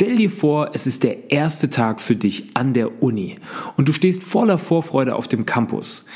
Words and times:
Stell 0.00 0.16
dir 0.16 0.30
vor, 0.30 0.70
es 0.72 0.86
ist 0.86 1.02
der 1.02 1.30
erste 1.30 1.68
Tag 1.68 2.00
für 2.00 2.16
dich 2.16 2.56
an 2.56 2.72
der 2.72 3.02
Uni 3.02 3.36
und 3.76 3.86
du 3.86 3.92
stehst 3.92 4.24
voller 4.24 4.56
Vorfreude 4.56 5.14
auf 5.14 5.28
dem 5.28 5.44
Campus. 5.44 6.06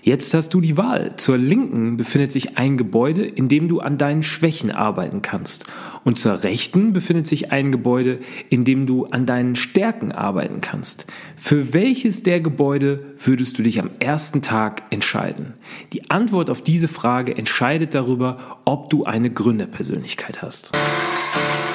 Jetzt 0.00 0.32
hast 0.32 0.54
du 0.54 0.60
die 0.60 0.76
Wahl. 0.76 1.16
Zur 1.16 1.38
Linken 1.38 1.96
befindet 1.96 2.30
sich 2.30 2.56
ein 2.56 2.76
Gebäude, 2.76 3.24
in 3.24 3.48
dem 3.48 3.66
du 3.66 3.80
an 3.80 3.98
deinen 3.98 4.22
Schwächen 4.22 4.70
arbeiten 4.70 5.22
kannst. 5.22 5.66
Und 6.04 6.20
zur 6.20 6.44
Rechten 6.44 6.92
befindet 6.92 7.26
sich 7.26 7.50
ein 7.50 7.72
Gebäude, 7.72 8.20
in 8.48 8.64
dem 8.64 8.86
du 8.86 9.06
an 9.06 9.26
deinen 9.26 9.56
Stärken 9.56 10.12
arbeiten 10.12 10.60
kannst. 10.60 11.08
Für 11.34 11.74
welches 11.74 12.22
der 12.22 12.40
Gebäude 12.40 13.06
würdest 13.18 13.58
du 13.58 13.64
dich 13.64 13.80
am 13.80 13.90
ersten 13.98 14.42
Tag 14.42 14.84
entscheiden? 14.90 15.54
Die 15.92 16.12
Antwort 16.12 16.48
auf 16.48 16.62
diese 16.62 16.86
Frage 16.86 17.36
entscheidet 17.36 17.92
darüber, 17.92 18.38
ob 18.64 18.88
du 18.88 19.02
eine 19.02 19.30
Gründerpersönlichkeit 19.30 20.42
hast. 20.42 20.70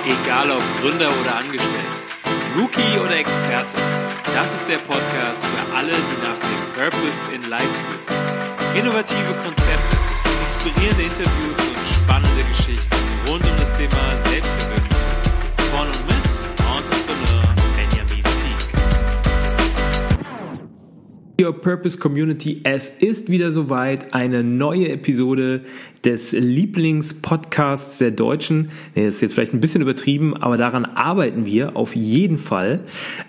Egal 0.07 0.49
ob 0.51 0.63
Gründer 0.79 1.09
oder 1.19 1.35
Angestellt, 1.35 1.97
Rookie 2.55 2.97
oder 2.97 3.17
Experte, 3.17 3.75
das 4.33 4.53
ist 4.55 4.65
der 4.69 4.77
Podcast 4.77 5.43
für 5.43 5.75
alle, 5.75 5.91
die 5.91 6.21
nach 6.23 6.39
dem 6.39 6.61
Purpose 6.77 7.33
in 7.35 7.49
Life 7.49 7.67
suchen. 7.83 8.77
Innovative 8.79 9.33
Konzepte, 9.43 9.97
inspirierende 10.45 11.03
Interviews 11.03 11.57
und 11.59 11.93
spannende 11.93 12.43
Geschichten 12.45 12.95
rund 13.27 13.45
um 13.45 13.55
das 13.57 13.77
Thema 13.77 14.26
Your 21.39 21.53
Purpose 21.53 21.99
Community, 21.99 22.61
es 22.63 22.89
ist 22.89 23.29
wieder 23.29 23.51
soweit, 23.51 24.15
eine 24.15 24.43
neue 24.43 24.89
Episode 24.89 25.61
des 26.03 26.31
Lieblingspodcasts 26.31 27.99
der 27.99 28.09
Deutschen. 28.09 28.69
Nee, 28.95 29.05
das 29.05 29.15
ist 29.15 29.21
jetzt 29.21 29.33
vielleicht 29.33 29.53
ein 29.53 29.59
bisschen 29.59 29.81
übertrieben, 29.81 30.35
aber 30.35 30.57
daran 30.57 30.85
arbeiten 30.85 31.45
wir 31.45 31.75
auf 31.75 31.95
jeden 31.95 32.39
Fall. 32.39 32.85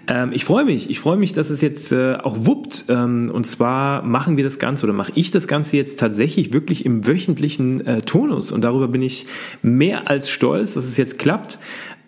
Ähm, 0.06 0.30
ich 0.32 0.46
freue 0.46 0.64
mich, 0.64 0.88
ich 0.88 1.00
freue 1.00 1.18
mich, 1.18 1.34
dass 1.34 1.50
es 1.50 1.60
jetzt 1.60 1.92
äh, 1.92 2.14
auch 2.14 2.46
wuppt. 2.46 2.86
Ähm, 2.88 3.30
und 3.32 3.44
zwar 3.46 4.02
machen 4.02 4.38
wir 4.38 4.44
das 4.44 4.58
Ganze 4.58 4.86
oder 4.86 4.94
mache 4.94 5.12
ich 5.14 5.30
das 5.30 5.46
Ganze 5.46 5.76
jetzt 5.76 5.98
tatsächlich 5.98 6.52
wirklich 6.52 6.86
im 6.86 7.06
wöchentlichen 7.06 7.86
äh, 7.86 8.00
Tonus. 8.00 8.52
Und 8.52 8.62
darüber 8.62 8.88
bin 8.88 9.02
ich 9.02 9.26
mehr 9.60 10.08
als 10.08 10.30
stolz, 10.30 10.74
dass 10.74 10.84
es 10.84 10.96
jetzt 10.96 11.18
klappt. 11.18 11.58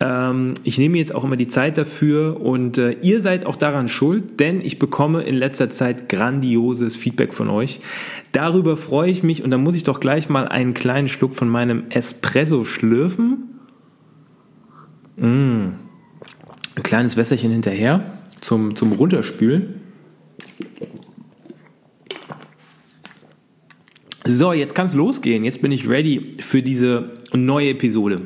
Ähm, 0.01 0.55
ich 0.63 0.79
nehme 0.79 0.97
jetzt 0.97 1.13
auch 1.13 1.23
immer 1.23 1.35
die 1.35 1.47
Zeit 1.47 1.77
dafür 1.77 2.41
und 2.41 2.79
äh, 2.79 2.93
ihr 3.03 3.19
seid 3.19 3.45
auch 3.45 3.55
daran 3.55 3.87
schuld, 3.87 4.39
denn 4.39 4.59
ich 4.59 4.79
bekomme 4.79 5.21
in 5.21 5.35
letzter 5.35 5.69
Zeit 5.69 6.09
grandioses 6.09 6.95
Feedback 6.95 7.35
von 7.35 7.49
euch. 7.49 7.81
Darüber 8.31 8.77
freue 8.77 9.11
ich 9.11 9.21
mich 9.21 9.43
und 9.43 9.51
da 9.51 9.59
muss 9.59 9.75
ich 9.75 9.83
doch 9.83 9.99
gleich 9.99 10.27
mal 10.27 10.47
einen 10.47 10.73
kleinen 10.73 11.07
Schluck 11.07 11.35
von 11.35 11.49
meinem 11.49 11.83
Espresso 11.91 12.65
schlürfen. 12.65 13.59
Mm. 15.17 15.73
Ein 16.73 16.83
kleines 16.83 17.15
Wässerchen 17.15 17.51
hinterher 17.51 18.03
zum, 18.39 18.75
zum 18.75 18.93
Runterspülen. 18.93 19.81
So, 24.25 24.53
jetzt 24.53 24.73
kann 24.73 24.87
es 24.87 24.95
losgehen. 24.95 25.43
Jetzt 25.43 25.61
bin 25.61 25.71
ich 25.71 25.87
ready 25.87 26.37
für 26.39 26.63
diese 26.63 27.11
neue 27.33 27.69
Episode. 27.69 28.21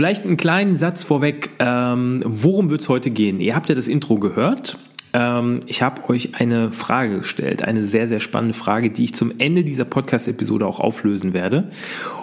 Vielleicht 0.00 0.24
einen 0.24 0.38
kleinen 0.38 0.78
Satz 0.78 1.02
vorweg. 1.02 1.50
Ähm, 1.58 2.22
worum 2.24 2.70
wird 2.70 2.80
es 2.80 2.88
heute 2.88 3.10
gehen? 3.10 3.38
Ihr 3.38 3.54
habt 3.54 3.68
ja 3.68 3.74
das 3.74 3.86
Intro 3.86 4.18
gehört. 4.18 4.78
Ähm, 5.12 5.60
ich 5.66 5.82
habe 5.82 6.08
euch 6.08 6.40
eine 6.40 6.72
Frage 6.72 7.18
gestellt, 7.18 7.62
eine 7.62 7.84
sehr, 7.84 8.08
sehr 8.08 8.20
spannende 8.20 8.54
Frage, 8.54 8.88
die 8.88 9.04
ich 9.04 9.14
zum 9.14 9.30
Ende 9.36 9.62
dieser 9.62 9.84
Podcast-Episode 9.84 10.66
auch 10.66 10.80
auflösen 10.80 11.34
werde. 11.34 11.68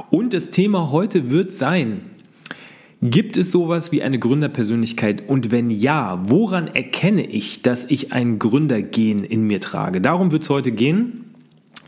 Und 0.09 0.33
das 0.33 0.49
Thema 0.49 0.91
heute 0.91 1.29
wird 1.29 1.53
sein, 1.53 2.01
Gibt 2.99 3.37
es 3.37 3.51
sowas 3.51 3.91
wie 3.91 4.01
eine 4.01 4.17
Gründerpersönlichkeit? 4.17 5.25
Und 5.27 5.51
wenn 5.51 5.69
ja, 5.69 6.19
woran 6.23 6.65
erkenne 6.65 7.27
ich, 7.27 7.61
dass 7.61 7.91
ich 7.91 8.11
ein 8.11 8.39
Gründergen 8.39 9.23
in 9.23 9.43
mir 9.43 9.59
trage? 9.59 10.01
Darum 10.01 10.31
wird 10.31 10.41
es 10.41 10.49
heute 10.49 10.71
gehen. 10.71 11.26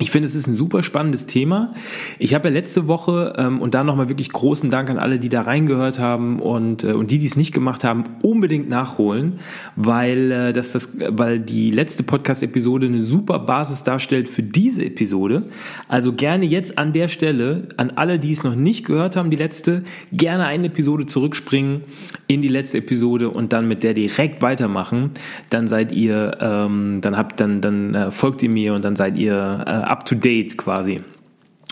Ich 0.01 0.11
finde, 0.11 0.27
es 0.27 0.33
ist 0.33 0.47
ein 0.47 0.53
super 0.53 0.81
spannendes 0.81 1.27
Thema. 1.27 1.73
Ich 2.19 2.33
habe 2.33 2.47
ja 2.47 2.53
letzte 2.53 2.87
Woche 2.87 3.33
ähm, 3.37 3.61
und 3.61 3.73
da 3.73 3.83
nochmal 3.83 4.07
wirklich 4.07 4.31
großen 4.31 4.69
Dank 4.69 4.89
an 4.89 4.97
alle, 4.97 5.19
die 5.19 5.27
da 5.27 5.41
reingehört 5.41 5.99
haben 5.99 6.39
und, 6.39 6.85
äh, 6.85 6.93
und 6.93 7.11
die, 7.11 7.19
die 7.19 7.25
es 7.25 7.35
nicht 7.35 7.53
gemacht 7.53 7.83
haben, 7.83 8.05
unbedingt 8.23 8.69
nachholen, 8.69 9.39
weil, 9.75 10.31
äh, 10.31 10.53
das, 10.53 10.71
das, 10.71 10.97
weil 11.09 11.41
die 11.41 11.71
letzte 11.71 12.03
Podcast-Episode 12.03 12.87
eine 12.87 13.01
super 13.01 13.39
Basis 13.39 13.83
darstellt 13.83 14.29
für 14.29 14.41
diese 14.41 14.85
Episode. 14.85 15.41
Also 15.89 16.13
gerne 16.13 16.45
jetzt 16.45 16.77
an 16.77 16.93
der 16.93 17.09
Stelle, 17.09 17.67
an 17.75 17.91
alle, 17.95 18.19
die 18.19 18.31
es 18.31 18.45
noch 18.45 18.55
nicht 18.55 18.85
gehört 18.85 19.17
haben, 19.17 19.29
die 19.29 19.37
letzte, 19.37 19.83
gerne 20.13 20.45
eine 20.45 20.67
Episode 20.67 21.07
zurückspringen 21.07 21.81
in 22.27 22.41
die 22.41 22.47
letzte 22.47 22.77
Episode 22.77 23.29
und 23.31 23.51
dann 23.51 23.67
mit 23.67 23.83
der 23.83 23.93
direkt 23.93 24.41
weitermachen. 24.41 25.11
Dann 25.49 25.67
seid 25.67 25.91
ihr, 25.91 26.37
ähm, 26.39 26.99
dann 27.01 27.17
habt, 27.17 27.41
dann, 27.41 27.59
dann 27.59 27.95
äh, 27.95 28.11
folgt 28.11 28.43
ihr 28.43 28.49
mir 28.49 28.75
und 28.75 28.85
dann 28.85 28.95
seid 28.95 29.17
ihr 29.17 29.35
äh, 29.67 29.88
up 29.89 30.05
to 30.05 30.15
date 30.15 30.57
quasi. 30.57 31.01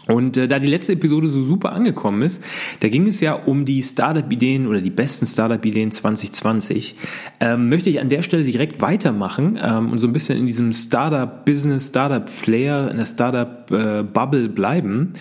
Und 0.07 0.37
äh, 0.37 0.47
da 0.47 0.59
die 0.59 0.67
letzte 0.67 0.93
Episode 0.93 1.27
so 1.27 1.43
super 1.43 1.73
angekommen 1.73 2.21
ist, 2.21 2.41
da 2.79 2.87
ging 2.87 3.07
es 3.07 3.19
ja 3.19 3.33
um 3.33 3.65
die 3.65 3.83
Startup-Ideen 3.83 4.67
oder 4.67 4.81
die 4.81 4.89
besten 4.89 5.27
Startup-Ideen 5.27 5.91
2020, 5.91 6.95
ähm, 7.39 7.69
möchte 7.69 7.89
ich 7.89 7.99
an 7.99 8.09
der 8.09 8.23
Stelle 8.23 8.43
direkt 8.43 8.81
weitermachen 8.81 9.59
ähm, 9.61 9.91
und 9.91 9.99
so 9.99 10.07
ein 10.07 10.13
bisschen 10.13 10.39
in 10.39 10.47
diesem 10.47 10.71
Startup-Business, 10.71 11.89
Startup-Flair, 11.89 12.89
in 12.89 12.97
der 12.97 13.05
Startup-Bubble 13.05 14.49
bleiben 14.49 15.13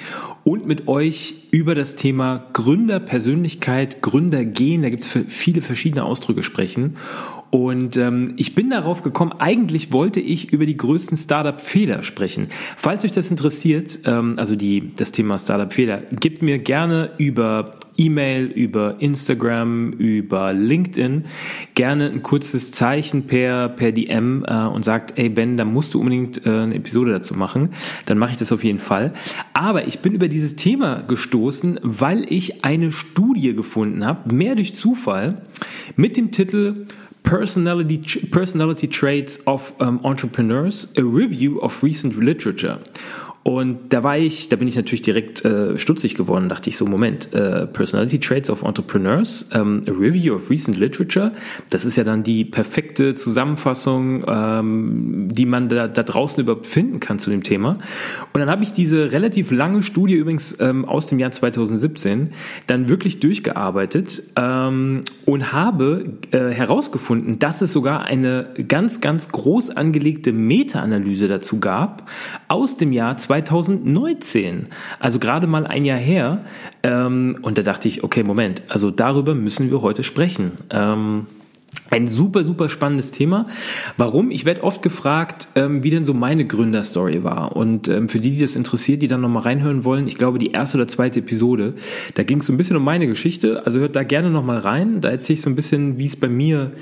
und 0.44 0.66
mit 0.66 0.86
euch 0.86 1.34
über 1.50 1.74
das 1.74 1.96
Thema 1.96 2.44
Gründerpersönlichkeit, 2.52 4.02
Gründergehen, 4.02 4.82
da 4.82 4.90
gibt 4.90 5.04
es 5.04 5.18
viele 5.28 5.62
verschiedene 5.62 6.04
Ausdrücke 6.04 6.44
sprechen 6.44 6.96
und 7.50 7.96
ähm, 7.96 8.34
ich 8.36 8.54
bin 8.54 8.70
darauf 8.70 9.02
gekommen, 9.02 9.32
eigentlich 9.38 9.92
wollte 9.92 10.20
ich 10.20 10.52
über 10.52 10.66
die 10.66 10.76
größten 10.76 11.16
Startup-Fehler 11.16 12.02
sprechen. 12.02 12.48
Falls 12.76 13.04
euch 13.04 13.12
das 13.12 13.30
interessiert, 13.30 14.00
ähm, 14.04 14.34
also 14.36 14.56
die, 14.56 14.92
das 14.94 15.12
Thema 15.12 15.38
Startup-Fehler, 15.38 16.02
gebt 16.18 16.42
mir 16.42 16.58
gerne 16.58 17.10
über 17.18 17.70
E-Mail, 17.96 18.46
über 18.46 18.96
Instagram, 18.98 19.92
über 19.92 20.52
LinkedIn 20.52 21.24
gerne 21.74 22.10
ein 22.10 22.22
kurzes 22.22 22.72
Zeichen 22.72 23.26
per, 23.26 23.68
per 23.68 23.92
DM 23.92 24.44
äh, 24.46 24.64
und 24.64 24.84
sagt, 24.84 25.16
ey 25.16 25.28
Ben, 25.28 25.56
da 25.56 25.64
musst 25.64 25.94
du 25.94 26.00
unbedingt 26.00 26.44
äh, 26.46 26.50
eine 26.50 26.74
Episode 26.74 27.12
dazu 27.12 27.34
machen. 27.34 27.70
Dann 28.06 28.18
mache 28.18 28.32
ich 28.32 28.36
das 28.36 28.52
auf 28.52 28.64
jeden 28.64 28.80
Fall. 28.80 29.14
Aber 29.54 29.86
ich 29.86 30.00
bin 30.00 30.14
über 30.14 30.28
dieses 30.28 30.56
Thema 30.56 31.02
gestoßen, 31.02 31.80
weil 31.82 32.26
ich 32.28 32.64
eine 32.64 32.92
Studie 32.92 33.54
gefunden 33.54 34.04
habe, 34.04 34.34
mehr 34.34 34.56
durch 34.56 34.74
Zufall, 34.74 35.42
mit 35.94 36.16
dem 36.16 36.32
Titel 36.32 36.86
Personality, 37.26 37.98
Personality 38.30 38.86
Traits 38.86 39.38
of 39.48 39.72
um, 39.80 40.00
Entrepreneurs, 40.04 40.96
a 40.96 41.02
Review 41.02 41.58
of 41.60 41.82
Recent 41.82 42.14
Literature. 42.16 42.78
Und 43.46 43.92
da 43.92 44.02
war 44.02 44.18
ich, 44.18 44.48
da 44.48 44.56
bin 44.56 44.66
ich 44.66 44.74
natürlich 44.74 45.02
direkt 45.02 45.44
äh, 45.44 45.78
stutzig 45.78 46.16
geworden, 46.16 46.48
dachte 46.48 46.68
ich 46.68 46.76
so, 46.76 46.84
Moment, 46.84 47.32
äh, 47.32 47.68
Personality 47.68 48.18
Traits 48.18 48.50
of 48.50 48.64
Entrepreneurs, 48.64 49.48
ähm, 49.54 49.82
a 49.86 49.92
Review 49.92 50.34
of 50.34 50.50
Recent 50.50 50.76
Literature, 50.76 51.30
das 51.70 51.84
ist 51.84 51.94
ja 51.94 52.02
dann 52.02 52.24
die 52.24 52.44
perfekte 52.44 53.14
Zusammenfassung, 53.14 54.24
ähm, 54.26 55.28
die 55.30 55.46
man 55.46 55.68
da, 55.68 55.86
da 55.86 56.02
draußen 56.02 56.42
überhaupt 56.42 56.66
finden 56.66 56.98
kann 56.98 57.20
zu 57.20 57.30
dem 57.30 57.44
Thema. 57.44 57.78
Und 58.32 58.40
dann 58.40 58.50
habe 58.50 58.64
ich 58.64 58.72
diese 58.72 59.12
relativ 59.12 59.52
lange 59.52 59.84
Studie 59.84 60.14
übrigens 60.14 60.58
ähm, 60.58 60.84
aus 60.84 61.06
dem 61.06 61.20
Jahr 61.20 61.30
2017 61.30 62.30
dann 62.66 62.88
wirklich 62.88 63.20
durchgearbeitet 63.20 64.24
ähm, 64.34 65.02
und 65.24 65.52
habe 65.52 66.14
äh, 66.32 66.50
herausgefunden, 66.50 67.38
dass 67.38 67.60
es 67.60 67.72
sogar 67.72 68.06
eine 68.06 68.48
ganz, 68.66 69.00
ganz 69.00 69.28
groß 69.28 69.70
angelegte 69.70 70.32
Meta-Analyse 70.32 71.28
dazu 71.28 71.60
gab 71.60 72.10
aus 72.48 72.76
dem 72.76 72.90
Jahr 72.90 73.16
2017 73.16 73.35
2019. 73.44 74.66
Also 74.98 75.18
gerade 75.18 75.46
mal 75.46 75.66
ein 75.66 75.84
Jahr 75.84 75.98
her. 75.98 76.44
Ähm, 76.82 77.38
und 77.42 77.58
da 77.58 77.62
dachte 77.62 77.88
ich, 77.88 78.04
okay, 78.04 78.22
Moment, 78.22 78.62
also 78.68 78.90
darüber 78.90 79.34
müssen 79.34 79.70
wir 79.70 79.82
heute 79.82 80.04
sprechen. 80.04 80.52
Ähm, 80.70 81.26
ein 81.90 82.08
super, 82.08 82.42
super 82.42 82.68
spannendes 82.68 83.12
Thema. 83.12 83.46
Warum? 83.96 84.30
Ich 84.30 84.44
werde 84.44 84.64
oft 84.64 84.82
gefragt, 84.82 85.48
ähm, 85.54 85.84
wie 85.84 85.90
denn 85.90 86.04
so 86.04 86.14
meine 86.14 86.44
Gründerstory 86.44 87.22
war. 87.22 87.54
Und 87.54 87.86
ähm, 87.88 88.08
für 88.08 88.18
die, 88.18 88.32
die 88.32 88.40
das 88.40 88.56
interessiert, 88.56 89.02
die 89.02 89.08
dann 89.08 89.20
nochmal 89.20 89.44
reinhören 89.44 89.84
wollen, 89.84 90.06
ich 90.08 90.18
glaube, 90.18 90.38
die 90.38 90.50
erste 90.50 90.78
oder 90.78 90.88
zweite 90.88 91.20
Episode, 91.20 91.74
da 92.14 92.24
ging 92.24 92.38
es 92.38 92.46
so 92.46 92.52
ein 92.52 92.56
bisschen 92.56 92.76
um 92.76 92.84
meine 92.84 93.06
Geschichte. 93.06 93.64
Also 93.64 93.78
hört 93.78 93.94
da 93.94 94.02
gerne 94.02 94.30
nochmal 94.30 94.58
rein. 94.58 95.00
Da 95.00 95.10
erzähle 95.10 95.34
ich 95.34 95.42
so 95.42 95.50
ein 95.50 95.56
bisschen, 95.56 95.96
wie 95.98 96.06
es 96.06 96.16
bei 96.16 96.28
mir, 96.28 96.72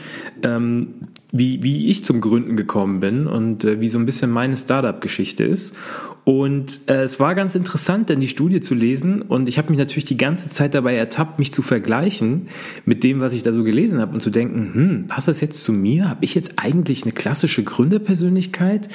ähm, 0.42 0.94
wie, 1.32 1.62
wie 1.62 1.90
ich 1.90 2.02
zum 2.04 2.22
Gründen 2.22 2.56
gekommen 2.56 3.00
bin 3.00 3.26
und 3.26 3.64
äh, 3.64 3.80
wie 3.80 3.88
so 3.88 3.98
ein 3.98 4.06
bisschen 4.06 4.30
meine 4.30 4.56
Startup-Geschichte 4.56 5.44
ist. 5.44 5.76
Und 6.24 6.80
äh, 6.88 7.02
es 7.02 7.20
war 7.20 7.34
ganz 7.34 7.54
interessant, 7.54 8.08
dann 8.08 8.20
die 8.20 8.28
Studie 8.28 8.60
zu 8.60 8.74
lesen. 8.74 9.20
Und 9.20 9.46
ich 9.46 9.58
habe 9.58 9.68
mich 9.68 9.78
natürlich 9.78 10.06
die 10.06 10.16
ganze 10.16 10.48
Zeit 10.48 10.74
dabei 10.74 10.94
ertappt, 10.94 11.38
mich 11.38 11.52
zu 11.52 11.60
vergleichen 11.60 12.48
mit 12.86 13.04
dem, 13.04 13.20
was 13.20 13.34
ich 13.34 13.42
da 13.42 13.52
so 13.52 13.62
gelesen 13.62 14.00
habe 14.00 14.14
und 14.14 14.20
zu 14.20 14.30
denken, 14.30 14.70
hm, 14.74 15.06
passt 15.08 15.28
das 15.28 15.42
jetzt 15.42 15.62
zu 15.62 15.72
mir? 15.72 16.08
Habe 16.08 16.24
ich 16.24 16.34
jetzt 16.34 16.54
eigentlich 16.56 17.02
eine 17.02 17.12
klassische 17.12 17.62
Gründerpersönlichkeit? 17.62 18.88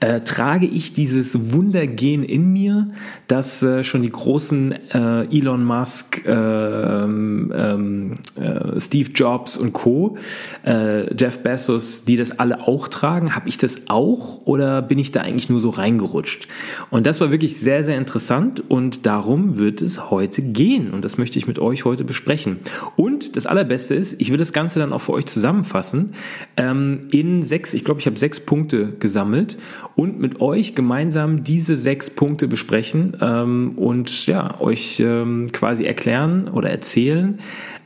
Äh, 0.00 0.20
trage 0.20 0.66
ich 0.66 0.92
dieses 0.92 1.52
Wundergen 1.52 2.22
in 2.22 2.52
mir, 2.52 2.88
das 3.26 3.64
äh, 3.64 3.82
schon 3.82 4.02
die 4.02 4.10
großen 4.10 4.72
äh, 4.94 5.36
Elon 5.36 5.64
Musk, 5.64 6.24
ähm, 6.24 7.52
ähm, 7.52 8.12
äh, 8.36 8.78
Steve 8.78 9.10
Jobs 9.10 9.56
und 9.56 9.72
Co., 9.72 10.16
äh, 10.64 11.12
Jeff 11.14 11.40
Bezos, 11.42 12.04
die 12.04 12.16
das 12.16 12.38
alle 12.38 12.68
auch 12.68 12.86
tragen? 12.86 13.34
Habe 13.34 13.48
ich 13.48 13.58
das 13.58 13.88
auch 13.88 14.42
oder 14.44 14.82
bin 14.82 15.00
ich 15.00 15.10
da 15.10 15.22
eigentlich 15.22 15.50
nur 15.50 15.58
so 15.58 15.70
reingerutscht? 15.70 16.46
Und 16.90 17.04
das 17.06 17.20
war 17.20 17.32
wirklich 17.32 17.58
sehr, 17.58 17.82
sehr 17.82 17.98
interessant 17.98 18.62
und 18.68 19.04
darum 19.04 19.58
wird 19.58 19.82
es 19.82 20.12
heute 20.12 20.42
gehen 20.42 20.92
und 20.92 21.04
das 21.04 21.18
möchte 21.18 21.40
ich 21.40 21.48
mit 21.48 21.58
euch 21.58 21.84
heute 21.84 22.04
besprechen. 22.04 22.58
Und 22.94 23.34
das 23.34 23.46
Allerbeste 23.46 23.96
ist, 23.96 24.20
ich 24.20 24.30
will 24.30 24.38
das 24.38 24.52
Ganze 24.52 24.78
dann 24.78 24.92
auch 24.92 25.00
für 25.00 25.12
euch 25.12 25.26
zusammenfassen 25.26 26.12
ähm, 26.56 27.08
in 27.10 27.42
sechs, 27.42 27.74
ich 27.74 27.84
glaube, 27.84 27.98
ich 27.98 28.06
habe 28.06 28.16
sechs 28.16 28.38
Punkte 28.38 28.92
gesammelt 29.00 29.58
und 29.98 30.20
mit 30.20 30.40
euch 30.40 30.76
gemeinsam 30.76 31.42
diese 31.42 31.76
sechs 31.76 32.08
Punkte 32.08 32.46
besprechen 32.46 33.16
ähm, 33.20 33.72
und 33.74 34.28
ja, 34.28 34.60
euch 34.60 35.00
ähm, 35.00 35.48
quasi 35.50 35.86
erklären 35.86 36.46
oder 36.46 36.70
erzählen, 36.70 37.40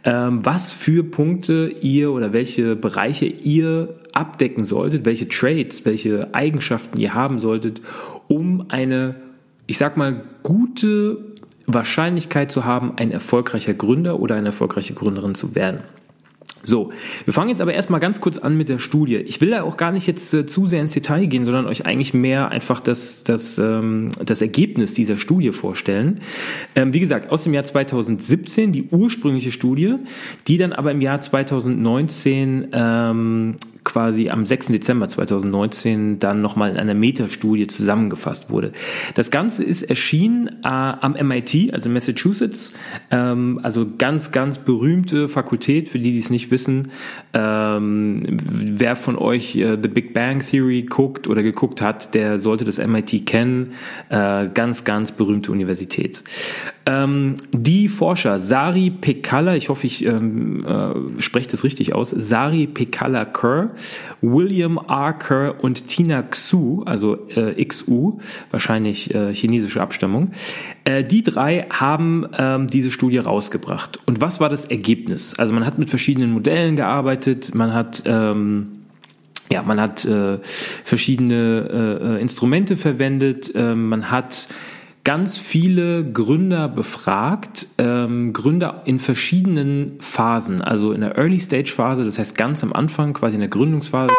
ähm, 0.04 0.44
was 0.44 0.72
für 0.72 1.04
Punkte 1.04 1.74
ihr 1.80 2.12
oder 2.12 2.34
welche 2.34 2.76
Bereiche 2.76 3.24
ihr 3.24 3.94
abdecken 4.12 4.64
solltet, 4.64 5.06
welche 5.06 5.26
Trades, 5.26 5.86
welche 5.86 6.34
Eigenschaften 6.34 7.00
ihr 7.00 7.14
haben 7.14 7.38
solltet, 7.38 7.80
um 8.28 8.66
eine, 8.68 9.14
ich 9.66 9.78
sag 9.78 9.96
mal, 9.96 10.22
gute 10.42 11.16
Wahrscheinlichkeit 11.66 12.50
zu 12.50 12.66
haben, 12.66 12.92
ein 12.96 13.10
erfolgreicher 13.10 13.72
Gründer 13.72 14.20
oder 14.20 14.34
eine 14.34 14.48
erfolgreiche 14.48 14.92
Gründerin 14.92 15.34
zu 15.34 15.54
werden. 15.54 15.80
So, 16.64 16.90
wir 17.24 17.34
fangen 17.34 17.50
jetzt 17.50 17.60
aber 17.60 17.74
erstmal 17.74 18.00
ganz 18.00 18.20
kurz 18.20 18.38
an 18.38 18.56
mit 18.56 18.68
der 18.68 18.78
Studie. 18.78 19.16
Ich 19.16 19.40
will 19.40 19.50
da 19.50 19.62
auch 19.62 19.76
gar 19.76 19.90
nicht 19.90 20.06
jetzt 20.06 20.32
äh, 20.32 20.46
zu 20.46 20.66
sehr 20.66 20.80
ins 20.80 20.92
Detail 20.92 21.26
gehen, 21.26 21.44
sondern 21.44 21.66
euch 21.66 21.86
eigentlich 21.86 22.14
mehr 22.14 22.50
einfach 22.50 22.80
das, 22.80 23.24
das, 23.24 23.58
ähm, 23.58 24.10
das 24.24 24.42
Ergebnis 24.42 24.94
dieser 24.94 25.16
Studie 25.16 25.52
vorstellen. 25.52 26.20
Ähm, 26.76 26.92
wie 26.92 27.00
gesagt, 27.00 27.30
aus 27.30 27.44
dem 27.44 27.54
Jahr 27.54 27.64
2017 27.64 28.72
die 28.72 28.84
ursprüngliche 28.90 29.50
Studie, 29.50 29.94
die 30.46 30.56
dann 30.56 30.72
aber 30.72 30.92
im 30.92 31.00
Jahr 31.00 31.20
2019 31.20 32.68
ähm, 32.72 33.56
quasi 33.84 34.30
am 34.30 34.46
6. 34.46 34.68
Dezember 34.68 35.08
2019 35.08 36.18
dann 36.18 36.40
nochmal 36.40 36.70
in 36.70 36.76
einer 36.76 36.94
Metastudie 36.94 37.66
zusammengefasst 37.66 38.50
wurde. 38.50 38.72
Das 39.14 39.30
Ganze 39.30 39.64
ist 39.64 39.82
erschienen 39.82 40.48
äh, 40.62 40.68
am 40.68 41.12
MIT, 41.12 41.72
also 41.72 41.90
Massachusetts, 41.90 42.74
ähm, 43.10 43.60
also 43.62 43.86
ganz, 43.98 44.32
ganz 44.32 44.58
berühmte 44.58 45.28
Fakultät, 45.28 45.88
für 45.88 45.98
die, 45.98 46.12
die 46.12 46.18
es 46.18 46.30
nicht 46.30 46.50
wissen. 46.50 46.90
Ähm, 47.34 48.16
wer 48.20 48.94
von 48.94 49.16
euch 49.16 49.56
äh, 49.56 49.78
The 49.82 49.88
Big 49.88 50.12
Bang 50.12 50.40
Theory 50.40 50.82
guckt 50.82 51.28
oder 51.28 51.42
geguckt 51.42 51.80
hat, 51.80 52.14
der 52.14 52.38
sollte 52.38 52.64
das 52.64 52.78
MIT 52.78 53.24
kennen. 53.24 53.72
Äh, 54.10 54.48
ganz, 54.52 54.84
ganz 54.84 55.12
berühmte 55.12 55.50
Universität. 55.50 56.22
Ähm, 56.84 57.36
die 57.52 57.88
Forscher 57.88 58.38
Sari 58.38 58.90
Pekala, 58.90 59.54
ich 59.54 59.68
hoffe, 59.68 59.86
ich 59.86 60.04
ähm, 60.04 60.64
äh, 60.66 61.22
spreche 61.22 61.48
das 61.48 61.64
richtig 61.64 61.94
aus, 61.94 62.10
Sari 62.10 62.66
Pekala 62.66 63.24
Kerr, 63.24 63.70
William 64.20 64.78
R. 64.88 65.12
Kerr 65.12 65.62
und 65.62 65.88
Tina 65.88 66.22
Xu, 66.22 66.82
also 66.84 67.28
äh, 67.30 67.64
XU, 67.64 68.18
wahrscheinlich 68.50 69.14
äh, 69.14 69.32
chinesische 69.32 69.80
Abstammung, 69.80 70.32
äh, 70.84 71.04
die 71.04 71.22
drei 71.22 71.66
haben 71.70 72.26
ähm, 72.36 72.66
diese 72.66 72.90
Studie 72.90 73.18
rausgebracht. 73.18 74.00
Und 74.06 74.20
was 74.20 74.40
war 74.40 74.48
das 74.48 74.64
Ergebnis? 74.64 75.38
Also 75.38 75.54
man 75.54 75.64
hat 75.64 75.78
mit 75.78 75.88
verschiedenen 75.88 76.32
Modellen 76.32 76.74
gearbeitet, 76.74 77.21
man 77.54 77.72
hat 77.72 78.02
ähm, 78.06 78.82
ja, 79.50 79.62
man 79.62 79.80
hat 79.80 80.04
äh, 80.04 80.38
verschiedene 80.42 82.00
äh, 82.00 82.16
äh 82.16 82.20
Instrumente 82.20 82.76
verwendet, 82.76 83.54
äh, 83.54 83.74
man 83.74 84.10
hat 84.10 84.48
ganz 85.04 85.36
viele 85.36 86.10
Gründer 86.10 86.68
befragt, 86.68 87.66
ähm, 87.78 88.32
Gründer 88.32 88.82
in 88.86 88.98
verschiedenen 88.98 90.00
Phasen, 90.00 90.60
also 90.60 90.92
in 90.92 91.00
der 91.00 91.18
Early 91.18 91.38
Stage 91.38 91.72
Phase, 91.74 92.04
das 92.04 92.18
heißt 92.18 92.36
ganz 92.36 92.62
am 92.62 92.72
Anfang, 92.72 93.12
quasi 93.12 93.34
in 93.34 93.40
der 93.40 93.48
Gründungsphase 93.48 94.14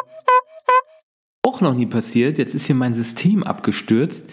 auch 1.45 1.61
noch 1.61 1.73
nie 1.73 1.85
passiert. 1.85 2.37
Jetzt 2.37 2.55
ist 2.55 2.65
hier 2.65 2.75
mein 2.75 2.95
System 2.95 3.43
abgestürzt. 3.43 4.29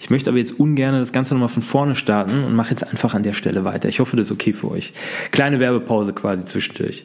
Ich 0.00 0.10
möchte 0.10 0.30
aber 0.30 0.38
jetzt 0.38 0.58
ungern 0.58 0.94
das 0.94 1.12
Ganze 1.12 1.34
nochmal 1.34 1.48
von 1.48 1.62
vorne 1.62 1.96
starten 1.96 2.44
und 2.44 2.54
mache 2.54 2.70
jetzt 2.70 2.88
einfach 2.88 3.14
an 3.14 3.22
der 3.22 3.32
Stelle 3.32 3.64
weiter. 3.64 3.88
Ich 3.88 4.00
hoffe, 4.00 4.16
das 4.16 4.28
ist 4.28 4.32
okay 4.32 4.52
für 4.52 4.70
euch. 4.70 4.92
Kleine 5.30 5.60
Werbepause 5.60 6.12
quasi 6.12 6.44
zwischendurch. 6.44 7.04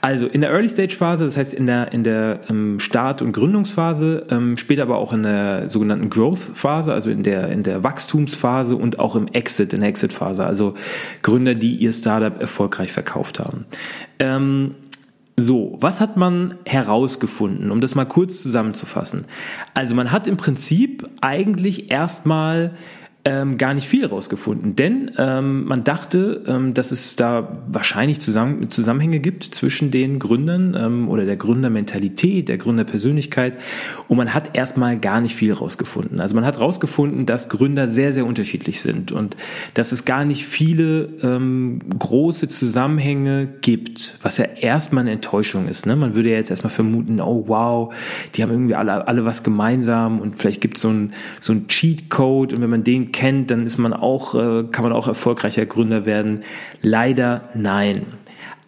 Also 0.00 0.26
in 0.26 0.40
der 0.40 0.50
Early 0.50 0.68
Stage 0.68 0.94
Phase, 0.96 1.24
das 1.24 1.36
heißt 1.36 1.54
in 1.54 1.66
der, 1.66 1.92
in 1.92 2.04
der 2.04 2.40
ähm, 2.48 2.78
Start- 2.78 3.22
und 3.22 3.32
Gründungsphase, 3.32 4.24
ähm, 4.30 4.56
später 4.56 4.82
aber 4.82 4.98
auch 4.98 5.12
in 5.12 5.22
der 5.22 5.68
sogenannten 5.68 6.10
Growth 6.10 6.38
Phase, 6.54 6.92
also 6.92 7.10
in 7.10 7.22
der, 7.22 7.48
in 7.50 7.62
der 7.62 7.84
Wachstumsphase 7.84 8.76
und 8.76 8.98
auch 8.98 9.16
im 9.16 9.28
Exit, 9.28 9.72
in 9.72 9.80
der 9.80 9.88
Exit 9.88 10.12
Phase. 10.12 10.44
Also 10.44 10.74
Gründer, 11.22 11.54
die 11.54 11.76
ihr 11.76 11.92
Startup 11.92 12.40
erfolgreich 12.40 12.92
verkauft 12.92 13.38
haben. 13.38 13.66
Ähm, 14.18 14.74
so, 15.40 15.76
was 15.80 16.00
hat 16.00 16.16
man 16.16 16.56
herausgefunden, 16.66 17.70
um 17.70 17.80
das 17.80 17.94
mal 17.94 18.04
kurz 18.04 18.42
zusammenzufassen? 18.42 19.24
Also 19.74 19.94
man 19.94 20.12
hat 20.12 20.26
im 20.26 20.36
Prinzip 20.36 21.08
eigentlich 21.20 21.90
erstmal 21.90 22.72
ähm, 23.24 23.58
gar 23.58 23.74
nicht 23.74 23.86
viel 23.86 24.02
herausgefunden, 24.02 24.76
denn 24.76 25.10
ähm, 25.18 25.64
man 25.64 25.84
dachte, 25.84 26.42
ähm, 26.46 26.72
dass 26.72 26.90
es 26.90 27.16
da 27.16 27.60
wahrscheinlich 27.66 28.18
zusammen, 28.20 28.70
Zusammenhänge 28.70 29.20
gibt 29.20 29.44
zwischen 29.44 29.90
den 29.90 30.18
Gründern 30.18 30.74
ähm, 30.78 31.08
oder 31.08 31.26
der 31.26 31.36
Gründermentalität, 31.36 32.48
der 32.48 32.56
Gründerpersönlichkeit 32.56 33.58
und 34.08 34.16
man 34.16 34.32
hat 34.32 34.56
erstmal 34.56 34.98
gar 34.98 35.20
nicht 35.20 35.34
viel 35.34 35.48
herausgefunden. 35.48 36.18
Also 36.18 36.34
man 36.34 36.46
hat 36.46 36.56
herausgefunden, 36.56 37.26
dass 37.26 37.50
Gründer 37.50 37.88
sehr, 37.88 38.14
sehr 38.14 38.24
unterschiedlich 38.24 38.80
sind 38.80 39.12
und 39.12 39.36
dass 39.74 39.92
es 39.92 40.06
gar 40.06 40.24
nicht 40.24 40.46
viele 40.46 41.10
ähm, 41.22 41.80
große 41.98 42.48
Zusammenhänge 42.48 43.48
gibt, 43.60 44.18
was 44.22 44.38
ja 44.38 44.46
erstmal 44.46 45.02
eine 45.02 45.12
Enttäuschung 45.12 45.66
ist. 45.68 45.84
Ne? 45.84 45.94
Man 45.94 46.14
würde 46.14 46.30
ja 46.30 46.36
jetzt 46.36 46.50
erstmal 46.50 46.70
vermuten, 46.70 47.20
oh 47.20 47.44
wow, 47.48 47.94
die 48.34 48.42
haben 48.42 48.50
irgendwie 48.50 48.76
alle, 48.76 49.06
alle 49.06 49.26
was 49.26 49.42
gemeinsam 49.42 50.20
und 50.20 50.38
vielleicht 50.38 50.62
gibt 50.62 50.76
es 50.78 50.82
so 50.82 50.88
ein, 50.88 51.12
so 51.38 51.52
ein 51.52 51.68
Cheat-Code 51.68 52.56
und 52.56 52.62
wenn 52.62 52.70
man 52.70 52.82
den 52.82 53.09
kennt, 53.12 53.50
dann 53.50 53.66
ist 53.66 53.78
man 53.78 53.92
auch, 53.92 54.34
äh, 54.34 54.64
kann 54.64 54.84
man 54.84 54.92
auch 54.92 55.08
erfolgreicher 55.08 55.66
Gründer 55.66 56.06
werden. 56.06 56.40
Leider 56.82 57.42
nein. 57.54 58.06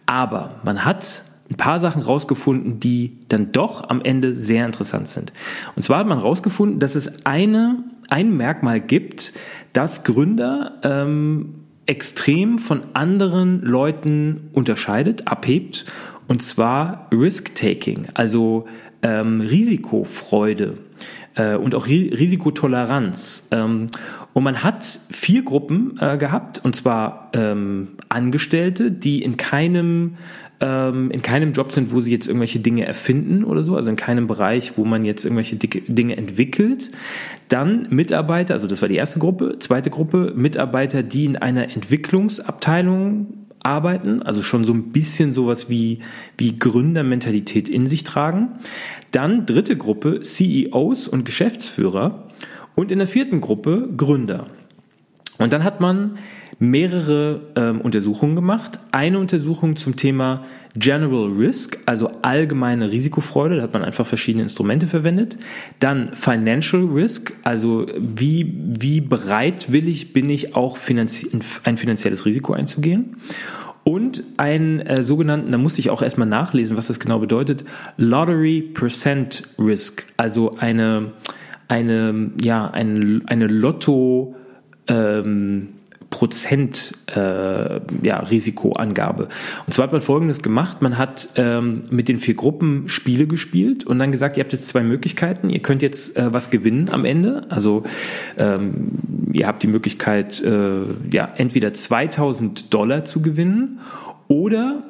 Aber 0.05 0.49
man 0.63 0.85
hat 0.85 1.23
ein 1.49 1.57
paar 1.57 1.79
Sachen 1.79 2.01
rausgefunden, 2.01 2.79
die 2.79 3.17
dann 3.29 3.51
doch 3.51 3.89
am 3.89 4.01
Ende 4.01 4.33
sehr 4.33 4.65
interessant 4.65 5.07
sind. 5.07 5.33
Und 5.75 5.83
zwar 5.83 5.99
hat 5.99 6.07
man 6.07 6.17
rausgefunden, 6.17 6.79
dass 6.79 6.95
es 6.95 7.25
eine, 7.25 7.83
ein 8.09 8.35
Merkmal 8.35 8.79
gibt, 8.79 9.33
das 9.73 10.03
Gründer 10.03 10.79
ähm, 10.83 11.55
extrem 11.85 12.59
von 12.59 12.81
anderen 12.93 13.61
Leuten 13.61 14.49
unterscheidet, 14.53 15.27
abhebt, 15.27 15.85
und 16.27 16.41
zwar 16.41 17.09
Risk-Taking, 17.11 18.07
also 18.13 18.65
ähm, 19.01 19.41
Risikofreude 19.41 20.77
äh, 21.35 21.55
und 21.55 21.75
auch 21.75 21.87
Risikotoleranz. 21.87 23.49
Ähm, 23.51 23.87
und 24.33 24.43
man 24.43 24.63
hat 24.63 24.99
vier 25.11 25.43
Gruppen 25.43 25.97
äh, 25.99 26.17
gehabt, 26.17 26.61
und 26.63 26.75
zwar 26.75 27.29
ähm, 27.33 27.89
Angestellte, 28.09 28.91
die 28.91 29.21
in 29.21 29.37
keinem 29.37 30.15
ähm, 30.59 31.11
in 31.11 31.21
keinem 31.21 31.51
Job 31.51 31.71
sind, 31.71 31.91
wo 31.91 31.99
sie 31.99 32.11
jetzt 32.11 32.27
irgendwelche 32.27 32.59
Dinge 32.59 32.85
erfinden 32.85 33.43
oder 33.43 33.63
so, 33.63 33.75
also 33.75 33.89
in 33.89 33.95
keinem 33.95 34.27
Bereich, 34.27 34.77
wo 34.77 34.85
man 34.85 35.03
jetzt 35.03 35.25
irgendwelche 35.25 35.57
Dinge 35.57 36.15
entwickelt. 36.15 36.91
Dann 37.49 37.87
Mitarbeiter, 37.89 38.53
also 38.53 38.67
das 38.67 38.81
war 38.81 38.89
die 38.89 38.95
erste 38.95 39.19
Gruppe. 39.19 39.57
Zweite 39.59 39.89
Gruppe, 39.89 40.33
Mitarbeiter, 40.35 41.03
die 41.03 41.25
in 41.25 41.37
einer 41.37 41.69
Entwicklungsabteilung 41.69 43.43
arbeiten, 43.63 44.21
also 44.21 44.41
schon 44.41 44.65
so 44.65 44.73
ein 44.73 44.91
bisschen 44.91 45.33
sowas 45.33 45.69
wie, 45.69 45.99
wie 46.37 46.57
Gründermentalität 46.57 47.69
in 47.69 47.87
sich 47.87 48.03
tragen. 48.03 48.49
Dann 49.11 49.45
dritte 49.45 49.75
Gruppe, 49.75 50.21
CEOs 50.21 51.07
und 51.07 51.25
Geschäftsführer. 51.25 52.27
Und 52.75 52.91
in 52.91 52.99
der 52.99 53.07
vierten 53.07 53.41
Gruppe 53.41 53.89
Gründer. 53.95 54.47
Und 55.37 55.53
dann 55.53 55.63
hat 55.63 55.79
man 55.79 56.17
mehrere 56.59 57.41
ähm, 57.55 57.81
Untersuchungen 57.81 58.35
gemacht. 58.35 58.79
Eine 58.91 59.19
Untersuchung 59.19 59.75
zum 59.75 59.95
Thema 59.95 60.43
General 60.75 61.31
Risk, 61.31 61.77
also 61.85 62.11
allgemeine 62.21 62.91
Risikofreude, 62.91 63.57
da 63.57 63.63
hat 63.63 63.73
man 63.73 63.83
einfach 63.83 64.07
verschiedene 64.07 64.43
Instrumente 64.43 64.87
verwendet. 64.87 65.37
Dann 65.79 66.13
Financial 66.13 66.83
Risk, 66.85 67.33
also 67.43 67.85
wie, 67.97 68.53
wie 68.57 69.01
bereitwillig 69.01 70.13
bin 70.13 70.29
ich 70.29 70.55
auch 70.55 70.77
finanzie 70.77 71.29
ein 71.63 71.77
finanzielles 71.77 72.25
Risiko 72.25 72.53
einzugehen. 72.53 73.17
Und 73.83 74.23
einen 74.37 74.79
äh, 74.79 75.03
sogenannten, 75.03 75.51
da 75.51 75.57
musste 75.57 75.81
ich 75.81 75.89
auch 75.89 76.01
erstmal 76.01 76.27
nachlesen, 76.27 76.77
was 76.77 76.87
das 76.87 76.99
genau 76.99 77.19
bedeutet, 77.19 77.65
Lottery 77.97 78.61
Percent 78.61 79.43
Risk, 79.59 80.05
also 80.15 80.51
eine, 80.57 81.11
eine, 81.73 82.31
ja, 82.41 82.69
eine, 82.69 83.21
eine 83.25 83.47
Lotto, 83.47 84.35
ähm, 84.87 85.69
Prozent 86.09 86.93
äh, 87.07 87.79
ja, 88.03 88.19
Risikoangabe. 88.19 89.29
Und 89.65 89.73
zwar 89.73 89.85
hat 89.85 89.93
man 89.93 90.01
Folgendes 90.01 90.43
gemacht. 90.43 90.83
Man 90.83 90.99
hat 90.99 91.29
ähm, 91.37 91.81
mit 91.89 92.07
den 92.07 92.19
vier 92.19 92.35
Gruppen 92.35 92.87
Spiele 92.87 93.25
gespielt 93.25 93.83
und 93.87 93.97
dann 93.97 94.11
gesagt, 94.11 94.37
ihr 94.37 94.43
habt 94.43 94.53
jetzt 94.53 94.67
zwei 94.67 94.83
Möglichkeiten. 94.83 95.49
Ihr 95.49 95.61
könnt 95.61 95.81
jetzt 95.81 96.15
äh, 96.15 96.31
was 96.31 96.51
gewinnen 96.51 96.89
am 96.91 97.05
Ende. 97.05 97.47
Also 97.49 97.81
ähm, 98.37 98.91
ihr 99.31 99.47
habt 99.47 99.63
die 99.63 99.67
Möglichkeit, 99.67 100.39
äh, 100.43 100.83
ja, 101.11 101.25
entweder 101.35 101.73
2000 101.73 102.71
Dollar 102.71 103.05
zu 103.05 103.23
gewinnen 103.23 103.79
oder 104.27 104.83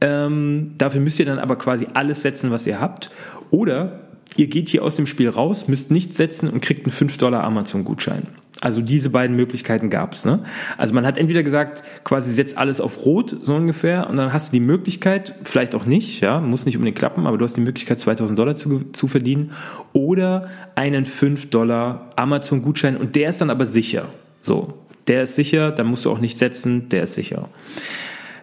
ähm, 0.00 0.74
dafür 0.78 1.00
müsst 1.00 1.18
ihr 1.18 1.26
dann 1.26 1.40
aber 1.40 1.56
quasi 1.56 1.88
alles 1.94 2.22
setzen, 2.22 2.52
was 2.52 2.68
ihr 2.68 2.80
habt. 2.80 3.10
Oder 3.50 4.07
ihr 4.38 4.46
geht 4.46 4.68
hier 4.68 4.84
aus 4.84 4.96
dem 4.96 5.06
Spiel 5.06 5.28
raus, 5.28 5.66
müsst 5.68 5.90
nichts 5.90 6.16
setzen 6.16 6.48
und 6.48 6.60
kriegt 6.60 6.86
einen 6.86 6.92
5 6.92 7.18
Dollar 7.18 7.42
Amazon-Gutschein. 7.42 8.22
Also 8.60 8.80
diese 8.80 9.10
beiden 9.10 9.36
Möglichkeiten 9.36 9.90
gab's. 9.90 10.24
Ne? 10.24 10.44
Also 10.76 10.94
man 10.94 11.04
hat 11.04 11.18
entweder 11.18 11.42
gesagt, 11.42 11.82
quasi 12.04 12.32
setzt 12.32 12.56
alles 12.56 12.80
auf 12.80 13.04
Rot, 13.04 13.36
so 13.42 13.54
ungefähr, 13.54 14.08
und 14.08 14.16
dann 14.16 14.32
hast 14.32 14.48
du 14.48 14.58
die 14.58 14.64
Möglichkeit, 14.64 15.34
vielleicht 15.42 15.74
auch 15.74 15.86
nicht, 15.86 16.20
ja, 16.20 16.40
muss 16.40 16.66
nicht 16.66 16.76
unbedingt 16.76 16.98
klappen, 16.98 17.26
aber 17.26 17.36
du 17.36 17.44
hast 17.44 17.56
die 17.56 17.60
Möglichkeit, 17.60 17.98
2000 17.98 18.38
Dollar 18.38 18.56
zu, 18.56 18.84
zu 18.92 19.08
verdienen 19.08 19.52
oder 19.92 20.48
einen 20.76 21.04
5 21.04 21.50
Dollar 21.50 22.10
Amazon-Gutschein 22.16 22.96
und 22.96 23.16
der 23.16 23.30
ist 23.30 23.40
dann 23.40 23.50
aber 23.50 23.66
sicher. 23.66 24.06
So, 24.40 24.74
der 25.08 25.24
ist 25.24 25.34
sicher, 25.34 25.72
da 25.72 25.82
musst 25.82 26.04
du 26.04 26.12
auch 26.12 26.20
nicht 26.20 26.38
setzen, 26.38 26.88
der 26.88 27.04
ist 27.04 27.14
sicher. 27.14 27.48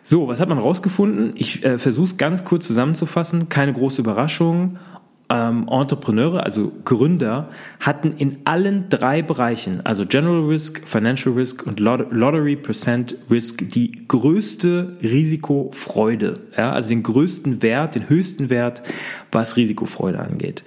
So, 0.02 0.28
was 0.28 0.40
hat 0.40 0.50
man 0.50 0.60
rausgefunden? 0.60 1.34
Ich 1.36 1.66
äh, 1.66 1.78
versuche 1.78 2.06
es 2.06 2.18
ganz 2.18 2.46
kurz 2.46 2.68
zusammenzufassen. 2.68 3.50
Keine 3.50 3.74
große 3.74 4.02
Überraschung 4.02 4.78
ähm, 5.30 5.68
Entrepreneure, 5.70 6.44
also 6.44 6.72
Gründer, 6.84 7.50
hatten 7.80 8.12
in 8.12 8.38
allen 8.46 8.90
drei 8.90 9.22
Bereichen, 9.22 9.82
also 9.84 10.06
General 10.06 10.46
Risk, 10.46 10.88
Financial 10.88 11.34
Risk 11.34 11.66
und 11.66 11.80
Lottery 11.80 12.56
Percent 12.56 13.16
Risk, 13.30 13.70
die 13.70 14.08
größte 14.08 14.98
Risikofreude, 15.02 16.42
ja, 16.56 16.72
also 16.72 16.90
den 16.90 17.04
größten 17.04 17.62
Wert, 17.64 17.96
den 17.96 18.10
höchsten 18.10 18.50
Wert, 18.50 18.84
was 19.32 19.58
Risikofreude 19.58 20.20
angeht. 20.20 20.64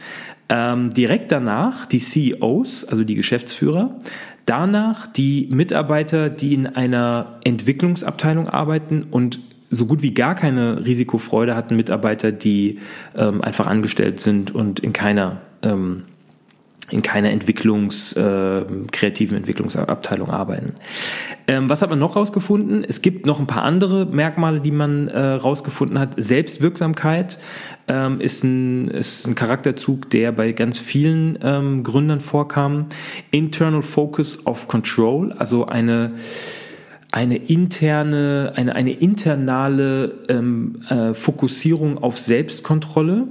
Ähm, 0.48 0.90
direkt 0.90 1.30
danach 1.30 1.86
die 1.86 1.98
CEOs, 1.98 2.84
also 2.86 3.04
die 3.04 3.14
Geschäftsführer, 3.14 3.98
danach 4.46 5.06
die 5.06 5.48
Mitarbeiter, 5.52 6.30
die 6.30 6.54
in 6.54 6.66
einer 6.66 7.38
Entwicklungsabteilung 7.44 8.48
arbeiten 8.48 9.06
und 9.10 9.40
so 9.70 9.86
gut 9.86 10.02
wie 10.02 10.14
gar 10.14 10.34
keine 10.34 10.84
Risikofreude 10.86 11.54
hatten 11.54 11.76
Mitarbeiter, 11.76 12.32
die 12.32 12.78
ähm, 13.16 13.42
einfach 13.42 13.66
angestellt 13.66 14.20
sind 14.20 14.54
und 14.54 14.80
in 14.80 14.92
keiner 14.92 15.42
ähm, 15.62 16.04
in 16.90 17.02
keiner 17.02 17.30
Entwicklungs, 17.30 18.14
äh, 18.14 18.64
kreativen 18.90 19.36
Entwicklungsabteilung 19.36 20.30
arbeiten. 20.30 20.74
Ähm, 21.46 21.68
was 21.68 21.82
hat 21.82 21.90
man 21.90 21.98
noch 21.98 22.16
rausgefunden? 22.16 22.84
Es 22.84 23.02
gibt 23.02 23.26
noch 23.26 23.38
ein 23.38 23.46
paar 23.46 23.62
andere 23.62 24.06
Merkmale, 24.06 24.60
die 24.60 24.70
man 24.70 25.08
äh, 25.08 25.20
rausgefunden 25.20 25.98
hat. 25.98 26.14
Selbstwirksamkeit 26.16 27.38
ähm, 27.88 28.20
ist, 28.20 28.42
ein, 28.44 28.88
ist 28.88 29.26
ein 29.26 29.34
Charakterzug, 29.34 30.08
der 30.10 30.32
bei 30.32 30.52
ganz 30.52 30.78
vielen 30.78 31.38
ähm, 31.42 31.82
Gründern 31.82 32.20
vorkam. 32.20 32.86
Internal 33.30 33.82
Focus 33.82 34.46
of 34.46 34.68
Control, 34.68 35.32
also 35.32 35.66
eine 35.66 36.12
eine 37.10 37.36
interne, 37.36 38.52
eine, 38.56 38.74
eine 38.74 38.92
internale 38.92 40.14
ähm, 40.28 40.76
äh, 40.88 41.14
Fokussierung 41.14 41.98
auf 41.98 42.18
Selbstkontrolle, 42.18 43.28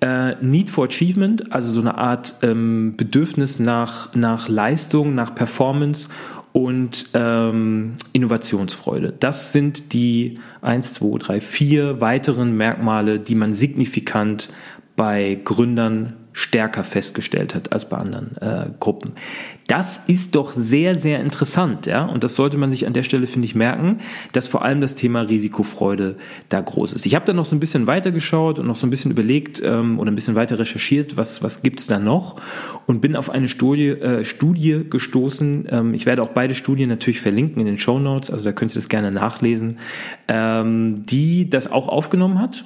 äh, 0.00 0.36
Need 0.42 0.70
for 0.70 0.86
Achievement, 0.86 1.52
also 1.52 1.70
so 1.70 1.80
eine 1.80 1.98
Art 1.98 2.36
ähm, 2.42 2.94
Bedürfnis 2.96 3.58
nach, 3.58 4.14
nach 4.14 4.48
Leistung, 4.48 5.14
nach 5.14 5.34
Performance 5.34 6.08
und 6.52 7.10
ähm, 7.14 7.92
Innovationsfreude. 8.12 9.12
Das 9.18 9.52
sind 9.52 9.92
die 9.92 10.36
eins, 10.62 10.94
zwei, 10.94 11.18
drei, 11.18 11.40
vier 11.40 12.00
weiteren 12.00 12.56
Merkmale, 12.56 13.20
die 13.20 13.34
man 13.34 13.52
signifikant 13.52 14.48
bei 14.96 15.38
Gründern 15.44 16.14
stärker 16.32 16.84
festgestellt 16.84 17.54
hat 17.54 17.72
als 17.72 17.88
bei 17.88 17.96
anderen 17.96 18.36
äh, 18.40 18.70
Gruppen. 18.78 19.12
Das 19.66 19.98
ist 20.08 20.34
doch 20.34 20.52
sehr, 20.52 20.96
sehr 20.96 21.20
interessant, 21.20 21.86
ja. 21.86 22.04
Und 22.04 22.24
das 22.24 22.34
sollte 22.34 22.58
man 22.58 22.70
sich 22.70 22.86
an 22.86 22.92
der 22.92 23.04
Stelle, 23.04 23.28
finde 23.28 23.44
ich, 23.44 23.54
merken, 23.54 24.00
dass 24.32 24.48
vor 24.48 24.64
allem 24.64 24.80
das 24.80 24.96
Thema 24.96 25.20
Risikofreude 25.22 26.16
da 26.48 26.60
groß 26.60 26.92
ist. 26.92 27.06
Ich 27.06 27.14
habe 27.14 27.24
da 27.24 27.32
noch 27.32 27.44
so 27.44 27.54
ein 27.54 27.60
bisschen 27.60 27.86
weiter 27.86 28.10
geschaut 28.10 28.58
und 28.58 28.66
noch 28.66 28.76
so 28.76 28.86
ein 28.86 28.90
bisschen 28.90 29.12
überlegt 29.12 29.62
ähm, 29.64 29.98
oder 30.00 30.10
ein 30.10 30.16
bisschen 30.16 30.34
weiter 30.34 30.58
recherchiert, 30.58 31.16
was, 31.16 31.42
was 31.42 31.62
gibt's 31.62 31.86
da 31.86 31.98
noch 31.98 32.36
und 32.86 33.00
bin 33.00 33.14
auf 33.14 33.30
eine 33.30 33.46
Studie, 33.46 33.88
äh, 33.88 34.24
Studie 34.24 34.84
gestoßen. 34.88 35.68
Ähm, 35.70 35.94
ich 35.94 36.04
werde 36.04 36.22
auch 36.22 36.30
beide 36.30 36.54
Studien 36.54 36.88
natürlich 36.88 37.20
verlinken 37.20 37.60
in 37.60 37.66
den 37.66 37.78
Show 37.78 38.00
Notes, 38.00 38.30
also 38.30 38.44
da 38.44 38.52
könnt 38.52 38.72
ihr 38.72 38.76
das 38.76 38.88
gerne 38.88 39.12
nachlesen, 39.12 39.78
ähm, 40.26 41.02
die 41.04 41.48
das 41.48 41.70
auch 41.70 41.88
aufgenommen 41.88 42.40
hat. 42.40 42.64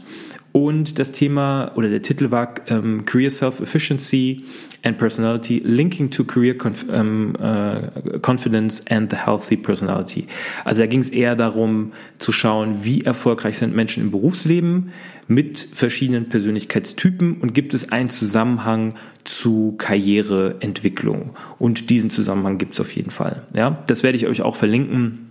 Und 0.56 1.00
das 1.00 1.11
Thema 1.11 1.73
oder 1.75 1.88
der 1.88 2.00
Titel 2.00 2.30
war 2.30 2.54
ähm, 2.68 3.04
Career 3.04 3.28
Self-Efficiency 3.28 4.44
and 4.84 4.96
Personality 4.96 5.61
Linking 5.64 6.11
to 6.11 6.23
Career 6.23 6.56
Conf 6.56 6.87
ähm, 6.92 7.34
äh, 7.42 8.20
Confidence 8.20 8.87
and 8.88 9.11
the 9.11 9.16
Healthy 9.16 9.56
Personality. 9.56 10.28
Also 10.64 10.82
da 10.82 10.87
ging 10.87 11.00
es 11.00 11.11
eher 11.11 11.34
darum 11.34 11.90
zu 12.18 12.30
schauen, 12.30 12.84
wie 12.84 13.00
erfolgreich 13.00 13.58
sind 13.58 13.75
Menschen 13.75 14.04
im 14.04 14.12
Berufsleben 14.12 14.92
mit 15.26 15.58
verschiedenen 15.58 16.28
Persönlichkeitstypen 16.28 17.38
und 17.38 17.52
gibt 17.52 17.75
es 17.75 17.90
einen 17.90 18.08
Zusammenhang 18.08 18.94
zu 19.25 19.75
Karriereentwicklung. 19.78 21.32
Und 21.58 21.90
diesen 21.90 22.11
Zusammenhang 22.11 22.58
gibt 22.58 22.75
es 22.75 22.80
auf 22.80 22.92
jeden 22.92 23.11
Fall. 23.11 23.42
Ja, 23.56 23.82
das 23.88 24.04
werde 24.04 24.14
ich 24.14 24.28
euch 24.28 24.42
auch 24.42 24.54
verlinken 24.54 25.30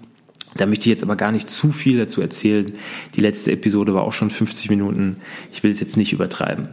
da 0.57 0.65
möchte 0.65 0.83
ich 0.83 0.88
jetzt 0.88 1.03
aber 1.03 1.15
gar 1.15 1.31
nicht 1.31 1.50
zu 1.50 1.72
viel 1.72 1.98
dazu 1.98 2.22
erzählen. 2.22 2.72
Die 3.15 3.22
letzte 3.22 3.51
Episode 3.51 3.93
war 3.93 4.03
auch 4.03 4.13
schon 4.13 4.29
50 4.29 4.69
Minuten. 4.69 5.17
Ich 5.51 5.63
will 5.63 5.72
es 5.72 5.79
jetzt 5.79 5.98
nicht 5.98 6.13
übertreiben. 6.13 6.67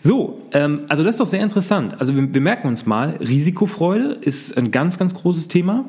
So, 0.00 0.42
ähm, 0.52 0.82
also 0.88 1.02
das 1.04 1.14
ist 1.14 1.20
doch 1.20 1.26
sehr 1.26 1.42
interessant. 1.42 2.00
Also 2.00 2.14
wir, 2.16 2.34
wir 2.34 2.40
merken 2.40 2.68
uns 2.68 2.86
mal, 2.86 3.16
Risikofreude 3.20 4.18
ist 4.20 4.56
ein 4.56 4.70
ganz, 4.70 4.98
ganz 4.98 5.14
großes 5.14 5.48
Thema. 5.48 5.84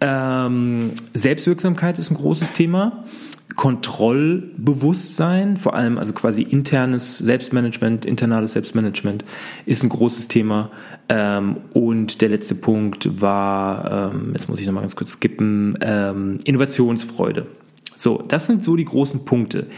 Ähm, 0.00 0.90
Selbstwirksamkeit 1.14 1.98
ist 1.98 2.10
ein 2.10 2.16
großes 2.16 2.52
Thema. 2.52 3.04
Kontrollbewusstsein, 3.54 5.56
vor 5.56 5.74
allem 5.74 5.98
also 5.98 6.12
quasi 6.12 6.42
internes 6.42 7.18
Selbstmanagement, 7.18 8.04
internales 8.04 8.52
Selbstmanagement 8.52 9.24
ist 9.66 9.82
ein 9.82 9.88
großes 9.88 10.28
Thema. 10.28 10.70
Ähm, 11.08 11.58
und 11.72 12.20
der 12.20 12.28
letzte 12.28 12.56
Punkt 12.56 13.20
war, 13.20 14.12
ähm, 14.12 14.30
jetzt 14.32 14.48
muss 14.48 14.60
ich 14.60 14.66
nochmal 14.66 14.82
ganz 14.82 14.96
kurz 14.96 15.12
skippen, 15.12 15.78
ähm, 15.80 16.38
Innovationsfreude. 16.44 17.46
So, 17.96 18.22
das 18.26 18.46
sind 18.46 18.64
so 18.64 18.76
die 18.76 18.84
großen 18.84 19.24
Punkte. 19.24 19.68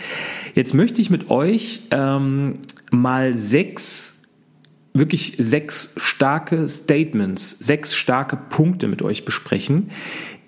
Jetzt 0.54 0.73
möchte 0.73 1.02
ich 1.02 1.11
mit 1.11 1.30
euch 1.30 1.83
mal 2.90 3.37
sechs 3.37 4.15
wirklich 4.99 5.35
sechs 5.38 5.95
starke 5.97 6.67
Statements, 6.69 7.50
sechs 7.59 7.95
starke 7.95 8.37
Punkte 8.37 8.88
mit 8.88 9.03
euch 9.03 9.25
besprechen, 9.25 9.91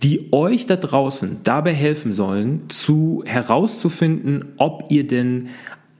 die 0.03 0.33
euch 0.33 0.67
da 0.67 0.77
draußen 0.77 1.39
dabei 1.43 1.75
helfen 1.75 2.13
sollen, 2.13 2.63
zu 2.69 3.23
herauszufinden, 3.27 4.45
ob 4.57 4.87
ihr 4.91 5.07
denn 5.07 5.49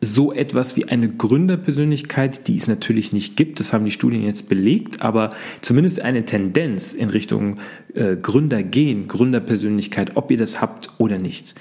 so 0.01 0.33
etwas 0.33 0.77
wie 0.77 0.85
eine 0.89 1.09
Gründerpersönlichkeit, 1.09 2.47
die 2.47 2.57
es 2.57 2.69
natürlich 2.69 3.13
nicht 3.13 3.37
gibt, 3.37 3.59
das 3.59 3.73
haben 3.73 3.85
die 3.85 3.91
Studien 3.91 4.25
jetzt 4.25 4.49
belegt, 4.49 5.03
aber 5.03 5.31
zumindest 5.61 6.01
eine 6.03 6.25
Tendenz 6.25 6.95
in 6.95 7.11
Richtung 7.11 7.57
äh, 7.95 8.17
Gründer 8.17 8.63
gehen, 8.63 9.09
Gründerpersönlichkeit, 9.09 10.17
ob 10.17 10.31
ihr 10.31 10.37
das 10.37 10.61
habt 10.61 10.91
oder 10.99 11.19
nicht. 11.19 11.57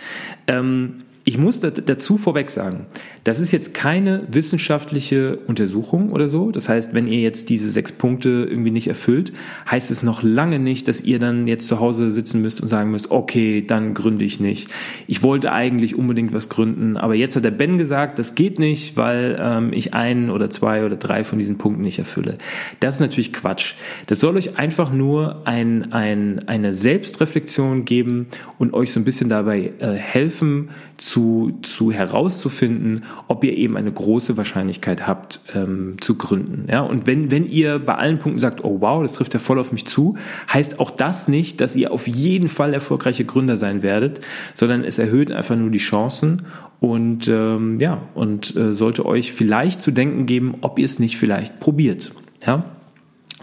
Ähm, 0.46 0.98
ich 1.28 1.38
muss 1.38 1.60
dazu 1.60 2.18
vorweg 2.18 2.50
sagen, 2.50 2.86
das 3.26 3.42
ist 3.42 3.52
jetzt 3.52 3.74
keine 3.74 4.24
wissenschaftliche 4.32 5.36
Untersuchung 5.36 6.14
oder 6.14 6.30
so. 6.30 6.52
Das 6.52 6.70
heißt, 6.70 6.94
wenn 6.94 7.06
ihr 7.06 7.20
jetzt 7.20 7.50
diese 7.50 7.70
sechs 7.70 7.92
Punkte 7.92 8.48
irgendwie 8.50 8.72
nicht 8.72 8.88
erfüllt, 8.88 9.34
heißt 9.70 9.92
es 9.92 10.04
noch 10.04 10.24
lange 10.24 10.58
nicht, 10.58 10.88
dass 10.88 11.02
ihr 11.02 11.20
dann 11.20 11.46
jetzt 11.46 11.68
zu 11.68 11.82
Hause 11.82 12.12
sitzen 12.12 12.42
müsst 12.42 12.62
und 12.62 12.70
sagen 12.70 12.92
müsst, 12.92 13.12
okay, 13.12 13.62
dann 13.62 13.94
gründe 13.94 14.24
ich 14.24 14.40
nicht. 14.40 14.70
Ich 15.06 15.22
wollte 15.22 15.52
eigentlich 15.52 15.96
unbedingt 15.96 16.32
was 16.32 16.48
gründen, 16.48 16.96
aber 16.96 17.14
jetzt 17.14 17.36
hat 17.36 17.44
der 17.44 17.52
Ben 17.52 17.78
gesagt, 17.78 18.20
das 18.20 18.34
geht 18.34 18.58
nicht, 18.58 18.96
weil 18.96 19.38
ähm, 19.38 19.74
ich 19.74 19.94
einen 19.94 20.30
oder 20.30 20.50
zwei 20.50 20.86
oder 20.86 20.96
drei 20.96 21.26
von 21.26 21.40
diesen 21.40 21.58
Punkten 21.58 21.82
nicht 21.82 22.00
erfülle. 22.00 22.38
Das 22.80 22.94
ist 22.94 23.00
natürlich 23.02 23.34
Quatsch. 23.34 23.74
Das 24.06 24.22
soll 24.22 24.38
euch 24.38 24.58
einfach 24.58 24.94
nur 24.94 25.46
ein, 25.46 25.92
ein, 25.92 26.48
eine 26.48 26.72
Selbstreflexion 26.72 27.84
geben 27.84 28.28
und 28.58 28.74
euch 28.74 28.94
so 28.94 29.02
ein 29.02 29.04
bisschen 29.04 29.28
dabei 29.28 29.74
äh, 29.80 29.92
helfen, 29.92 30.70
zu, 30.98 31.17
zu 31.62 31.92
herauszufinden, 31.92 33.04
ob 33.28 33.44
ihr 33.44 33.58
eben 33.58 33.76
eine 33.76 33.92
große 33.92 34.38
Wahrscheinlichkeit 34.38 35.08
habt 35.08 35.42
ähm, 35.54 35.96
zu 36.00 36.16
gründen. 36.16 36.68
Ja? 36.70 36.82
Und 36.82 37.08
wenn, 37.08 37.32
wenn 37.32 37.48
ihr 37.48 37.80
bei 37.80 37.96
allen 37.96 38.20
Punkten 38.20 38.40
sagt, 38.40 38.64
oh 38.64 38.82
wow, 38.82 39.02
das 39.02 39.14
trifft 39.14 39.34
ja 39.34 39.40
voll 39.40 39.60
auf 39.60 39.72
mich 39.72 39.86
zu, 39.86 40.16
heißt 40.54 40.80
auch 40.80 40.92
das 40.92 41.28
nicht, 41.28 41.62
dass 41.62 41.76
ihr 41.76 41.92
auf 41.92 42.08
jeden 42.08 42.48
Fall 42.48 42.74
erfolgreiche 42.74 43.26
Gründer 43.26 43.58
sein 43.58 43.84
werdet, 43.84 44.22
sondern 44.54 44.84
es 44.84 45.00
erhöht 45.00 45.32
einfach 45.32 45.56
nur 45.56 45.70
die 45.70 45.78
Chancen 45.78 46.44
und 46.80 47.28
ähm, 47.28 47.78
ja, 47.78 48.02
und 48.14 48.56
äh, 48.56 48.74
sollte 48.74 49.06
euch 49.06 49.34
vielleicht 49.34 49.82
zu 49.82 49.92
denken 49.92 50.26
geben, 50.26 50.56
ob 50.62 50.78
ihr 50.78 50.86
es 50.86 51.00
nicht 51.00 51.18
vielleicht 51.18 51.60
probiert. 51.60 52.12
Ja? 52.46 52.66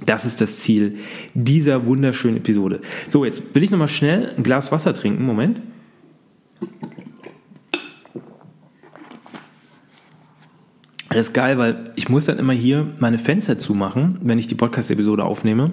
Das 0.06 0.24
ist 0.24 0.40
das 0.40 0.58
Ziel 0.58 0.96
dieser 1.34 1.86
wunderschönen 1.86 2.36
Episode. 2.36 2.80
So, 3.08 3.24
jetzt 3.24 3.54
will 3.54 3.62
ich 3.62 3.70
nochmal 3.70 3.88
schnell 3.88 4.32
ein 4.36 4.42
Glas 4.42 4.72
Wasser 4.72 4.92
trinken. 4.92 5.24
Moment. 5.24 5.60
Das 11.14 11.28
ist 11.28 11.32
geil, 11.32 11.58
weil 11.58 11.78
ich 11.94 12.08
muss 12.08 12.24
dann 12.24 12.40
immer 12.40 12.54
hier 12.54 12.88
meine 12.98 13.18
Fenster 13.18 13.56
zumachen, 13.56 14.18
wenn 14.20 14.36
ich 14.40 14.48
die 14.48 14.56
Podcast-Episode 14.56 15.22
aufnehme 15.22 15.70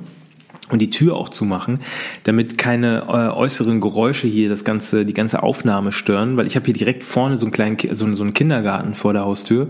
und 0.70 0.84
die 0.84 0.92
Tür 0.92 1.16
auch 1.16 1.30
zumachen, 1.30 1.80
damit 2.26 2.60
keine 2.60 3.06
äh, 3.08 3.36
äußeren 3.36 3.82
Geräusche 3.82 4.28
hier 4.28 4.50
das 4.50 4.64
ganze, 4.64 5.04
die 5.04 5.16
ganze 5.16 5.42
Aufnahme 5.42 5.94
stören, 5.94 6.38
weil 6.38 6.46
ich 6.46 6.56
habe 6.56 6.66
hier 6.66 6.76
direkt 6.76 7.04
vorne 7.04 7.38
so 7.38 7.48
einen 7.48 7.54
kleinen, 7.54 7.76
so, 7.92 8.06
einen 8.06 8.36
Kindergarten 8.36 8.94
vor 8.94 9.14
der 9.14 9.24
Haustür 9.24 9.70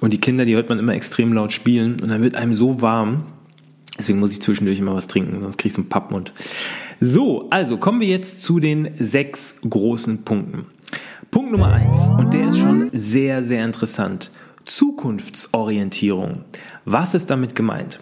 und 0.00 0.12
die 0.12 0.18
Kinder, 0.18 0.46
die 0.46 0.56
hört 0.56 0.68
man 0.68 0.80
immer 0.80 0.94
extrem 0.94 1.32
laut 1.32 1.52
spielen 1.52 2.00
und 2.00 2.08
dann 2.08 2.24
wird 2.24 2.34
einem 2.34 2.52
so 2.52 2.80
warm. 2.80 3.22
Deswegen 3.96 4.18
muss 4.18 4.32
ich 4.32 4.40
zwischendurch 4.40 4.80
immer 4.80 4.96
was 4.96 5.06
trinken, 5.06 5.40
sonst 5.40 5.58
krieg 5.58 5.68
ich 5.68 5.74
so 5.74 5.82
einen 5.82 5.90
Pappmund. 5.90 6.32
So, 7.00 7.48
also 7.50 7.76
kommen 7.76 8.00
wir 8.00 8.08
jetzt 8.08 8.42
zu 8.42 8.58
den 8.58 8.90
sechs 8.98 9.60
großen 9.60 10.24
Punkten. 10.24 10.66
Punkt 11.30 11.52
Nummer 11.52 11.72
eins, 11.72 12.08
und 12.18 12.34
der 12.34 12.48
ist 12.48 12.58
schon 12.58 12.90
sehr, 12.92 13.44
sehr 13.44 13.64
interessant. 13.64 14.32
Zukunftsorientierung. 14.64 16.44
Was 16.84 17.14
ist 17.14 17.30
damit 17.30 17.54
gemeint? 17.54 18.00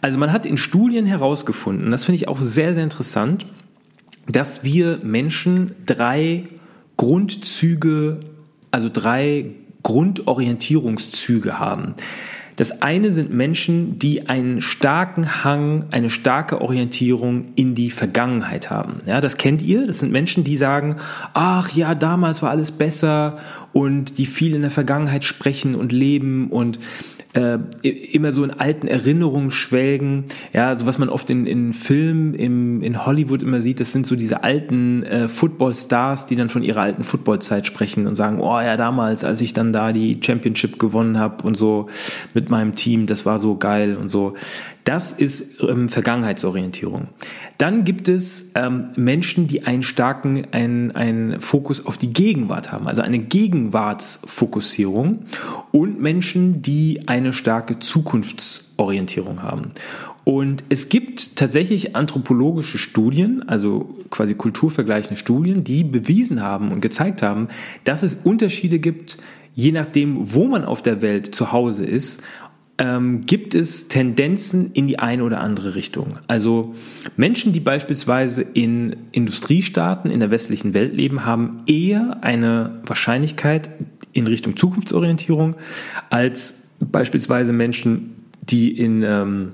Also 0.00 0.18
man 0.18 0.32
hat 0.32 0.46
in 0.46 0.56
Studien 0.56 1.06
herausgefunden, 1.06 1.90
das 1.90 2.04
finde 2.04 2.16
ich 2.16 2.28
auch 2.28 2.40
sehr, 2.40 2.74
sehr 2.74 2.82
interessant, 2.82 3.46
dass 4.28 4.64
wir 4.64 4.98
Menschen 5.02 5.72
drei 5.86 6.48
Grundzüge, 6.96 8.20
also 8.70 8.88
drei 8.92 9.52
Grundorientierungszüge 9.82 11.58
haben. 11.58 11.94
Das 12.56 12.82
eine 12.82 13.12
sind 13.12 13.32
Menschen, 13.32 13.98
die 13.98 14.28
einen 14.28 14.60
starken 14.60 15.44
Hang, 15.44 15.86
eine 15.90 16.10
starke 16.10 16.60
Orientierung 16.60 17.48
in 17.56 17.74
die 17.74 17.90
Vergangenheit 17.90 18.70
haben. 18.70 18.98
Ja, 19.06 19.20
das 19.20 19.36
kennt 19.36 19.62
ihr. 19.62 19.86
Das 19.86 20.00
sind 20.00 20.12
Menschen, 20.12 20.44
die 20.44 20.56
sagen, 20.56 20.96
ach 21.34 21.70
ja, 21.70 21.94
damals 21.94 22.42
war 22.42 22.50
alles 22.50 22.72
besser 22.72 23.36
und 23.72 24.18
die 24.18 24.26
viel 24.26 24.54
in 24.54 24.62
der 24.62 24.70
Vergangenheit 24.70 25.24
sprechen 25.24 25.74
und 25.74 25.92
leben 25.92 26.50
und 26.50 26.78
äh, 27.34 27.58
immer 27.88 28.32
so 28.32 28.44
in 28.44 28.50
alten 28.50 28.86
Erinnerungen 28.86 29.50
schwelgen. 29.50 30.24
Ja, 30.52 30.68
also 30.68 30.86
was 30.86 30.98
man 30.98 31.08
oft 31.08 31.30
in, 31.30 31.46
in 31.46 31.72
Filmen 31.72 32.34
im, 32.34 32.82
in 32.82 33.06
Hollywood 33.06 33.42
immer 33.42 33.60
sieht, 33.60 33.80
das 33.80 33.92
sind 33.92 34.06
so 34.06 34.16
diese 34.16 34.42
alten 34.42 35.02
äh, 35.04 35.28
Football-Stars, 35.28 36.26
die 36.26 36.36
dann 36.36 36.50
von 36.50 36.62
ihrer 36.62 36.82
alten 36.82 37.04
Footballzeit 37.04 37.66
sprechen 37.66 38.06
und 38.06 38.14
sagen, 38.14 38.40
oh 38.40 38.60
ja, 38.60 38.76
damals, 38.76 39.24
als 39.24 39.40
ich 39.40 39.52
dann 39.52 39.72
da 39.72 39.92
die 39.92 40.20
Championship 40.22 40.78
gewonnen 40.78 41.18
habe 41.18 41.44
und 41.46 41.56
so 41.56 41.88
mit 42.34 42.50
meinem 42.50 42.74
Team, 42.74 43.06
das 43.06 43.24
war 43.24 43.38
so 43.38 43.56
geil 43.56 43.96
und 43.96 44.10
so. 44.10 44.34
Das 44.84 45.12
ist 45.12 45.62
ähm, 45.62 45.88
Vergangenheitsorientierung. 45.88 47.08
Dann 47.58 47.84
gibt 47.84 48.08
es 48.08 48.50
ähm, 48.56 48.88
Menschen, 48.96 49.46
die 49.46 49.64
einen 49.64 49.84
starken 49.84 50.48
einen, 50.52 50.90
einen 50.90 51.40
Fokus 51.40 51.86
auf 51.86 51.96
die 51.96 52.12
Gegenwart 52.12 52.72
haben, 52.72 52.88
also 52.88 53.02
eine 53.02 53.20
Gegenwartsfokussierung 53.20 55.26
und 55.70 56.00
Menschen, 56.00 56.62
die 56.62 57.02
eine 57.06 57.32
starke 57.32 57.78
Zukunftsorientierung 57.78 59.42
haben. 59.42 59.70
Und 60.24 60.64
es 60.68 60.88
gibt 60.88 61.36
tatsächlich 61.36 61.96
anthropologische 61.96 62.78
Studien, 62.78 63.48
also 63.48 63.96
quasi 64.10 64.34
kulturvergleichende 64.34 65.16
Studien, 65.16 65.64
die 65.64 65.82
bewiesen 65.82 66.42
haben 66.42 66.70
und 66.70 66.80
gezeigt 66.80 67.22
haben, 67.22 67.48
dass 67.84 68.02
es 68.02 68.18
Unterschiede 68.22 68.78
gibt, 68.78 69.18
je 69.54 69.72
nachdem, 69.72 70.32
wo 70.32 70.46
man 70.46 70.64
auf 70.64 70.82
der 70.82 71.02
Welt 71.02 71.34
zu 71.34 71.52
Hause 71.52 71.84
ist, 71.84 72.22
ähm, 72.78 73.26
gibt 73.26 73.54
es 73.54 73.88
Tendenzen 73.88 74.72
in 74.72 74.86
die 74.86 74.98
eine 74.98 75.24
oder 75.24 75.40
andere 75.40 75.74
Richtung. 75.74 76.18
Also 76.26 76.74
Menschen, 77.16 77.52
die 77.52 77.60
beispielsweise 77.60 78.42
in 78.42 78.96
Industriestaaten 79.12 80.10
in 80.10 80.20
der 80.20 80.30
westlichen 80.30 80.74
Welt 80.74 80.94
leben, 80.94 81.24
haben 81.24 81.62
eher 81.66 82.18
eine 82.22 82.80
Wahrscheinlichkeit 82.86 83.70
in 84.12 84.26
Richtung 84.26 84.56
Zukunftsorientierung 84.56 85.56
als 86.10 86.68
beispielsweise 86.80 87.52
Menschen, 87.52 88.26
die 88.42 88.76
in 88.76 89.02
ähm, 89.02 89.52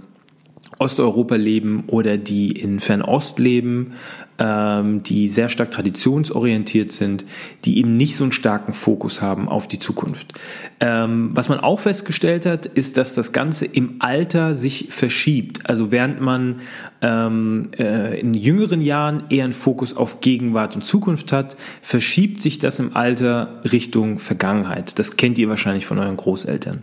Osteuropa 0.79 1.35
leben 1.35 1.85
oder 1.87 2.17
die 2.17 2.53
in 2.53 2.81
Fernost 2.81 3.39
leben, 3.39 3.95
ähm, 4.39 5.03
die 5.03 5.29
sehr 5.29 5.49
stark 5.49 5.73
traditionsorientiert 5.73 6.93
sind, 6.93 7.25
die 7.65 7.79
eben 7.79 7.97
nicht 7.97 8.17
so 8.17 8.25
einen 8.25 8.33
starken 8.33 8.73
Fokus 8.73 9.21
haben 9.21 9.49
auf 9.49 9.67
die 9.67 9.81
Zukunft. 9.81 10.35
Ähm, 10.79 11.31
was 11.35 11.49
man 11.49 11.59
auch 11.59 11.81
festgestellt 11.81 12.47
hat, 12.47 12.67
ist, 12.67 12.97
dass 12.97 13.15
das 13.15 13.33
Ganze 13.33 13.67
im 13.67 13.97
Alter 13.99 14.55
sich 14.55 14.89
verschiebt. 14.91 15.69
Also 15.69 15.91
während 15.91 16.21
man 16.21 16.61
ähm, 17.03 17.71
äh, 17.77 18.21
in 18.21 18.35
jüngeren 18.35 18.81
Jahren 18.81 19.25
eher 19.31 19.45
einen 19.45 19.53
Fokus 19.53 19.97
auf 19.97 20.21
Gegenwart 20.21 20.77
und 20.77 20.85
Zukunft 20.85 21.33
hat, 21.33 21.57
verschiebt 21.83 22.41
sich 22.41 22.59
das 22.59 22.79
im 22.79 22.95
Alter 22.95 23.61
Richtung 23.73 24.21
Vergangenheit. 24.21 24.99
Das 24.99 25.17
kennt 25.17 25.39
ihr 25.39 25.49
wahrscheinlich 25.49 25.87
von 25.87 25.99
euren 25.99 26.17
Großeltern. 26.17 26.83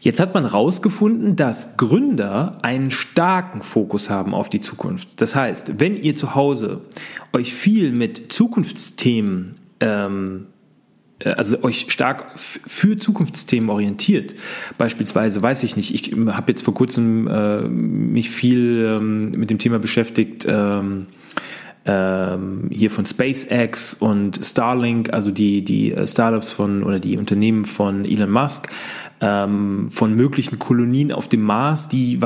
Jetzt 0.00 0.20
hat 0.20 0.34
man 0.34 0.44
herausgefunden, 0.44 1.34
dass 1.36 1.76
Gründer 1.76 2.58
einen 2.62 2.90
starken 2.90 3.62
Fokus 3.62 4.10
haben 4.10 4.34
auf 4.34 4.48
die 4.48 4.60
Zukunft. 4.60 5.20
Das 5.20 5.34
heißt, 5.34 5.80
wenn 5.80 5.96
ihr 5.96 6.14
zu 6.14 6.34
Hause 6.34 6.82
euch 7.32 7.52
viel 7.52 7.92
mit 7.92 8.32
Zukunftsthemen 8.32 9.52
ähm, 9.80 10.46
äh, 11.18 11.30
also 11.30 11.62
euch 11.62 11.86
stark 11.88 12.38
für 12.38 12.96
Zukunftsthemen 12.96 13.70
orientiert. 13.70 14.34
Beispielsweise, 14.76 15.42
weiß 15.42 15.62
ich 15.62 15.76
nicht, 15.76 15.94
ich 15.94 16.12
habe 16.12 16.52
jetzt 16.52 16.62
vor 16.62 16.74
kurzem 16.74 17.26
äh, 17.26 17.62
mich 17.62 18.30
viel 18.30 18.98
ähm, 18.98 19.30
mit 19.32 19.50
dem 19.50 19.58
Thema 19.58 19.78
beschäftigt, 19.78 20.46
ähm, 20.48 21.06
ähm, 21.88 22.68
hier 22.70 22.90
von 22.90 23.06
SpaceX 23.06 23.94
und 23.94 24.38
Starlink, 24.44 25.14
also 25.14 25.30
die, 25.30 25.62
die 25.62 25.92
äh, 25.92 26.06
Startups 26.06 26.52
von 26.52 26.82
oder 26.82 27.00
die 27.00 27.16
Unternehmen 27.16 27.64
von 27.64 28.04
Elon 28.04 28.30
Musk, 28.30 28.68
ähm, 29.22 29.88
von 29.90 30.14
möglichen 30.14 30.58
Kolonien 30.58 31.12
auf 31.12 31.28
dem 31.28 31.42
Mars, 31.42 31.88
die, 31.88 32.20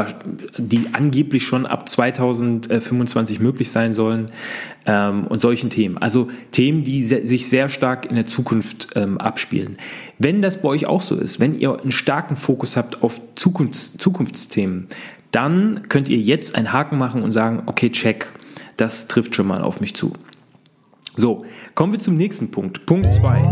die 0.58 0.80
angeblich 0.92 1.46
schon 1.46 1.64
ab 1.64 1.88
2025 1.88 3.38
möglich 3.38 3.70
sein 3.70 3.92
sollen 3.92 4.32
ähm, 4.84 5.28
und 5.28 5.40
solchen 5.40 5.70
Themen. 5.70 5.96
Also 5.96 6.28
Themen, 6.50 6.82
die 6.82 7.04
se 7.04 7.24
sich 7.24 7.48
sehr 7.48 7.68
stark 7.68 8.06
in 8.06 8.16
der 8.16 8.26
Zukunft 8.26 8.88
ähm, 8.96 9.16
abspielen. 9.18 9.76
Wenn 10.18 10.42
das 10.42 10.60
bei 10.60 10.70
euch 10.70 10.86
auch 10.86 11.02
so 11.02 11.14
ist, 11.14 11.38
wenn 11.38 11.54
ihr 11.54 11.80
einen 11.80 11.92
starken 11.92 12.36
Fokus 12.36 12.76
habt 12.76 13.04
auf 13.04 13.20
Zukunfts 13.36 13.96
Zukunftsthemen, 13.96 14.88
dann 15.30 15.88
könnt 15.88 16.08
ihr 16.08 16.18
jetzt 16.18 16.56
einen 16.56 16.72
Haken 16.72 16.98
machen 16.98 17.22
und 17.22 17.30
sagen, 17.30 17.62
okay, 17.66 17.90
check, 17.90 18.26
das 18.76 19.08
trifft 19.08 19.34
schon 19.34 19.46
mal 19.46 19.62
auf 19.62 19.80
mich 19.80 19.94
zu. 19.94 20.12
So, 21.14 21.44
kommen 21.74 21.92
wir 21.92 21.98
zum 21.98 22.16
nächsten 22.16 22.50
Punkt, 22.50 22.86
Punkt 22.86 23.12
2. 23.12 23.42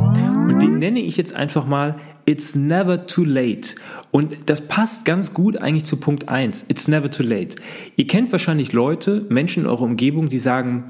Und 0.49 0.63
den 0.63 0.79
nenne 0.79 1.01
ich 1.01 1.19
jetzt 1.19 1.35
einfach 1.35 1.67
mal 1.67 1.97
It's 2.25 2.55
never 2.55 3.07
too 3.07 3.25
late. 3.25 3.75
Und 4.11 4.37
das 4.47 4.67
passt 4.67 5.05
ganz 5.05 5.35
gut 5.35 5.57
eigentlich 5.59 5.85
zu 5.85 5.99
Punkt 5.99 6.29
1. 6.29 6.67
It's 6.69 6.89
never 6.89 7.11
too 7.11 7.23
late. 7.23 7.57
Ihr 7.97 8.07
kennt 8.07 8.33
wahrscheinlich 8.33 8.73
Leute, 8.73 9.27
Menschen 9.29 9.65
in 9.65 9.69
eurer 9.69 9.83
Umgebung, 9.83 10.29
die 10.29 10.39
sagen, 10.39 10.85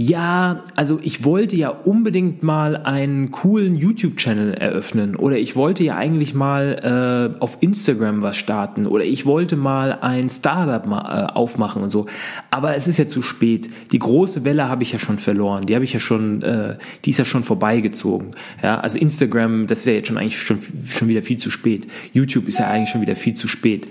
ja, 0.00 0.62
also 0.76 1.00
ich 1.02 1.24
wollte 1.24 1.56
ja 1.56 1.70
unbedingt 1.70 2.44
mal 2.44 2.76
einen 2.76 3.32
coolen 3.32 3.74
YouTube-Channel 3.74 4.54
eröffnen 4.54 5.16
oder 5.16 5.38
ich 5.38 5.56
wollte 5.56 5.82
ja 5.82 5.96
eigentlich 5.96 6.34
mal 6.34 7.34
äh, 7.36 7.40
auf 7.40 7.58
Instagram 7.58 8.22
was 8.22 8.36
starten 8.36 8.86
oder 8.86 9.02
ich 9.04 9.26
wollte 9.26 9.56
mal 9.56 9.98
ein 10.00 10.28
Startup 10.28 10.86
mal, 10.86 11.00
äh, 11.00 11.32
aufmachen 11.32 11.82
und 11.82 11.90
so. 11.90 12.06
Aber 12.52 12.76
es 12.76 12.86
ist 12.86 12.98
ja 12.98 13.08
zu 13.08 13.22
spät. 13.22 13.70
Die 13.90 13.98
große 13.98 14.44
Welle 14.44 14.68
habe 14.68 14.84
ich 14.84 14.92
ja 14.92 15.00
schon 15.00 15.18
verloren. 15.18 15.66
Die 15.66 15.74
habe 15.74 15.84
ich 15.84 15.94
ja 15.94 15.98
schon, 15.98 16.42
äh, 16.42 16.76
die 17.04 17.10
ist 17.10 17.18
ja 17.18 17.24
schon 17.24 17.42
vorbeigezogen. 17.42 18.30
Ja, 18.62 18.78
also 18.78 19.00
Instagram, 19.00 19.66
das 19.66 19.80
ist 19.80 19.86
ja 19.86 19.94
jetzt 19.94 20.06
schon 20.06 20.16
eigentlich 20.16 20.40
schon, 20.40 20.60
schon 20.86 21.08
wieder 21.08 21.22
viel 21.22 21.38
zu 21.38 21.50
spät. 21.50 21.88
YouTube 22.12 22.46
ist 22.46 22.60
ja 22.60 22.68
eigentlich 22.68 22.90
schon 22.90 23.00
wieder 23.00 23.16
viel 23.16 23.34
zu 23.34 23.48
spät. 23.48 23.88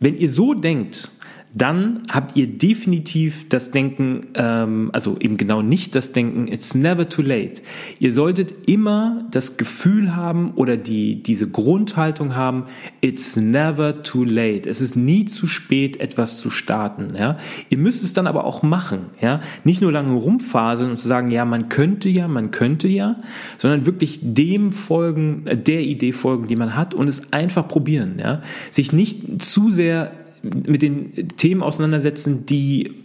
Wenn 0.00 0.18
ihr 0.18 0.28
so 0.28 0.52
denkt, 0.52 1.12
dann 1.54 2.04
habt 2.08 2.34
ihr 2.34 2.46
definitiv 2.46 3.48
das 3.48 3.70
Denken, 3.70 4.22
ähm, 4.34 4.90
also 4.94 5.18
eben 5.20 5.36
genau 5.36 5.60
nicht 5.60 5.94
das 5.94 6.12
Denken, 6.12 6.48
it's 6.48 6.74
never 6.74 7.08
too 7.08 7.20
late. 7.20 7.60
Ihr 7.98 8.10
solltet 8.12 8.70
immer 8.70 9.26
das 9.30 9.58
Gefühl 9.58 10.16
haben 10.16 10.52
oder 10.52 10.78
die, 10.78 11.22
diese 11.22 11.50
Grundhaltung 11.50 12.34
haben, 12.34 12.64
it's 13.02 13.36
never 13.36 14.02
too 14.02 14.24
late. 14.24 14.68
Es 14.68 14.80
ist 14.80 14.96
nie 14.96 15.26
zu 15.26 15.46
spät, 15.46 16.00
etwas 16.00 16.38
zu 16.38 16.48
starten. 16.48 17.08
Ja? 17.18 17.36
Ihr 17.68 17.78
müsst 17.78 18.02
es 18.02 18.14
dann 18.14 18.26
aber 18.26 18.44
auch 18.44 18.62
machen. 18.62 19.06
Ja? 19.20 19.40
Nicht 19.64 19.82
nur 19.82 19.92
lange 19.92 20.14
rumfaseln 20.14 20.90
und 20.90 20.96
zu 20.96 21.06
sagen, 21.06 21.30
ja, 21.30 21.44
man 21.44 21.68
könnte 21.68 22.08
ja, 22.08 22.28
man 22.28 22.50
könnte 22.50 22.88
ja, 22.88 23.16
sondern 23.58 23.84
wirklich 23.84 24.20
dem 24.22 24.72
folgen, 24.72 25.44
der 25.44 25.82
Idee 25.82 26.12
folgen, 26.12 26.46
die 26.46 26.56
man 26.56 26.76
hat 26.76 26.94
und 26.94 27.08
es 27.08 27.32
einfach 27.34 27.68
probieren. 27.68 28.16
Ja? 28.18 28.40
Sich 28.70 28.92
nicht 28.94 29.42
zu 29.42 29.70
sehr 29.70 30.12
mit 30.42 30.82
den 30.82 31.28
Themen 31.36 31.62
auseinandersetzen, 31.62 32.46
die 32.46 33.02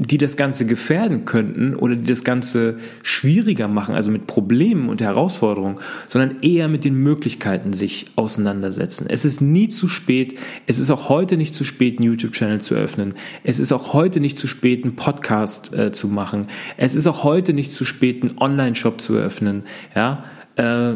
die 0.00 0.16
das 0.16 0.38
Ganze 0.38 0.64
gefährden 0.64 1.26
könnten 1.26 1.76
oder 1.76 1.94
die 1.94 2.06
das 2.06 2.24
Ganze 2.24 2.78
schwieriger 3.02 3.68
machen, 3.68 3.94
also 3.94 4.10
mit 4.10 4.26
Problemen 4.26 4.88
und 4.88 5.02
Herausforderungen, 5.02 5.76
sondern 6.08 6.38
eher 6.40 6.68
mit 6.68 6.84
den 6.84 6.94
Möglichkeiten 6.94 7.74
sich 7.74 8.06
auseinandersetzen. 8.16 9.06
Es 9.10 9.26
ist 9.26 9.42
nie 9.42 9.68
zu 9.68 9.88
spät. 9.88 10.38
Es 10.66 10.78
ist 10.78 10.90
auch 10.90 11.10
heute 11.10 11.36
nicht 11.36 11.54
zu 11.54 11.64
spät, 11.64 11.98
einen 11.98 12.06
YouTube-Channel 12.06 12.62
zu 12.62 12.74
öffnen. 12.76 13.14
Es 13.44 13.60
ist 13.60 13.72
auch 13.72 13.92
heute 13.92 14.20
nicht 14.20 14.38
zu 14.38 14.46
spät, 14.46 14.84
einen 14.84 14.96
Podcast 14.96 15.74
äh, 15.74 15.92
zu 15.92 16.08
machen. 16.08 16.46
Es 16.78 16.94
ist 16.94 17.06
auch 17.06 17.22
heute 17.22 17.52
nicht 17.52 17.70
zu 17.70 17.84
spät, 17.84 18.22
einen 18.22 18.38
Online-Shop 18.38 19.02
zu 19.02 19.16
eröffnen. 19.16 19.64
Ja, 19.94 20.24
äh, 20.56 20.94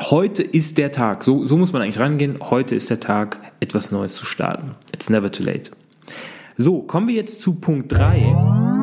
heute 0.00 0.42
ist 0.42 0.78
der 0.78 0.92
Tag. 0.92 1.24
So, 1.24 1.44
so 1.44 1.56
muss 1.56 1.72
man 1.72 1.82
eigentlich 1.82 2.00
rangehen. 2.00 2.38
Heute 2.40 2.74
ist 2.74 2.90
der 2.90 3.00
Tag, 3.00 3.38
etwas 3.60 3.90
Neues 3.90 4.16
zu 4.16 4.24
starten. 4.24 4.72
It's 4.92 5.10
never 5.10 5.30
too 5.30 5.42
late. 5.42 5.70
So, 6.56 6.82
kommen 6.82 7.08
wir 7.08 7.14
jetzt 7.14 7.40
zu 7.40 7.54
Punkt 7.54 7.92
3. 7.92 8.79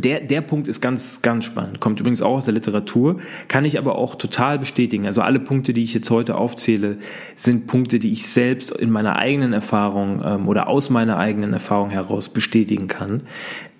Der, 0.00 0.20
der 0.20 0.40
Punkt 0.40 0.68
ist 0.68 0.80
ganz, 0.80 1.22
ganz 1.22 1.44
spannend. 1.44 1.80
Kommt 1.80 2.00
übrigens 2.00 2.22
auch 2.22 2.36
aus 2.36 2.44
der 2.44 2.54
Literatur, 2.54 3.18
kann 3.48 3.64
ich 3.64 3.78
aber 3.78 3.96
auch 3.96 4.14
total 4.14 4.58
bestätigen. 4.58 5.06
Also 5.06 5.20
alle 5.20 5.40
Punkte, 5.40 5.72
die 5.74 5.84
ich 5.84 5.94
jetzt 5.94 6.10
heute 6.10 6.36
aufzähle, 6.36 6.98
sind 7.34 7.66
Punkte, 7.66 7.98
die 7.98 8.12
ich 8.12 8.26
selbst 8.26 8.70
in 8.70 8.90
meiner 8.90 9.16
eigenen 9.16 9.52
Erfahrung 9.52 10.22
ähm, 10.24 10.48
oder 10.48 10.68
aus 10.68 10.90
meiner 10.90 11.18
eigenen 11.18 11.52
Erfahrung 11.52 11.90
heraus 11.90 12.28
bestätigen 12.28 12.88
kann. 12.88 13.22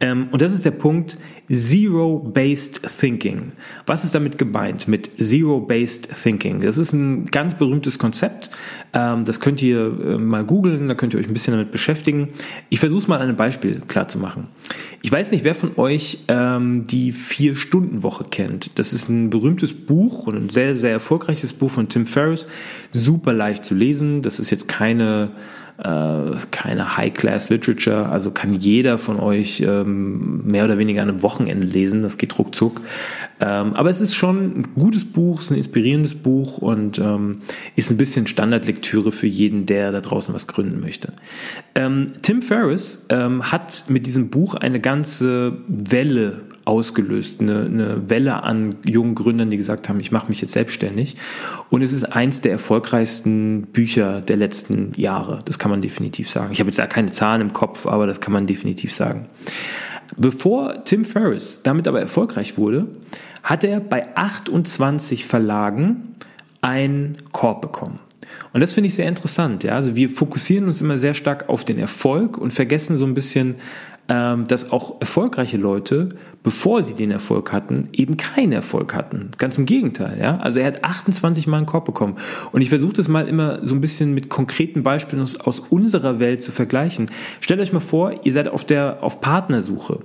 Ähm, 0.00 0.29
und 0.31 0.42
das 0.42 0.52
ist 0.52 0.64
der 0.64 0.72
Punkt 0.72 1.16
Zero-Based 1.50 2.83
Thinking. 2.98 3.52
Was 3.87 4.05
ist 4.05 4.14
damit 4.14 4.37
gemeint 4.37 4.88
mit 4.88 5.11
Zero-Based 5.18 6.11
Thinking? 6.22 6.61
Das 6.61 6.76
ist 6.76 6.92
ein 6.92 7.26
ganz 7.26 7.55
berühmtes 7.55 7.98
Konzept. 7.98 8.50
Ähm, 8.92 9.24
das 9.24 9.40
könnt 9.40 9.62
ihr 9.62 9.79
äh, 9.87 10.18
mal 10.18 10.44
googeln, 10.44 10.88
da 10.88 10.94
könnt 10.94 11.14
ihr 11.14 11.20
euch 11.20 11.29
ein 11.29 11.33
bisschen 11.33 11.55
damit 11.55 11.72
beschäftigen. 11.72 12.29
Ich 12.68 12.81
versuche 12.81 12.98
es 12.98 13.09
mal 13.09 13.16
an 13.16 13.29
einem 13.29 13.37
Beispiel 13.37 13.81
klar 13.87 14.09
zu 14.09 14.18
machen. 14.18 14.48
Ich 15.02 15.12
weiß 15.12 15.31
nicht, 15.31 15.44
wer 15.44 15.55
von 15.55 15.79
euch 15.79 16.06
ähm, 16.29 16.87
die 16.87 17.12
Vier-Stunden-Woche 17.12 18.25
kennt. 18.31 18.79
Das 18.79 18.92
ist 18.92 19.09
ein 19.09 19.31
berühmtes 19.31 19.73
Buch 19.73 20.27
und 20.27 20.37
ein 20.37 20.51
sehr, 20.51 20.75
sehr 20.75 20.92
erfolgreiches 20.92 21.53
Buch 21.53 21.71
von 21.71 21.88
Tim 21.88 22.07
Ferriss. 22.07 22.47
Super 22.92 23.33
leicht 23.33 23.64
zu 23.64 23.75
lesen. 23.75 24.23
Das 24.23 24.38
ist 24.38 24.51
jetzt 24.51 24.69
keine 24.69 25.33
keine 25.79 26.97
High-Class-Literature, 26.97 28.09
also 28.09 28.31
kann 28.31 28.55
jeder 28.55 28.97
von 28.97 29.21
euch 29.21 29.61
ähm, 29.61 30.47
mehr 30.47 30.65
oder 30.65 30.79
weniger 30.79 31.03
an 31.03 31.11
einem 31.11 31.23
Wochenende 31.23 31.67
lesen, 31.67 32.03
das 32.03 32.17
geht 32.17 32.39
ruckzuck. 32.39 32.81
Ähm, 33.41 33.75
aber 33.75 33.91
es 33.91 34.01
ist 34.01 34.15
schon 34.15 34.61
ein 34.61 34.67
gutes 34.75 35.05
Buch, 35.05 35.41
es 35.41 35.47
ist 35.47 35.51
ein 35.53 35.59
inspirierendes 35.59 36.15
Buch 36.15 36.59
und 36.59 36.99
ähm, 36.99 37.43
ist 37.77 37.91
ein 37.91 37.99
bisschen 37.99 38.27
Standardlektüre 38.27 39.12
für 39.12 39.27
jeden, 39.27 39.67
der 39.67 39.93
da 39.93 40.01
draußen 40.01 40.35
was 40.35 40.47
gründen 40.47 40.81
möchte. 40.81 41.12
Ähm, 41.75 42.12
Tim 42.23 42.41
Ferriss 42.41 43.07
ähm, 43.11 43.53
hat 43.53 43.85
mit 43.89 44.07
diesem 44.07 44.31
Buch 44.31 44.55
eine 44.55 44.81
ganze 44.81 45.59
Welle 45.69 46.41
ausgelöst, 46.66 47.40
eine, 47.40 47.64
eine 47.64 48.11
Welle 48.11 48.42
an 48.42 48.76
jungen 48.85 49.14
Gründern, 49.14 49.50
die 49.50 49.57
gesagt 49.57 49.88
haben, 49.88 50.00
ich 50.00 50.11
mache 50.11 50.29
mich 50.29 50.40
jetzt 50.40 50.52
selbstständig. 50.52 51.16
Und 51.70 51.81
es 51.81 51.92
ist 51.92 52.05
eins 52.05 52.40
der 52.40 52.52
erfolgreichsten 52.52 53.62
Bücher 53.72 54.20
der 54.20 54.37
letzten 54.37 54.92
Jahre. 54.96 55.40
Das 55.44 55.59
kann 55.59 55.70
man 55.70 55.81
definitiv 55.81 56.29
sagen. 56.29 56.50
Ich 56.52 56.59
habe 56.59 56.68
jetzt 56.68 56.79
da 56.79 56.87
keine 56.87 57.12
Zahlen 57.12 57.40
im 57.40 57.52
Kopf, 57.52 57.87
aber 57.87 58.07
das 58.07 58.20
kann 58.20 58.33
man 58.33 58.46
definitiv 58.46 58.92
sagen. 58.92 59.26
Bevor 60.16 60.85
Tim 60.85 61.05
Ferriss 61.05 61.62
damit 61.62 61.87
aber 61.87 62.00
erfolgreich 62.00 62.59
wurde, 62.59 62.88
hat 63.44 63.62
er 63.62 63.79
bei 63.79 64.16
28 64.16 65.24
Verlagen 65.24 66.14
einen 66.62 67.16
Korb 67.31 67.62
bekommen. 67.62 68.00
Und 68.52 68.61
das 68.61 68.72
finde 68.72 68.88
ich 68.88 68.94
sehr 68.94 69.09
interessant. 69.09 69.62
Ja? 69.62 69.74
Also 69.74 69.94
wir 69.94 70.11
fokussieren 70.11 70.66
uns 70.66 70.81
immer 70.81 70.98
sehr 70.98 71.14
stark 71.14 71.48
auf 71.48 71.64
den 71.64 71.79
Erfolg 71.79 72.38
und 72.38 72.52
vergessen 72.52 72.98
so 72.98 73.05
ein 73.05 73.14
bisschen 73.14 73.57
dass 74.09 74.71
auch 74.71 75.01
erfolgreiche 75.01 75.57
Leute, 75.57 76.11
bevor 76.45 76.85
sie 76.85 76.95
den 76.95 77.11
Erfolg 77.11 77.53
hatten, 77.53 77.88
eben 77.92 78.16
keinen 78.16 78.53
Erfolg 78.53 78.95
hatten. 78.95 79.33
Ganz 79.37 79.59
im 79.59 79.66
Gegenteil. 79.66 80.19
Ja? 80.21 80.37
Also 80.38 80.61
er 80.61 80.66
hat 80.66 80.85
28 80.85 81.49
Mal 81.49 81.57
einen 81.57 81.66
Korb 81.66 81.87
bekommen. 81.87 82.14
Und 82.53 82.61
ich 82.61 82.69
versuche 82.69 82.92
das 82.92 83.09
mal 83.09 83.27
immer 83.27 83.66
so 83.66 83.75
ein 83.75 83.81
bisschen 83.81 84.14
mit 84.14 84.29
konkreten 84.29 84.85
Beispielen 84.85 85.21
aus, 85.23 85.40
aus 85.40 85.59
unserer 85.59 86.21
Welt 86.21 86.40
zu 86.40 86.53
vergleichen. 86.53 87.11
Stellt 87.40 87.59
euch 87.59 87.73
mal 87.73 87.81
vor, 87.81 88.25
ihr 88.25 88.33
seid 88.33 88.47
auf 88.47 88.64
der 88.64 89.03
auf 89.03 89.21
Partnersuche 89.21 89.99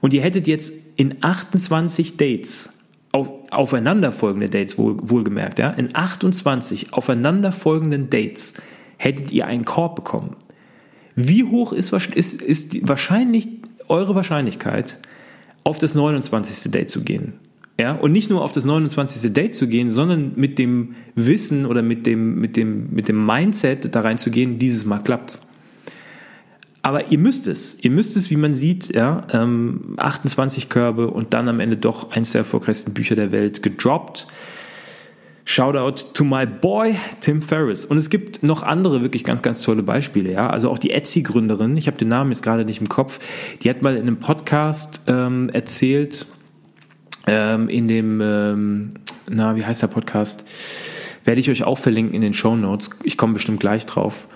und 0.00 0.12
ihr 0.12 0.22
hättet 0.22 0.46
jetzt 0.46 0.72
in 0.96 1.16
28 1.20 2.16
Dates 2.16 2.80
auf, 3.12 3.30
aufeinanderfolgende 3.50 4.48
Dates 4.48 4.78
wohl, 4.78 4.96
wohlgemerkt, 5.00 5.58
ja, 5.58 5.68
in 5.68 5.94
28 5.94 6.92
aufeinanderfolgenden 6.92 8.10
Dates 8.10 8.54
hättet 8.98 9.32
ihr 9.32 9.46
einen 9.46 9.64
Korb 9.64 9.96
bekommen. 9.96 10.36
Wie 11.16 11.44
hoch 11.44 11.72
ist, 11.72 11.92
ist, 11.92 12.42
ist 12.42 12.88
wahrscheinlich 12.88 13.48
eure 13.88 14.14
Wahrscheinlichkeit, 14.14 14.98
auf 15.64 15.78
das 15.78 15.94
29. 15.94 16.70
Date 16.70 16.90
zu 16.90 17.02
gehen? 17.02 17.32
Ja, 17.78 17.92
und 17.92 18.12
nicht 18.12 18.30
nur 18.30 18.42
auf 18.42 18.52
das 18.52 18.64
29. 18.64 19.32
Date 19.32 19.54
zu 19.54 19.66
gehen, 19.66 19.90
sondern 19.90 20.32
mit 20.36 20.58
dem 20.58 20.94
Wissen 21.14 21.66
oder 21.66 21.82
mit 21.82 22.06
dem, 22.06 22.38
mit 22.38 22.56
dem, 22.56 22.90
mit 22.90 23.08
dem 23.08 23.24
Mindset 23.26 23.94
da 23.94 24.00
reinzugehen, 24.00 24.58
dieses 24.58 24.84
Mal 24.86 24.98
klappt. 25.00 25.40
Aber 26.80 27.10
ihr 27.10 27.18
müsst 27.18 27.48
es. 27.48 27.76
Ihr 27.82 27.90
müsst 27.90 28.16
es, 28.16 28.30
wie 28.30 28.36
man 28.36 28.54
sieht, 28.54 28.94
ja, 28.94 29.26
28 29.96 30.62
ähm, 30.62 30.68
Körbe 30.68 31.10
und 31.10 31.34
dann 31.34 31.48
am 31.48 31.60
Ende 31.60 31.76
doch 31.76 32.12
eins 32.12 32.32
der 32.32 32.40
erfolgreichsten 32.42 32.94
Bücher 32.94 33.16
der 33.16 33.32
Welt 33.32 33.62
gedroppt. 33.62 34.26
Shoutout 35.48 36.12
to 36.12 36.24
my 36.24 36.44
boy 36.44 36.96
Tim 37.20 37.40
Ferriss. 37.40 37.84
Und 37.84 37.98
es 37.98 38.10
gibt 38.10 38.42
noch 38.42 38.64
andere 38.64 39.00
wirklich 39.00 39.22
ganz, 39.22 39.42
ganz 39.42 39.62
tolle 39.62 39.84
Beispiele. 39.84 40.32
Ja, 40.32 40.50
also 40.50 40.68
auch 40.70 40.78
die 40.78 40.90
Etsy-Gründerin. 40.90 41.76
Ich 41.76 41.86
habe 41.86 41.96
den 41.96 42.08
Namen 42.08 42.32
jetzt 42.32 42.42
gerade 42.42 42.64
nicht 42.64 42.80
im 42.80 42.88
Kopf. 42.88 43.20
Die 43.62 43.70
hat 43.70 43.80
mal 43.80 43.94
in 43.94 44.02
einem 44.02 44.18
Podcast 44.18 45.02
ähm, 45.06 45.48
erzählt, 45.50 46.26
ähm, 47.28 47.68
in 47.68 47.86
dem, 47.86 48.20
ähm, 48.20 48.94
na, 49.30 49.54
wie 49.54 49.64
heißt 49.64 49.82
der 49.82 49.86
Podcast? 49.86 50.44
Werde 51.24 51.40
ich 51.40 51.48
euch 51.48 51.62
auch 51.62 51.78
verlinken 51.78 52.16
in 52.16 52.22
den 52.22 52.34
Show 52.34 52.56
Notes. 52.56 52.90
Ich 53.04 53.16
komme 53.16 53.34
bestimmt 53.34 53.60
gleich 53.60 53.86
drauf. 53.86 54.26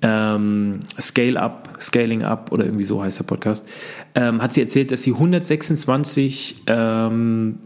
Ähm, 0.00 0.80
Scale 0.98 1.38
Up, 1.38 1.76
Scaling 1.78 2.22
Up 2.22 2.52
oder 2.52 2.64
irgendwie 2.64 2.84
so 2.84 3.02
heißt 3.02 3.18
der 3.18 3.24
Podcast. 3.24 3.68
Ähm, 4.14 4.40
hat 4.40 4.54
sie 4.54 4.62
erzählt, 4.62 4.92
dass 4.92 5.02
sie 5.02 5.12
126 5.12 6.62
ähm, 6.68 7.58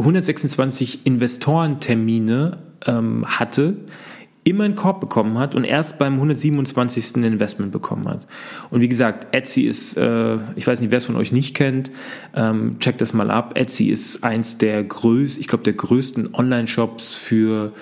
126 0.00 1.06
Investorentermine 1.06 2.58
ähm, 2.86 3.24
hatte, 3.26 3.76
immer 4.42 4.64
einen 4.64 4.74
Korb 4.74 5.00
bekommen 5.00 5.38
hat 5.38 5.54
und 5.54 5.64
erst 5.64 5.98
beim 5.98 6.14
127. 6.14 7.16
Investment 7.16 7.72
bekommen 7.72 8.08
hat. 8.08 8.26
Und 8.70 8.80
wie 8.80 8.88
gesagt, 8.88 9.34
Etsy 9.34 9.62
ist, 9.62 9.96
äh, 9.96 10.38
ich 10.56 10.66
weiß 10.66 10.80
nicht, 10.80 10.90
wer 10.90 10.98
es 10.98 11.04
von 11.04 11.16
euch 11.16 11.30
nicht 11.30 11.54
kennt, 11.54 11.90
ähm, 12.34 12.78
checkt 12.78 13.00
das 13.00 13.12
mal 13.12 13.30
ab. 13.30 13.52
Etsy 13.56 13.90
ist 13.90 14.24
eins 14.24 14.58
der 14.58 14.82
größten, 14.82 15.40
ich 15.40 15.48
glaube, 15.48 15.64
der 15.64 15.74
größten 15.74 16.34
Online-Shops 16.34 17.12
für 17.12 17.72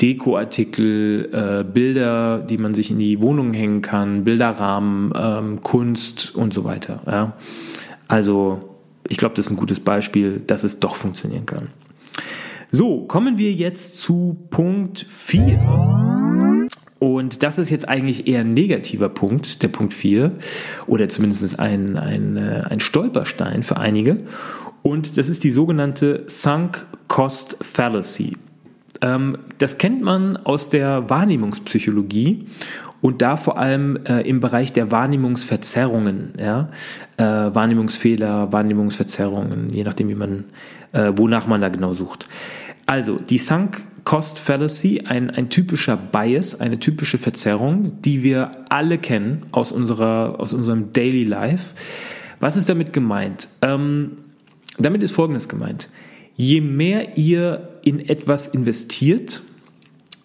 Dekoartikel, 0.00 1.30
äh, 1.32 1.64
Bilder, 1.64 2.38
die 2.38 2.58
man 2.58 2.74
sich 2.74 2.90
in 2.90 2.98
die 2.98 3.20
Wohnung 3.20 3.52
hängen 3.52 3.82
kann, 3.82 4.24
Bilderrahmen, 4.24 5.12
ähm, 5.16 5.60
Kunst 5.62 6.36
und 6.36 6.54
so 6.54 6.64
weiter. 6.64 7.00
Ja. 7.06 7.32
Also 8.06 8.75
ich 9.08 9.16
glaube, 9.16 9.34
das 9.34 9.46
ist 9.46 9.52
ein 9.52 9.56
gutes 9.56 9.80
Beispiel, 9.80 10.40
dass 10.46 10.64
es 10.64 10.80
doch 10.80 10.96
funktionieren 10.96 11.46
kann. 11.46 11.68
So, 12.70 13.02
kommen 13.02 13.38
wir 13.38 13.52
jetzt 13.52 13.98
zu 13.98 14.36
Punkt 14.50 15.06
4. 15.08 16.26
Und 16.98 17.42
das 17.42 17.58
ist 17.58 17.70
jetzt 17.70 17.88
eigentlich 17.88 18.26
eher 18.26 18.40
ein 18.40 18.54
negativer 18.54 19.08
Punkt, 19.08 19.62
der 19.62 19.68
Punkt 19.68 19.94
4, 19.94 20.32
oder 20.86 21.08
zumindest 21.08 21.58
ein, 21.60 21.96
ein, 21.96 22.36
äh, 22.36 22.62
ein 22.68 22.80
Stolperstein 22.80 23.62
für 23.62 23.78
einige. 23.78 24.18
Und 24.82 25.18
das 25.18 25.28
ist 25.28 25.44
die 25.44 25.50
sogenannte 25.50 26.24
Sunk 26.26 26.86
Cost 27.08 27.56
Fallacy. 27.60 28.32
Ähm, 29.02 29.38
das 29.58 29.78
kennt 29.78 30.02
man 30.02 30.36
aus 30.36 30.70
der 30.70 31.08
Wahrnehmungspsychologie 31.10 32.46
und 33.00 33.22
da 33.22 33.36
vor 33.36 33.58
allem 33.58 33.98
äh, 34.04 34.20
im 34.22 34.40
Bereich 34.40 34.72
der 34.72 34.90
Wahrnehmungsverzerrungen, 34.90 36.32
ja, 36.38 36.70
äh, 37.16 37.22
Wahrnehmungsfehler, 37.22 38.52
Wahrnehmungsverzerrungen, 38.52 39.70
je 39.70 39.84
nachdem, 39.84 40.08
wie 40.08 40.14
man, 40.14 40.44
äh, 40.92 41.12
wonach 41.16 41.46
man 41.46 41.60
da 41.60 41.68
genau 41.68 41.92
sucht. 41.92 42.28
Also 42.86 43.16
die 43.16 43.38
Sunk 43.38 43.84
Cost 44.04 44.38
Fallacy, 44.38 45.02
ein, 45.06 45.30
ein 45.30 45.50
typischer 45.50 45.96
Bias, 45.96 46.60
eine 46.60 46.78
typische 46.78 47.18
Verzerrung, 47.18 48.00
die 48.02 48.22
wir 48.22 48.52
alle 48.68 48.98
kennen 48.98 49.42
aus, 49.50 49.72
unserer, 49.72 50.36
aus 50.38 50.52
unserem 50.52 50.92
Daily 50.92 51.24
Life. 51.24 51.74
Was 52.38 52.56
ist 52.56 52.68
damit 52.68 52.92
gemeint? 52.92 53.48
Ähm, 53.62 54.12
damit 54.78 55.02
ist 55.02 55.10
Folgendes 55.10 55.48
gemeint. 55.48 55.88
Je 56.36 56.60
mehr 56.60 57.16
ihr 57.18 57.80
in 57.84 57.98
etwas 57.98 58.46
investiert, 58.46 59.42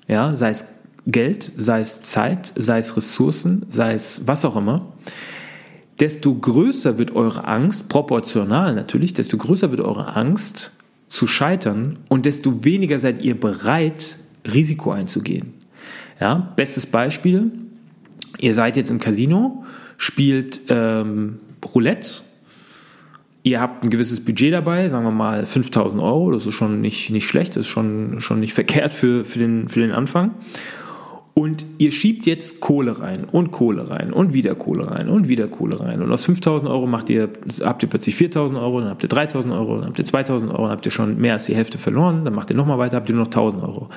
ja, 0.07 0.35
sei 0.35 0.51
es 0.51 0.80
Geld, 1.07 1.51
sei 1.57 1.79
es 1.79 2.03
Zeit, 2.03 2.53
sei 2.55 2.77
es 2.77 2.95
Ressourcen, 2.95 3.65
sei 3.69 3.93
es 3.93 4.27
was 4.27 4.45
auch 4.45 4.55
immer, 4.55 4.93
desto 5.99 6.33
größer 6.35 6.97
wird 6.97 7.15
eure 7.15 7.47
Angst, 7.47 7.89
proportional 7.89 8.75
natürlich, 8.75 9.13
desto 9.13 9.37
größer 9.37 9.71
wird 9.71 9.81
eure 9.81 10.15
Angst 10.15 10.71
zu 11.09 11.27
scheitern 11.27 11.99
und 12.07 12.25
desto 12.25 12.63
weniger 12.63 12.99
seid 12.99 13.21
ihr 13.21 13.39
bereit, 13.39 14.17
Risiko 14.53 14.91
einzugehen. 14.91 15.53
Ja, 16.19 16.53
bestes 16.55 16.85
Beispiel, 16.85 17.51
ihr 18.39 18.53
seid 18.53 18.77
jetzt 18.77 18.91
im 18.91 18.99
Casino, 18.99 19.63
spielt 19.97 20.61
ähm, 20.69 21.39
Roulette 21.73 22.21
ihr 23.43 23.59
habt 23.59 23.83
ein 23.83 23.89
gewisses 23.89 24.23
Budget 24.23 24.53
dabei, 24.53 24.87
sagen 24.89 25.05
wir 25.05 25.11
mal 25.11 25.45
5000 25.45 26.01
Euro, 26.01 26.31
das 26.31 26.45
ist 26.45 26.53
schon 26.53 26.81
nicht, 26.81 27.09
nicht 27.09 27.27
schlecht, 27.27 27.55
das 27.55 27.65
ist 27.65 27.71
schon, 27.71 28.19
schon 28.19 28.39
nicht 28.39 28.53
verkehrt 28.53 28.93
für, 28.93 29.25
für, 29.25 29.39
den, 29.39 29.67
für 29.67 29.79
den 29.79 29.91
Anfang. 29.91 30.31
Und 31.33 31.65
ihr 31.77 31.91
schiebt 31.91 32.25
jetzt 32.25 32.59
Kohle 32.59 32.99
rein 32.99 33.23
und 33.23 33.51
Kohle 33.51 33.89
rein 33.89 34.11
und 34.11 34.33
wieder 34.33 34.53
Kohle 34.53 34.91
rein 34.91 35.07
und 35.07 35.29
wieder 35.29 35.47
Kohle 35.47 35.79
rein. 35.79 36.01
Und 36.01 36.11
aus 36.11 36.25
5000 36.25 36.69
Euro 36.69 36.87
macht 36.87 37.09
ihr, 37.09 37.29
habt 37.63 37.83
ihr 37.83 37.89
plötzlich 37.89 38.15
4000 38.15 38.59
Euro, 38.59 38.81
dann 38.81 38.89
habt 38.89 39.03
ihr 39.03 39.09
3000 39.09 39.53
Euro, 39.53 39.77
dann 39.77 39.87
habt 39.87 39.99
ihr 39.99 40.05
2000 40.05 40.51
Euro, 40.51 40.63
dann 40.63 40.71
habt 40.71 40.85
ihr 40.85 40.91
schon 40.91 41.19
mehr 41.19 41.33
als 41.33 41.45
die 41.45 41.55
Hälfte 41.55 41.77
verloren, 41.77 42.25
dann 42.25 42.33
macht 42.33 42.49
ihr 42.49 42.55
nochmal 42.57 42.79
weiter, 42.79 42.97
habt 42.97 43.09
ihr 43.09 43.15
nur 43.15 43.23
noch 43.25 43.31
1000 43.31 43.63
Euro. 43.63 43.89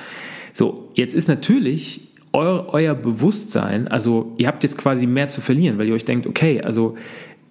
So, 0.53 0.89
jetzt 0.93 1.13
ist 1.13 1.27
natürlich 1.27 2.01
euer, 2.31 2.67
euer 2.69 2.93
Bewusstsein, 2.93 3.89
also 3.89 4.33
ihr 4.37 4.47
habt 4.47 4.63
jetzt 4.63 4.77
quasi 4.77 5.05
mehr 5.05 5.27
zu 5.27 5.41
verlieren, 5.41 5.77
weil 5.77 5.87
ihr 5.87 5.93
euch 5.93 6.05
denkt, 6.05 6.27
okay, 6.27 6.61
also 6.61 6.95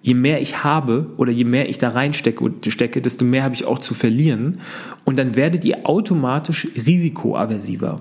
je 0.05 0.13
mehr 0.13 0.39
ich 0.39 0.63
habe 0.63 1.07
oder 1.17 1.31
je 1.31 1.45
mehr 1.45 1.67
ich 1.67 1.79
da 1.79 1.89
reinstecke, 1.89 2.51
stecke, 2.67 3.01
desto 3.01 3.25
mehr 3.25 3.43
habe 3.43 3.55
ich 3.55 3.65
auch 3.65 3.79
zu 3.79 3.95
verlieren. 3.95 4.59
Und 5.03 5.17
dann 5.17 5.35
werdet 5.35 5.65
ihr 5.65 5.89
automatisch 5.89 6.67
risikoaversiver. 6.75 7.95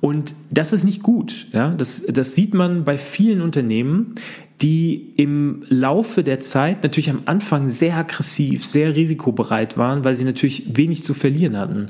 Und 0.00 0.34
das 0.50 0.72
ist 0.72 0.84
nicht 0.84 1.02
gut. 1.02 1.46
Ja? 1.52 1.74
Das, 1.74 2.04
das 2.06 2.34
sieht 2.34 2.54
man 2.54 2.84
bei 2.84 2.96
vielen 2.96 3.42
Unternehmen, 3.42 4.14
die 4.62 5.12
im 5.16 5.64
Laufe 5.68 6.22
der 6.22 6.40
Zeit 6.40 6.82
natürlich 6.82 7.10
am 7.10 7.22
Anfang 7.24 7.70
sehr 7.70 7.96
aggressiv, 7.96 8.66
sehr 8.66 8.94
risikobereit 8.94 9.78
waren, 9.78 10.04
weil 10.04 10.14
sie 10.14 10.24
natürlich 10.24 10.76
wenig 10.76 11.02
zu 11.02 11.14
verlieren 11.14 11.56
hatten. 11.56 11.86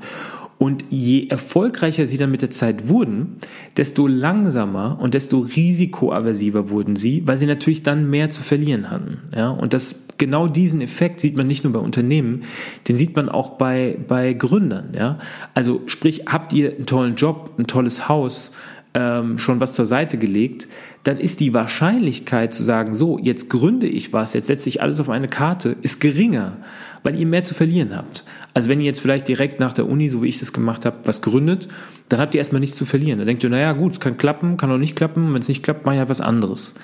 Und 0.62 0.84
je 0.90 1.26
erfolgreicher 1.28 2.06
sie 2.06 2.18
dann 2.18 2.30
mit 2.30 2.42
der 2.42 2.50
Zeit 2.50 2.86
wurden, 2.86 3.38
desto 3.78 4.06
langsamer 4.06 4.98
und 5.00 5.14
desto 5.14 5.38
risikoaversiver 5.38 6.68
wurden 6.68 6.96
sie, 6.96 7.26
weil 7.26 7.38
sie 7.38 7.46
natürlich 7.46 7.82
dann 7.82 8.10
mehr 8.10 8.28
zu 8.28 8.42
verlieren 8.42 8.90
hatten. 8.90 9.22
Ja, 9.34 9.48
und 9.48 9.72
das, 9.72 10.08
genau 10.18 10.48
diesen 10.48 10.82
Effekt 10.82 11.20
sieht 11.20 11.34
man 11.34 11.46
nicht 11.46 11.64
nur 11.64 11.72
bei 11.72 11.78
Unternehmen, 11.78 12.42
den 12.88 12.96
sieht 12.96 13.16
man 13.16 13.30
auch 13.30 13.56
bei, 13.56 13.96
bei 14.06 14.34
Gründern. 14.34 14.92
Ja, 14.94 15.18
also 15.54 15.80
sprich, 15.86 16.24
habt 16.26 16.52
ihr 16.52 16.76
einen 16.76 16.84
tollen 16.84 17.14
Job, 17.14 17.54
ein 17.58 17.66
tolles 17.66 18.10
Haus, 18.10 18.52
ähm, 18.94 19.38
schon 19.38 19.60
was 19.60 19.74
zur 19.74 19.86
Seite 19.86 20.18
gelegt, 20.18 20.68
dann 21.04 21.16
ist 21.16 21.40
die 21.40 21.54
Wahrscheinlichkeit 21.54 22.52
zu 22.52 22.62
sagen, 22.62 22.92
so, 22.92 23.18
jetzt 23.18 23.48
gründe 23.48 23.86
ich 23.86 24.12
was, 24.12 24.34
jetzt 24.34 24.48
setze 24.48 24.68
ich 24.68 24.82
alles 24.82 25.00
auf 25.00 25.08
eine 25.08 25.28
Karte, 25.28 25.76
ist 25.82 26.00
geringer, 26.00 26.58
weil 27.02 27.18
ihr 27.18 27.26
mehr 27.26 27.44
zu 27.44 27.54
verlieren 27.54 27.96
habt. 27.96 28.24
Also 28.52 28.68
wenn 28.68 28.80
ihr 28.80 28.86
jetzt 28.86 29.00
vielleicht 29.00 29.28
direkt 29.28 29.60
nach 29.60 29.72
der 29.72 29.88
Uni, 29.88 30.08
so 30.08 30.22
wie 30.22 30.28
ich 30.28 30.40
das 30.40 30.52
gemacht 30.52 30.84
habe, 30.84 30.98
was 31.04 31.22
gründet, 31.22 31.68
dann 32.08 32.20
habt 32.20 32.34
ihr 32.34 32.40
erstmal 32.40 32.60
nichts 32.60 32.76
zu 32.76 32.84
verlieren. 32.84 33.18
Dann 33.18 33.26
denkt 33.26 33.44
ihr, 33.44 33.50
naja 33.50 33.72
gut, 33.72 34.00
kann 34.00 34.18
klappen, 34.18 34.56
kann 34.56 34.70
auch 34.72 34.78
nicht 34.78 34.96
klappen, 34.96 35.32
wenn 35.32 35.40
es 35.40 35.48
nicht 35.48 35.62
klappt, 35.62 35.86
mache 35.86 35.94
ich 35.94 36.00
halt 36.00 36.10
was 36.10 36.20
anderes. 36.20 36.74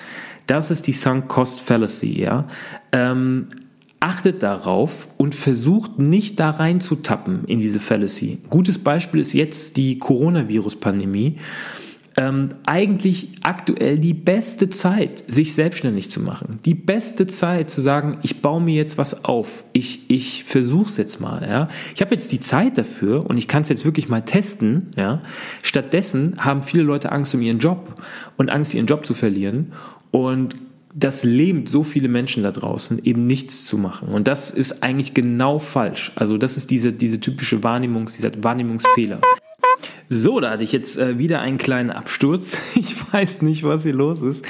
Das 0.47 0.71
ist 0.71 0.87
die 0.87 0.93
Sunk 0.93 1.27
Cost 1.27 1.59
Fallacy, 1.59 2.21
ja. 2.21 2.47
Ähm, 2.93 3.47
achtet 3.99 4.43
darauf 4.43 5.07
und 5.17 5.35
versucht 5.35 5.99
nicht 5.99 6.39
da 6.39 6.51
reinzutappen 6.51 7.43
in 7.45 7.59
diese 7.59 7.81
Fallacy. 7.81 8.39
Gutes 8.49 8.77
Beispiel 8.77 9.19
ist 9.19 9.33
jetzt 9.33 9.75
die 9.75 9.97
Coronavirus-Pandemie 9.99 11.37
ähm, 12.17 12.49
eigentlich 12.65 13.29
aktuell 13.43 13.99
die 13.99 14.15
beste 14.15 14.69
Zeit, 14.69 15.23
sich 15.27 15.53
selbstständig 15.53 16.09
zu 16.09 16.19
machen. 16.19 16.59
Die 16.65 16.73
beste 16.73 17.27
Zeit 17.27 17.69
zu 17.69 17.79
sagen, 17.79 18.17
ich 18.23 18.41
baue 18.41 18.61
mir 18.61 18.73
jetzt 18.73 18.97
was 18.97 19.23
auf. 19.23 19.63
Ich, 19.71 20.09
ich 20.09 20.43
versuche 20.43 20.87
es 20.87 20.97
jetzt 20.97 21.21
mal. 21.21 21.47
Ja. 21.47 21.69
Ich 21.93 22.01
habe 22.01 22.15
jetzt 22.15 22.31
die 22.31 22.39
Zeit 22.39 22.79
dafür 22.79 23.29
und 23.29 23.37
ich 23.37 23.47
kann 23.47 23.61
es 23.61 23.69
jetzt 23.69 23.85
wirklich 23.85 24.09
mal 24.09 24.21
testen. 24.21 24.89
Ja. 24.97 25.21
Stattdessen 25.61 26.43
haben 26.43 26.63
viele 26.63 26.83
Leute 26.83 27.11
Angst 27.11 27.35
um 27.35 27.41
ihren 27.41 27.59
Job 27.59 28.01
und 28.35 28.49
Angst, 28.49 28.73
ihren 28.73 28.87
Job 28.87 29.05
zu 29.05 29.13
verlieren. 29.13 29.73
Und 30.09 30.55
das 30.95 31.23
lähmt 31.23 31.69
so 31.69 31.83
viele 31.83 32.07
Menschen 32.07 32.41
da 32.41 32.51
draußen, 32.51 33.05
eben 33.05 33.27
nichts 33.27 33.65
zu 33.65 33.77
machen. 33.77 34.07
Und 34.07 34.27
das 34.27 34.49
ist 34.49 34.81
eigentlich 34.81 35.13
genau 35.13 35.59
falsch. 35.59 36.11
Also 36.15 36.39
das 36.39 36.57
ist 36.57 36.71
diese, 36.71 36.91
diese 36.91 37.19
typische 37.19 37.63
Wahrnehmungs, 37.63 38.15
dieser 38.15 38.31
Wahrnehmungsfehler. 38.41 39.19
So, 40.09 40.39
da 40.39 40.51
hatte 40.51 40.63
ich 40.63 40.71
jetzt 40.71 40.97
äh, 40.97 41.19
wieder 41.19 41.41
einen 41.41 41.57
kleinen 41.57 41.91
Absturz. 41.91 42.57
Ich 42.75 43.13
weiß 43.13 43.41
nicht, 43.41 43.63
was 43.63 43.83
hier 43.83 43.93
los 43.93 44.21
ist. 44.21 44.45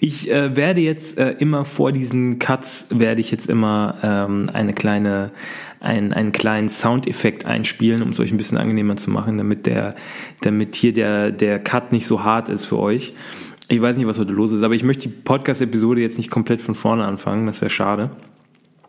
Ich 0.00 0.30
äh, 0.30 0.54
werde 0.56 0.80
jetzt 0.80 1.18
äh, 1.18 1.32
immer 1.38 1.64
vor 1.64 1.92
diesen 1.92 2.38
Cuts 2.38 2.88
werde 2.90 3.20
ich 3.20 3.30
jetzt 3.30 3.48
immer 3.48 3.96
ähm, 4.02 4.50
eine 4.52 4.72
kleine 4.74 5.30
ein, 5.80 6.12
einen 6.12 6.32
kleinen 6.32 6.68
Soundeffekt 6.68 7.46
einspielen, 7.46 8.02
um 8.02 8.10
es 8.10 8.20
euch 8.20 8.30
ein 8.30 8.36
bisschen 8.36 8.58
angenehmer 8.58 8.96
zu 8.96 9.10
machen, 9.10 9.38
damit 9.38 9.64
der, 9.64 9.94
damit 10.42 10.74
hier 10.74 10.92
der, 10.92 11.32
der 11.32 11.58
Cut 11.58 11.90
nicht 11.92 12.06
so 12.06 12.22
hart 12.22 12.50
ist 12.50 12.66
für 12.66 12.78
euch. 12.78 13.14
Ich 13.68 13.80
weiß 13.80 13.96
nicht, 13.96 14.06
was 14.06 14.18
heute 14.18 14.32
los 14.32 14.52
ist, 14.52 14.62
aber 14.62 14.74
ich 14.74 14.82
möchte 14.82 15.04
die 15.04 15.14
Podcast-Episode 15.14 16.02
jetzt 16.02 16.18
nicht 16.18 16.30
komplett 16.30 16.60
von 16.60 16.74
vorne 16.74 17.06
anfangen, 17.06 17.46
das 17.46 17.62
wäre 17.62 17.70
schade. 17.70 18.10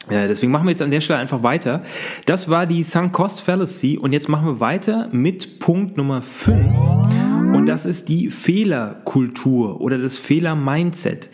Deswegen 0.09 0.51
machen 0.51 0.65
wir 0.65 0.71
jetzt 0.71 0.81
an 0.81 0.91
der 0.91 1.01
Stelle 1.01 1.19
einfach 1.19 1.43
weiter. 1.43 1.81
Das 2.25 2.49
war 2.49 2.65
die 2.65 2.83
Sunk 2.83 3.13
Cost 3.13 3.41
Fallacy 3.41 3.97
und 3.97 4.13
jetzt 4.13 4.29
machen 4.29 4.47
wir 4.47 4.59
weiter 4.59 5.09
mit 5.11 5.59
Punkt 5.59 5.97
Nummer 5.97 6.21
5. 6.21 7.40
Und 7.53 7.65
das 7.65 7.85
ist 7.85 8.07
die 8.07 8.29
Fehlerkultur 8.29 9.81
oder 9.81 9.97
das 9.97 10.17
Fehler-Mindset. 10.17 11.29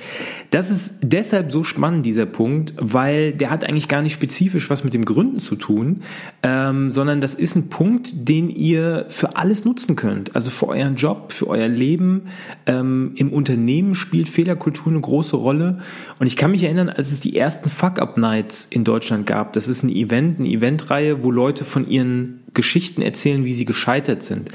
Das 0.49 0.71
ist 0.71 0.95
deshalb 1.01 1.51
so 1.51 1.63
spannend, 1.63 2.05
dieser 2.05 2.25
Punkt, 2.25 2.73
weil 2.77 3.33
der 3.33 3.49
hat 3.49 3.63
eigentlich 3.63 3.87
gar 3.87 4.01
nicht 4.01 4.13
spezifisch 4.13 4.69
was 4.69 4.83
mit 4.83 4.93
dem 4.93 5.05
Gründen 5.05 5.39
zu 5.39 5.55
tun, 5.55 6.01
ähm, 6.41 6.91
sondern 6.91 7.21
das 7.21 7.35
ist 7.35 7.55
ein 7.55 7.69
Punkt, 7.69 8.27
den 8.27 8.49
ihr 8.49 9.05
für 9.09 9.35
alles 9.35 9.63
nutzen 9.63 9.95
könnt. 9.95 10.35
Also 10.35 10.49
für 10.49 10.67
euren 10.69 10.95
Job, 10.95 11.33
für 11.33 11.47
euer 11.47 11.67
Leben. 11.67 12.23
Ähm, 12.65 13.11
Im 13.15 13.31
Unternehmen 13.31 13.93
spielt 13.93 14.27
Fehlerkultur 14.27 14.91
eine 14.91 15.01
große 15.01 15.35
Rolle. 15.35 15.79
Und 16.19 16.27
ich 16.27 16.35
kann 16.35 16.51
mich 16.51 16.63
erinnern, 16.63 16.89
als 16.89 17.11
es 17.11 17.19
die 17.19 17.37
ersten 17.37 17.69
Fuck-Up-Nights 17.69 18.67
in 18.69 18.83
Deutschland 18.83 19.27
gab. 19.27 19.53
Das 19.53 19.67
ist 19.67 19.83
ein 19.83 19.89
Event, 19.89 20.39
eine 20.39 20.49
Eventreihe, 20.49 21.23
wo 21.23 21.31
Leute 21.31 21.63
von 21.63 21.87
ihren 21.87 22.41
Geschichten 22.53 23.01
erzählen, 23.01 23.45
wie 23.45 23.53
sie 23.53 23.65
gescheitert 23.65 24.23
sind. 24.23 24.49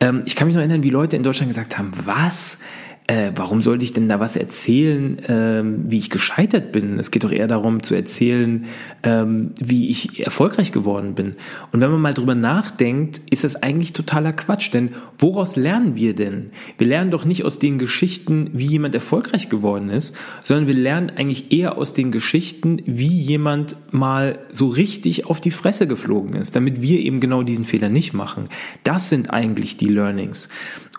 Ähm, 0.00 0.22
ich 0.26 0.36
kann 0.36 0.46
mich 0.46 0.54
noch 0.54 0.60
erinnern, 0.60 0.82
wie 0.82 0.90
Leute 0.90 1.16
in 1.16 1.22
Deutschland 1.22 1.50
gesagt 1.50 1.78
haben, 1.78 1.92
was? 2.04 2.58
Äh, 3.06 3.32
warum 3.36 3.60
sollte 3.60 3.84
ich 3.84 3.92
denn 3.92 4.08
da 4.08 4.18
was 4.18 4.34
erzählen, 4.34 5.20
ähm, 5.28 5.84
wie 5.88 5.98
ich 5.98 6.08
gescheitert 6.08 6.72
bin? 6.72 6.98
Es 6.98 7.10
geht 7.10 7.22
doch 7.24 7.32
eher 7.32 7.46
darum 7.46 7.82
zu 7.82 7.94
erzählen, 7.94 8.64
ähm, 9.02 9.50
wie 9.60 9.90
ich 9.90 10.24
erfolgreich 10.24 10.72
geworden 10.72 11.14
bin. 11.14 11.34
Und 11.70 11.82
wenn 11.82 11.90
man 11.90 12.00
mal 12.00 12.14
drüber 12.14 12.34
nachdenkt, 12.34 13.20
ist 13.30 13.44
das 13.44 13.62
eigentlich 13.62 13.92
totaler 13.92 14.32
Quatsch. 14.32 14.72
Denn 14.72 14.90
woraus 15.18 15.56
lernen 15.56 15.96
wir 15.96 16.14
denn? 16.14 16.48
Wir 16.78 16.86
lernen 16.86 17.10
doch 17.10 17.26
nicht 17.26 17.44
aus 17.44 17.58
den 17.58 17.78
Geschichten, 17.78 18.48
wie 18.54 18.66
jemand 18.66 18.94
erfolgreich 18.94 19.50
geworden 19.50 19.90
ist, 19.90 20.16
sondern 20.42 20.66
wir 20.66 20.74
lernen 20.74 21.10
eigentlich 21.10 21.52
eher 21.52 21.76
aus 21.76 21.92
den 21.92 22.10
Geschichten, 22.10 22.80
wie 22.86 23.20
jemand 23.20 23.76
mal 23.92 24.38
so 24.50 24.66
richtig 24.66 25.26
auf 25.26 25.42
die 25.42 25.50
Fresse 25.50 25.86
geflogen 25.86 26.36
ist, 26.36 26.56
damit 26.56 26.80
wir 26.80 27.00
eben 27.00 27.20
genau 27.20 27.42
diesen 27.42 27.66
Fehler 27.66 27.90
nicht 27.90 28.14
machen. 28.14 28.48
Das 28.82 29.10
sind 29.10 29.30
eigentlich 29.30 29.76
die 29.76 29.88
Learnings. 29.88 30.48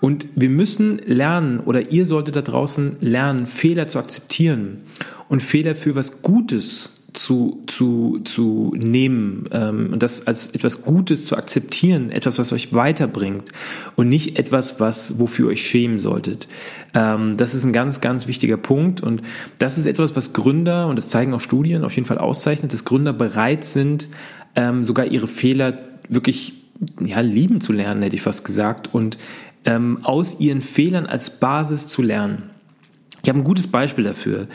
Und 0.01 0.27
wir 0.35 0.49
müssen 0.49 0.99
lernen, 1.05 1.59
oder 1.59 1.91
ihr 1.91 2.05
solltet 2.05 2.35
da 2.35 2.41
draußen 2.41 2.97
lernen, 2.99 3.47
Fehler 3.47 3.87
zu 3.87 3.99
akzeptieren 3.99 4.81
und 5.29 5.41
Fehler 5.41 5.75
für 5.75 5.95
was 5.95 6.21
Gutes 6.21 6.95
zu, 7.15 7.63
zu, 7.67 8.19
zu 8.23 8.73
nehmen 8.77 9.47
ähm, 9.51 9.93
und 9.93 10.03
das 10.03 10.27
als 10.27 10.49
etwas 10.53 10.81
Gutes 10.83 11.25
zu 11.25 11.37
akzeptieren, 11.37 12.11
etwas, 12.11 12.37
was 12.39 12.51
euch 12.51 12.73
weiterbringt 12.73 13.51
und 13.95 14.09
nicht 14.09 14.37
etwas, 14.37 14.79
was, 14.79 15.17
wofür 15.17 15.47
ihr 15.47 15.51
euch 15.53 15.65
schämen 15.65 15.99
solltet. 15.99 16.47
Ähm, 16.93 17.37
das 17.37 17.55
ist 17.55 17.63
ein 17.63 17.73
ganz, 17.73 18.01
ganz 18.01 18.27
wichtiger 18.27 18.57
Punkt 18.57 19.01
und 19.01 19.21
das 19.59 19.77
ist 19.77 19.85
etwas, 19.85 20.15
was 20.15 20.33
Gründer, 20.33 20.87
und 20.87 20.97
das 20.97 21.09
zeigen 21.09 21.33
auch 21.33 21.41
Studien, 21.41 21.83
auf 21.83 21.95
jeden 21.95 22.05
Fall 22.05 22.17
auszeichnet, 22.17 22.73
dass 22.73 22.85
Gründer 22.85 23.13
bereit 23.13 23.63
sind, 23.63 24.09
ähm, 24.55 24.83
sogar 24.83 25.05
ihre 25.05 25.27
Fehler 25.27 25.77
wirklich 26.09 26.53
ja, 27.03 27.21
lieben 27.21 27.61
zu 27.61 27.71
lernen, 27.71 28.01
hätte 28.03 28.15
ich 28.15 28.21
fast 28.21 28.43
gesagt, 28.43 28.93
und 28.93 29.17
ähm, 29.65 29.99
aus 30.03 30.39
ihren 30.39 30.61
Fehlern 30.61 31.05
als 31.05 31.39
Basis 31.39 31.87
zu 31.87 32.01
lernen. 32.01 32.43
Ich 33.25 33.29
habe 33.29 33.39
ein 33.39 33.43
gutes 33.43 33.65
Beispiel 33.65 34.03
dafür. 34.03 34.47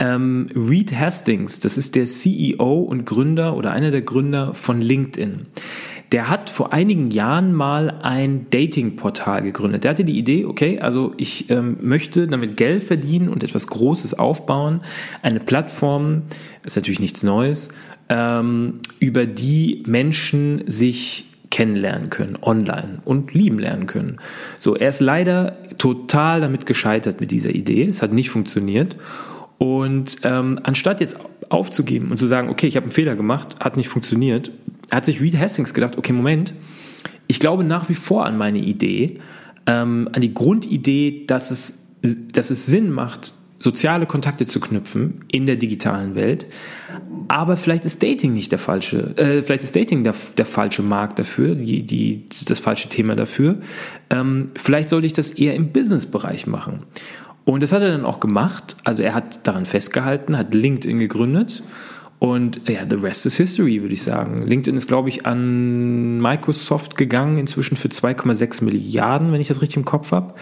Ähm, 0.00 0.48
Reed 0.54 0.92
Hastings, 0.98 1.60
das 1.60 1.78
ist 1.78 1.94
der 1.94 2.06
CEO 2.06 2.80
und 2.80 3.06
Gründer 3.06 3.56
oder 3.56 3.70
einer 3.70 3.92
der 3.92 4.02
Gründer 4.02 4.52
von 4.52 4.80
LinkedIn. 4.80 5.46
Der 6.10 6.28
hat 6.28 6.50
vor 6.50 6.72
einigen 6.72 7.12
Jahren 7.12 7.52
mal 7.52 8.00
ein 8.02 8.46
Dating-Portal 8.50 9.42
gegründet. 9.42 9.84
Der 9.84 9.92
hatte 9.92 10.04
die 10.04 10.18
Idee, 10.18 10.44
okay, 10.44 10.80
also 10.80 11.14
ich 11.16 11.50
ähm, 11.50 11.78
möchte 11.82 12.26
damit 12.26 12.56
Geld 12.56 12.82
verdienen 12.82 13.28
und 13.28 13.44
etwas 13.44 13.68
Großes 13.68 14.14
aufbauen. 14.14 14.80
Eine 15.22 15.38
Plattform, 15.38 16.22
ist 16.64 16.74
natürlich 16.74 17.00
nichts 17.00 17.22
Neues, 17.22 17.70
ähm, 18.08 18.80
über 18.98 19.26
die 19.26 19.84
Menschen 19.86 20.62
sich 20.66 21.26
kennenlernen 21.50 22.10
können, 22.10 22.38
online 22.42 23.00
und 23.04 23.34
lieben 23.34 23.58
lernen 23.58 23.86
können. 23.86 24.18
So, 24.58 24.74
er 24.74 24.88
ist 24.88 25.00
leider 25.00 25.56
total 25.78 26.40
damit 26.40 26.66
gescheitert 26.66 27.20
mit 27.20 27.30
dieser 27.30 27.50
Idee. 27.50 27.86
Es 27.86 28.02
hat 28.02 28.12
nicht 28.12 28.30
funktioniert. 28.30 28.96
Und 29.58 30.16
ähm, 30.22 30.60
anstatt 30.64 31.00
jetzt 31.00 31.18
aufzugeben 31.48 32.10
und 32.10 32.18
zu 32.18 32.26
sagen, 32.26 32.48
okay, 32.48 32.66
ich 32.66 32.76
habe 32.76 32.84
einen 32.84 32.92
Fehler 32.92 33.16
gemacht, 33.16 33.56
hat 33.60 33.76
nicht 33.76 33.88
funktioniert, 33.88 34.50
hat 34.90 35.04
sich 35.04 35.20
Reed 35.20 35.38
Hastings 35.38 35.72
gedacht, 35.72 35.96
okay, 35.96 36.12
Moment, 36.12 36.52
ich 37.26 37.40
glaube 37.40 37.64
nach 37.64 37.88
wie 37.88 37.94
vor 37.94 38.26
an 38.26 38.36
meine 38.36 38.58
Idee, 38.58 39.18
ähm, 39.66 40.08
an 40.12 40.20
die 40.20 40.34
Grundidee, 40.34 41.24
dass 41.26 41.50
es, 41.50 41.86
dass 42.02 42.50
es 42.50 42.66
Sinn 42.66 42.90
macht, 42.90 43.32
soziale 43.58 44.06
Kontakte 44.06 44.46
zu 44.46 44.60
knüpfen 44.60 45.24
in 45.30 45.46
der 45.46 45.56
digitalen 45.56 46.14
Welt. 46.14 46.46
Aber 47.28 47.56
vielleicht 47.56 47.84
ist 47.84 48.02
Dating 48.02 48.32
nicht 48.32 48.52
der 48.52 48.58
falsche, 48.58 49.16
äh, 49.16 49.42
vielleicht 49.42 49.64
ist 49.64 49.74
Dating 49.74 50.04
der, 50.04 50.14
der 50.36 50.46
falsche 50.46 50.82
Markt 50.82 51.18
dafür, 51.18 51.54
die, 51.54 51.82
die, 51.82 52.26
das 52.46 52.58
falsche 52.58 52.88
Thema 52.88 53.16
dafür. 53.16 53.58
Ähm, 54.10 54.48
vielleicht 54.56 54.88
sollte 54.88 55.06
ich 55.06 55.12
das 55.12 55.30
eher 55.30 55.54
im 55.54 55.72
Business-Bereich 55.72 56.46
machen. 56.46 56.78
Und 57.44 57.62
das 57.62 57.72
hat 57.72 57.82
er 57.82 57.88
dann 57.88 58.04
auch 58.04 58.20
gemacht. 58.20 58.76
Also 58.84 59.02
er 59.02 59.14
hat 59.14 59.46
daran 59.46 59.66
festgehalten, 59.66 60.36
hat 60.36 60.52
LinkedIn 60.52 60.98
gegründet. 60.98 61.62
Und 62.18 62.62
ja, 62.68 62.80
the 62.88 62.96
rest 62.96 63.26
is 63.26 63.36
history, 63.36 63.82
würde 63.82 63.94
ich 63.94 64.02
sagen. 64.02 64.42
LinkedIn 64.42 64.76
ist, 64.76 64.88
glaube 64.88 65.08
ich, 65.10 65.26
an 65.26 66.18
Microsoft 66.18 66.96
gegangen, 66.96 67.38
inzwischen 67.38 67.76
für 67.76 67.88
2,6 67.88 68.64
Milliarden, 68.64 69.32
wenn 69.32 69.40
ich 69.40 69.48
das 69.48 69.60
richtig 69.60 69.76
im 69.76 69.84
Kopf 69.84 70.12
habe 70.12 70.34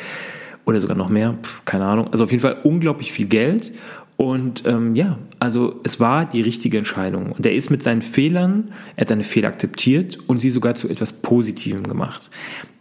oder 0.65 0.81
sogar 0.81 0.97
noch 0.97 1.09
mehr, 1.09 1.35
Pff, 1.43 1.65
keine 1.65 1.85
Ahnung. 1.85 2.09
Also 2.13 2.25
auf 2.25 2.31
jeden 2.31 2.43
Fall 2.43 2.59
unglaublich 2.63 3.13
viel 3.13 3.27
Geld. 3.27 3.73
Und 4.17 4.65
ähm, 4.67 4.95
ja, 4.95 5.19
also 5.41 5.81
es 5.83 5.99
war 5.99 6.25
die 6.25 6.41
richtige 6.41 6.79
Entscheidung. 6.79 7.33
Und 7.33 7.45
er 7.45 7.55
ist 7.55 7.71
mit 7.71 7.83
seinen 7.83 8.03
Fehlern, 8.03 8.71
er 8.97 9.03
hat 9.03 9.09
seine 9.09 9.25
Fehler 9.25 9.49
akzeptiert 9.49 10.19
und 10.29 10.39
sie 10.39 10.51
sogar 10.51 10.75
zu 10.75 10.89
etwas 10.89 11.13
Positivem 11.13 11.83
gemacht. 11.83 12.31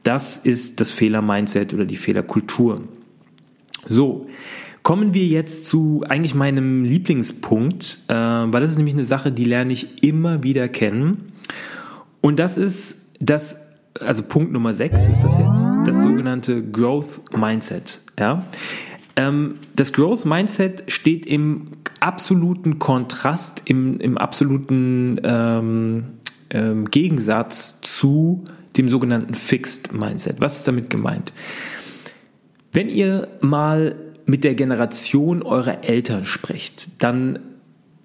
Das 0.04 0.38
ist 0.38 0.80
das 0.80 0.91
Fehler-Mindset 0.91 1.74
oder 1.74 1.86
die 1.86 1.96
Fehlerkultur. 1.96 2.84
So, 3.88 4.28
kommen 4.84 5.13
wir 5.13 5.26
jetzt 5.26 5.65
zu 5.65 6.04
eigentlich 6.08 6.36
meinem 6.36 6.86
Lieblingspunkt, 6.86 8.00
äh, 8.10 8.13
weil 8.13 8.62
das 8.62 8.72
ist 8.72 8.78
nämlich 8.78 8.96
eine 8.96 9.06
Sache, 9.06 9.32
die 9.32 9.46
lerne 9.46 9.74
ich 9.74 10.04
immer 10.04 10.43
wieder 10.43 10.67
kennen. 10.69 11.24
Und 12.22 12.39
das 12.39 12.58
ist 12.58 13.10
das 13.19 13.62
also 14.00 14.24
Punkt 14.24 14.52
Nummer 14.52 14.74
6 14.74 15.10
ist 15.10 15.24
das 15.24 15.38
jetzt, 15.38 15.68
das 15.86 16.02
sogenannte 16.02 16.64
Growth 16.64 17.22
Mindset. 17.36 18.02
Ja? 18.20 18.46
Ähm, 19.16 19.56
das 19.76 19.94
Growth 19.94 20.26
Mindset 20.26 20.84
steht 20.88 21.26
im 21.26 21.68
absoluten 22.00 22.80
Kontrast, 22.80 23.64
im, 23.66 24.00
im 24.00 24.18
absoluten 24.18 25.20
ähm, 25.24 26.06
ähm, 26.50 26.86
Gegensatz 26.86 27.82
zu 27.82 28.44
dem 28.78 28.90
sogenannten 28.90 29.36
Fixed 29.36 29.94
Mindset. 29.94 30.40
Was 30.40 30.58
ist 30.58 30.68
damit 30.68 30.90
gemeint? 30.90 31.32
Wenn 32.72 32.90
ihr 32.90 33.28
mal 33.42 33.96
mit 34.26 34.44
der 34.44 34.56
Generation 34.56 35.44
eurer 35.44 35.84
Eltern 35.84 36.26
sprecht, 36.26 37.04
dann 37.04 37.40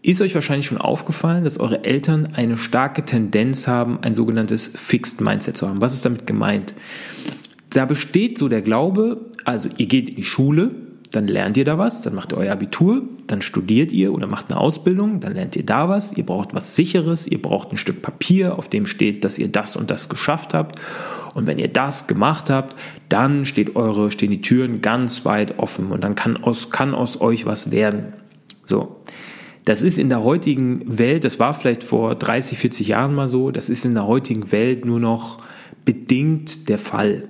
ist 0.09 0.23
euch 0.23 0.35
wahrscheinlich 0.35 0.67
schon 0.67 0.79
aufgefallen, 0.79 1.45
dass 1.45 1.61
eure 1.61 1.85
Eltern 1.85 2.31
eine 2.35 2.57
starke 2.57 3.05
Tendenz 3.05 3.69
haben, 3.69 3.99
ein 4.01 4.15
sogenanntes 4.15 4.67
Fixed 4.67 5.21
Mindset 5.21 5.57
zu 5.59 5.69
haben. 5.69 5.83
Was 5.83 5.93
ist 5.93 6.05
damit 6.05 6.27
gemeint? 6.27 6.73
Da 7.71 7.85
besteht 7.85 8.39
so 8.39 8.49
der 8.49 8.63
Glaube, 8.63 9.21
also 9.45 9.69
ihr 9.77 9.87
geht 9.87 10.09
in 10.09 10.17
die 10.17 10.25
Schule, 10.25 10.71
dann 11.13 11.29
lernt 11.29 11.59
ihr 11.59 11.67
da 11.67 11.77
was, 11.77 12.01
dann 12.01 12.15
macht 12.15 12.33
ihr 12.33 12.39
euer 12.39 12.53
Abitur, 12.53 13.03
dann 13.27 13.43
studiert 13.43 13.93
ihr 13.93 14.15
oder 14.15 14.27
macht 14.27 14.51
eine 14.51 14.59
Ausbildung, 14.59 15.21
dann 15.21 15.35
lernt 15.35 15.57
ihr 15.57 15.67
da 15.67 15.91
was, 15.91 16.15
ihr 16.15 16.25
braucht 16.25 16.55
was 16.55 16.75
Sicheres, 16.75 17.27
ihr 17.27 17.41
braucht 17.41 17.71
ein 17.71 17.77
Stück 17.77 18.01
Papier, 18.01 18.59
auf 18.59 18.69
dem 18.69 18.87
steht, 18.87 19.25
dass 19.25 19.39
ihr 19.39 19.49
das 19.49 19.77
und 19.77 19.91
das 19.91 20.09
geschafft 20.09 20.55
habt. 20.55 20.79
Und 21.35 21.47
wenn 21.47 21.59
ihr 21.59 21.69
das 21.69 22.07
gemacht 22.07 22.49
habt, 22.49 22.75
dann 23.11 23.45
steht 23.45 23.77
eure, 23.77 24.11
stehen 24.11 24.31
die 24.31 24.41
Türen 24.41 24.81
ganz 24.81 25.27
weit 25.27 25.59
offen 25.59 25.89
und 25.89 26.03
dann 26.03 26.15
kann 26.15 26.37
aus, 26.43 26.71
kann 26.71 26.95
aus 26.95 27.21
euch 27.21 27.45
was 27.45 27.71
werden. 27.71 28.15
So. 28.65 29.03
Das 29.69 29.83
ist 29.83 29.99
in 29.99 30.09
der 30.09 30.25
heutigen 30.25 30.81
Welt, 30.99 31.27
das 31.27 31.39
war 31.39 31.53
vielleicht 31.53 31.85
vor 31.85 32.15
30, 32.15 32.57
40 32.57 32.89
Jahren 32.89 33.15
mal 33.15 33.29
so, 33.29 33.51
das 33.51 33.69
ist 33.69 33.85
in 33.85 33.93
der 33.93 34.07
heutigen 34.07 34.51
Welt 34.51 34.87
nur 34.87 34.99
noch 34.99 35.37
bedingt 35.85 36.71
der 36.71 36.79
Fall. 36.79 37.29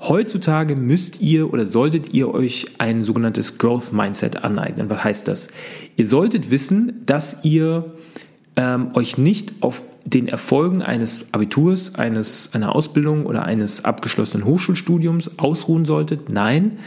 Heutzutage 0.00 0.76
müsst 0.76 1.22
ihr 1.22 1.50
oder 1.50 1.64
solltet 1.64 2.12
ihr 2.12 2.28
euch 2.28 2.66
ein 2.76 3.00
sogenanntes 3.00 3.56
Growth 3.56 3.94
Mindset 3.94 4.44
aneignen. 4.44 4.90
Was 4.90 5.02
heißt 5.02 5.28
das? 5.28 5.48
Ihr 5.96 6.06
solltet 6.06 6.50
wissen, 6.50 7.00
dass 7.06 7.42
ihr 7.42 7.94
ähm, 8.56 8.90
euch 8.92 9.16
nicht 9.16 9.54
auf 9.62 9.80
den 10.04 10.28
Erfolgen 10.28 10.82
eines 10.82 11.32
Abiturs, 11.32 11.94
eines, 11.94 12.50
einer 12.52 12.76
Ausbildung 12.76 13.24
oder 13.24 13.46
eines 13.46 13.82
abgeschlossenen 13.82 14.44
Hochschulstudiums 14.46 15.38
ausruhen 15.38 15.86
solltet. 15.86 16.30
Nein, 16.30 16.80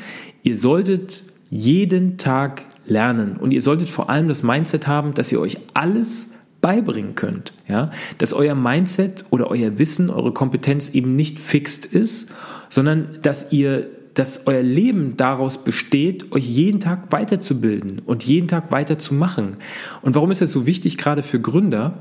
ihr 0.43 0.55
solltet 0.55 1.23
jeden 1.49 2.17
Tag 2.17 2.65
lernen. 2.85 3.37
Und 3.37 3.51
ihr 3.51 3.61
solltet 3.61 3.89
vor 3.89 4.09
allem 4.09 4.27
das 4.27 4.43
Mindset 4.43 4.87
haben, 4.87 5.13
dass 5.13 5.31
ihr 5.31 5.39
euch 5.39 5.57
alles 5.73 6.31
beibringen 6.61 7.15
könnt. 7.15 7.53
Ja? 7.67 7.91
Dass 8.17 8.33
euer 8.33 8.55
Mindset 8.55 9.25
oder 9.29 9.49
euer 9.49 9.79
Wissen, 9.79 10.09
eure 10.09 10.33
Kompetenz 10.33 10.89
eben 10.89 11.15
nicht 11.15 11.39
fixt 11.39 11.85
ist, 11.85 12.31
sondern 12.69 13.19
dass 13.21 13.51
ihr 13.51 13.87
dass 14.15 14.47
euer 14.47 14.63
Leben 14.63 15.15
daraus 15.15 15.63
besteht, 15.63 16.33
euch 16.33 16.45
jeden 16.45 16.81
Tag 16.81 17.09
weiterzubilden 17.11 17.99
und 18.05 18.21
jeden 18.23 18.49
Tag 18.49 18.69
weiterzumachen. 18.69 19.57
Und 20.01 20.15
warum 20.15 20.29
ist 20.29 20.41
das 20.41 20.51
so 20.51 20.65
wichtig, 20.65 20.97
gerade 20.97 21.23
für 21.23 21.39
Gründer? 21.39 21.99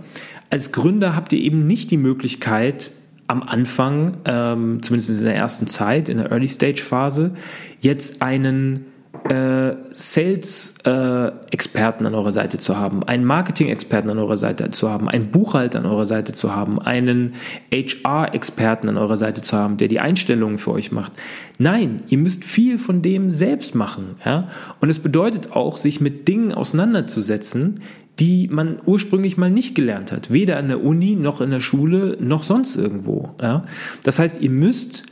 Als 0.50 0.72
Gründer 0.72 1.14
habt 1.14 1.32
ihr 1.32 1.38
eben 1.38 1.68
nicht 1.68 1.92
die 1.92 1.96
Möglichkeit, 1.96 2.90
am 3.28 3.42
Anfang, 3.42 4.16
ähm, 4.24 4.82
zumindest 4.82 5.10
in 5.10 5.26
der 5.26 5.36
ersten 5.36 5.68
Zeit, 5.68 6.08
in 6.08 6.16
der 6.16 6.32
Early 6.32 6.48
Stage 6.48 6.82
Phase, 6.82 7.32
jetzt 7.80 8.20
einen 8.22 8.86
äh, 9.28 9.76
Sales-Experten 9.90 12.04
äh, 12.04 12.06
an 12.06 12.14
eurer 12.14 12.32
Seite 12.32 12.58
zu 12.58 12.76
haben, 12.76 13.02
einen 13.04 13.24
Marketing-Experten 13.24 14.10
an 14.10 14.18
eurer 14.18 14.36
Seite 14.36 14.70
zu 14.70 14.90
haben, 14.90 15.08
einen 15.08 15.30
Buchhalter 15.30 15.78
an 15.78 15.86
eurer 15.86 16.06
Seite 16.06 16.32
zu 16.32 16.54
haben, 16.54 16.80
einen 16.80 17.34
HR-Experten 17.72 18.88
an 18.88 18.96
eurer 18.96 19.16
Seite 19.16 19.42
zu 19.42 19.56
haben, 19.56 19.76
der 19.76 19.88
die 19.88 20.00
Einstellungen 20.00 20.58
für 20.58 20.72
euch 20.72 20.92
macht. 20.92 21.12
Nein, 21.58 22.02
ihr 22.08 22.18
müsst 22.18 22.44
viel 22.44 22.78
von 22.78 23.02
dem 23.02 23.30
selbst 23.30 23.74
machen. 23.74 24.16
Ja? 24.24 24.48
Und 24.80 24.90
es 24.90 24.98
bedeutet 24.98 25.52
auch, 25.52 25.76
sich 25.76 26.00
mit 26.00 26.28
Dingen 26.28 26.52
auseinanderzusetzen, 26.52 27.80
die 28.18 28.48
man 28.48 28.80
ursprünglich 28.84 29.36
mal 29.36 29.50
nicht 29.50 29.74
gelernt 29.74 30.12
hat. 30.12 30.32
Weder 30.32 30.56
an 30.56 30.68
der 30.68 30.82
Uni, 30.82 31.14
noch 31.14 31.40
in 31.40 31.50
der 31.50 31.60
Schule, 31.60 32.16
noch 32.20 32.42
sonst 32.42 32.76
irgendwo. 32.76 33.30
Ja? 33.40 33.64
Das 34.02 34.18
heißt, 34.18 34.40
ihr 34.40 34.50
müsst 34.50 35.04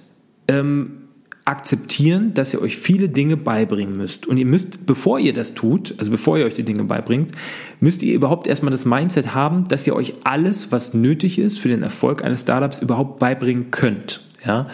ähm, 0.48 1.05
akzeptieren, 1.46 2.34
dass 2.34 2.52
ihr 2.52 2.60
euch 2.60 2.76
viele 2.76 3.08
Dinge 3.08 3.36
beibringen 3.36 3.96
müsst. 3.96 4.26
Und 4.26 4.36
ihr 4.36 4.44
müsst, 4.44 4.84
bevor 4.84 5.20
ihr 5.20 5.32
das 5.32 5.54
tut, 5.54 5.94
also 5.96 6.10
bevor 6.10 6.36
ihr 6.36 6.44
euch 6.44 6.54
die 6.54 6.64
Dinge 6.64 6.82
beibringt, 6.84 7.32
müsst 7.80 8.02
ihr 8.02 8.14
überhaupt 8.14 8.48
erstmal 8.48 8.72
das 8.72 8.84
Mindset 8.84 9.32
haben, 9.32 9.68
dass 9.68 9.86
ihr 9.86 9.94
euch 9.94 10.14
alles, 10.24 10.72
was 10.72 10.92
nötig 10.92 11.38
ist 11.38 11.60
für 11.60 11.68
den 11.68 11.82
Erfolg 11.82 12.24
eines 12.24 12.42
Startups, 12.42 12.80
überhaupt 12.80 13.20
beibringen 13.20 13.70
könnt. 13.70 14.22
Ja? 14.44 14.66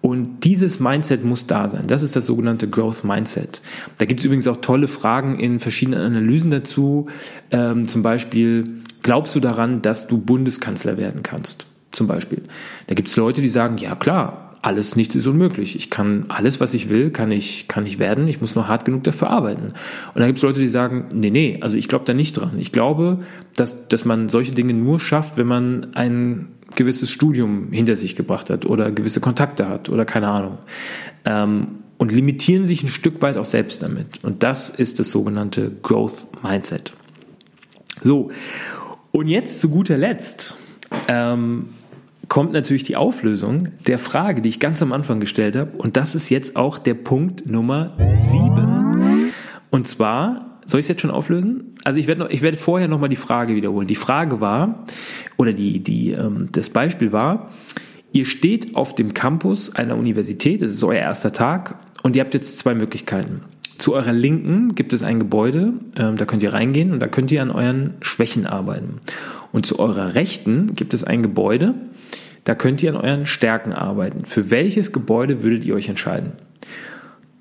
Und 0.00 0.44
dieses 0.44 0.78
Mindset 0.78 1.24
muss 1.24 1.48
da 1.48 1.66
sein. 1.68 1.88
Das 1.88 2.04
ist 2.04 2.14
das 2.14 2.26
sogenannte 2.26 2.68
Growth 2.68 3.02
Mindset. 3.02 3.60
Da 3.98 4.04
gibt 4.04 4.20
es 4.20 4.24
übrigens 4.24 4.46
auch 4.46 4.60
tolle 4.60 4.86
Fragen 4.86 5.40
in 5.40 5.58
verschiedenen 5.58 6.00
Analysen 6.00 6.52
dazu. 6.52 7.08
Ähm, 7.50 7.88
zum 7.88 8.04
Beispiel, 8.04 8.64
glaubst 9.02 9.34
du 9.34 9.40
daran, 9.40 9.82
dass 9.82 10.06
du 10.06 10.18
Bundeskanzler 10.18 10.98
werden 10.98 11.24
kannst? 11.24 11.66
Zum 11.90 12.06
Beispiel. 12.06 12.42
Da 12.86 12.94
gibt 12.94 13.08
es 13.08 13.16
Leute, 13.16 13.40
die 13.42 13.48
sagen, 13.48 13.78
ja 13.78 13.94
klar, 13.94 14.41
alles, 14.62 14.94
nichts 14.94 15.16
ist 15.16 15.26
unmöglich. 15.26 15.74
Ich 15.74 15.90
kann 15.90 16.26
alles, 16.28 16.60
was 16.60 16.72
ich 16.72 16.88
will, 16.88 17.10
kann 17.10 17.32
ich, 17.32 17.66
kann 17.66 17.84
ich 17.84 17.98
werden. 17.98 18.28
Ich 18.28 18.40
muss 18.40 18.54
nur 18.54 18.68
hart 18.68 18.84
genug 18.84 19.02
dafür 19.02 19.28
arbeiten. 19.28 19.72
Und 20.14 20.20
da 20.20 20.26
gibt 20.26 20.38
es 20.38 20.42
Leute, 20.42 20.60
die 20.60 20.68
sagen, 20.68 21.06
nee, 21.12 21.30
nee, 21.30 21.58
also 21.60 21.76
ich 21.76 21.88
glaube 21.88 22.04
da 22.04 22.14
nicht 22.14 22.34
dran. 22.34 22.52
Ich 22.58 22.70
glaube, 22.70 23.18
dass, 23.56 23.88
dass 23.88 24.04
man 24.04 24.28
solche 24.28 24.52
Dinge 24.52 24.72
nur 24.72 25.00
schafft, 25.00 25.36
wenn 25.36 25.48
man 25.48 25.94
ein 25.94 26.48
gewisses 26.76 27.10
Studium 27.10 27.72
hinter 27.72 27.96
sich 27.96 28.14
gebracht 28.14 28.50
hat 28.50 28.64
oder 28.64 28.92
gewisse 28.92 29.20
Kontakte 29.20 29.68
hat 29.68 29.88
oder 29.88 30.04
keine 30.04 30.28
Ahnung. 30.28 30.58
Ähm, 31.24 31.66
und 31.98 32.12
limitieren 32.12 32.66
sich 32.66 32.82
ein 32.82 32.88
Stück 32.88 33.20
weit 33.20 33.36
auch 33.36 33.44
selbst 33.44 33.82
damit. 33.82 34.24
Und 34.24 34.44
das 34.44 34.70
ist 34.70 35.00
das 35.00 35.10
sogenannte 35.10 35.72
Growth 35.82 36.26
Mindset. 36.42 36.92
So, 38.00 38.30
und 39.10 39.28
jetzt 39.28 39.60
zu 39.60 39.68
guter 39.68 39.98
Letzt. 39.98 40.56
Ähm, 41.08 41.66
kommt 42.32 42.54
natürlich 42.54 42.82
die 42.82 42.96
Auflösung 42.96 43.68
der 43.86 43.98
Frage, 43.98 44.40
die 44.40 44.48
ich 44.48 44.58
ganz 44.58 44.80
am 44.80 44.92
Anfang 44.92 45.20
gestellt 45.20 45.54
habe. 45.54 45.72
Und 45.76 45.98
das 45.98 46.14
ist 46.14 46.30
jetzt 46.30 46.56
auch 46.56 46.78
der 46.78 46.94
Punkt 46.94 47.46
Nummer 47.46 47.94
sieben. 48.30 49.34
Und 49.68 49.86
zwar, 49.86 50.58
soll 50.64 50.80
ich 50.80 50.84
es 50.84 50.88
jetzt 50.88 51.02
schon 51.02 51.10
auflösen? 51.10 51.74
Also 51.84 51.98
ich 51.98 52.06
werde, 52.06 52.22
noch, 52.22 52.58
vorher 52.58 52.88
nochmal 52.88 53.10
die 53.10 53.16
Frage 53.16 53.54
wiederholen. 53.54 53.86
Die 53.86 53.96
Frage 53.96 54.40
war, 54.40 54.86
oder 55.36 55.52
die, 55.52 55.80
die, 55.80 56.12
ähm, 56.12 56.48
das 56.52 56.70
Beispiel 56.70 57.12
war, 57.12 57.50
ihr 58.12 58.24
steht 58.24 58.76
auf 58.76 58.94
dem 58.94 59.12
Campus 59.12 59.76
einer 59.76 59.98
Universität, 59.98 60.62
es 60.62 60.72
ist 60.72 60.82
euer 60.84 61.00
erster 61.00 61.34
Tag 61.34 61.80
und 62.02 62.16
ihr 62.16 62.22
habt 62.24 62.32
jetzt 62.32 62.56
zwei 62.56 62.72
Möglichkeiten. 62.72 63.42
Zu 63.76 63.92
eurer 63.92 64.14
Linken 64.14 64.74
gibt 64.74 64.94
es 64.94 65.02
ein 65.02 65.18
Gebäude, 65.18 65.74
ähm, 65.98 66.16
da 66.16 66.24
könnt 66.24 66.42
ihr 66.42 66.54
reingehen 66.54 66.92
und 66.92 67.00
da 67.00 67.08
könnt 67.08 67.30
ihr 67.30 67.42
an 67.42 67.50
euren 67.50 67.92
Schwächen 68.00 68.46
arbeiten. 68.46 69.00
Und 69.52 69.66
zu 69.66 69.78
eurer 69.78 70.14
Rechten 70.14 70.74
gibt 70.74 70.94
es 70.94 71.04
ein 71.04 71.22
Gebäude, 71.22 71.74
da 72.44 72.54
könnt 72.54 72.82
ihr 72.82 72.94
an 72.94 73.00
euren 73.00 73.26
Stärken 73.26 73.72
arbeiten. 73.72 74.24
Für 74.24 74.50
welches 74.50 74.92
Gebäude 74.92 75.42
würdet 75.42 75.64
ihr 75.64 75.74
euch 75.74 75.88
entscheiden? 75.88 76.32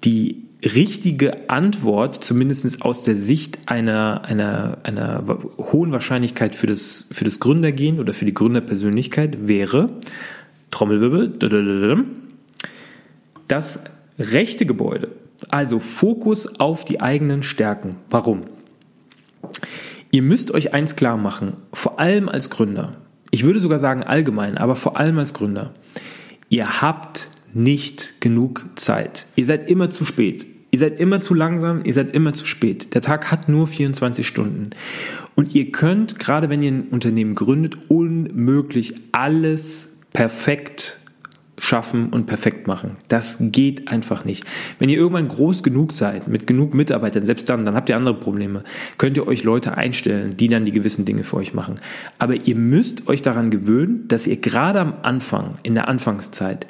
Die 0.03 0.43
richtige 0.63 1.49
Antwort, 1.49 2.23
zumindest 2.23 2.83
aus 2.83 3.01
der 3.01 3.15
Sicht 3.15 3.59
einer, 3.65 4.23
einer, 4.25 4.77
einer 4.83 5.23
hohen 5.57 5.91
Wahrscheinlichkeit 5.91 6.53
für 6.53 6.67
das, 6.67 7.07
für 7.11 7.23
das 7.23 7.39
Gründergehen 7.39 7.99
oder 7.99 8.13
für 8.13 8.25
die 8.25 8.33
Gründerpersönlichkeit 8.33 9.47
wäre, 9.47 9.87
Trommelwirbel, 10.69 12.05
das 13.47 13.83
rechte 14.19 14.65
Gebäude, 14.65 15.09
Also 15.49 15.79
Fokus 15.79 16.59
auf 16.59 16.85
die 16.85 17.01
eigenen 17.01 17.41
Stärken. 17.41 17.95
Warum? 18.09 18.43
Ihr 20.11 20.21
müsst 20.21 20.53
euch 20.53 20.73
eins 20.73 20.95
klar 20.95 21.17
machen, 21.17 21.53
vor 21.71 21.99
allem 21.99 22.27
als 22.27 22.49
Gründer. 22.49 22.91
Ich 23.31 23.43
würde 23.43 23.61
sogar 23.61 23.79
sagen 23.79 24.03
allgemein, 24.03 24.57
aber 24.57 24.75
vor 24.75 24.97
allem 24.97 25.17
als 25.17 25.33
Gründer. 25.33 25.71
Ihr 26.49 26.81
habt 26.81 27.29
nicht 27.53 28.19
genug 28.19 28.65
Zeit. 28.75 29.25
Ihr 29.35 29.45
seid 29.45 29.69
immer 29.69 29.89
zu 29.89 30.03
spät. 30.03 30.45
Ihr 30.71 30.79
seid 30.79 30.99
immer 30.99 31.19
zu 31.19 31.33
langsam, 31.33 31.83
ihr 31.83 31.93
seid 31.93 32.13
immer 32.13 32.33
zu 32.33 32.45
spät. 32.45 32.93
Der 32.93 33.01
Tag 33.01 33.31
hat 33.31 33.49
nur 33.49 33.67
24 33.67 34.25
Stunden. 34.25 34.69
Und 35.35 35.53
ihr 35.55 35.71
könnt, 35.71 36.19
gerade 36.19 36.49
wenn 36.49 36.63
ihr 36.63 36.71
ein 36.71 36.87
Unternehmen 36.91 37.35
gründet, 37.35 37.89
unmöglich 37.89 38.95
alles 39.11 39.99
perfekt 40.13 41.00
schaffen 41.61 42.07
und 42.07 42.25
perfekt 42.25 42.65
machen. 42.65 42.95
Das 43.07 43.37
geht 43.39 43.87
einfach 43.87 44.25
nicht. 44.25 44.45
Wenn 44.79 44.89
ihr 44.89 44.97
irgendwann 44.97 45.27
groß 45.27 45.61
genug 45.61 45.93
seid, 45.93 46.27
mit 46.27 46.47
genug 46.47 46.73
Mitarbeitern, 46.73 47.23
selbst 47.23 47.47
dann, 47.49 47.65
dann 47.65 47.75
habt 47.75 47.87
ihr 47.87 47.95
andere 47.95 48.15
Probleme, 48.15 48.63
könnt 48.97 49.15
ihr 49.15 49.27
euch 49.27 49.43
Leute 49.43 49.77
einstellen, 49.77 50.35
die 50.35 50.47
dann 50.47 50.65
die 50.65 50.71
gewissen 50.71 51.05
Dinge 51.05 51.23
für 51.23 51.37
euch 51.37 51.53
machen. 51.53 51.75
Aber 52.17 52.35
ihr 52.35 52.57
müsst 52.57 53.07
euch 53.07 53.21
daran 53.21 53.51
gewöhnen, 53.51 54.07
dass 54.07 54.25
ihr 54.25 54.37
gerade 54.37 54.79
am 54.79 54.95
Anfang, 55.03 55.53
in 55.61 55.75
der 55.75 55.87
Anfangszeit, 55.87 56.65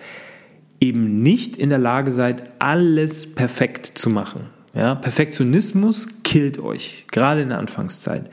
eben 0.82 1.24
nicht 1.24 1.56
in 1.56 1.70
der 1.70 1.80
Lage 1.80 2.12
seid, 2.12 2.44
alles 2.60 3.34
perfekt 3.34 3.86
zu 3.86 4.10
machen. 4.10 4.42
Ja, 4.74 4.96
Perfektionismus 4.96 6.08
killt 6.24 6.60
euch, 6.60 7.06
gerade 7.12 7.42
in 7.42 7.50
der 7.50 7.60
Anfangszeit. 7.60 8.30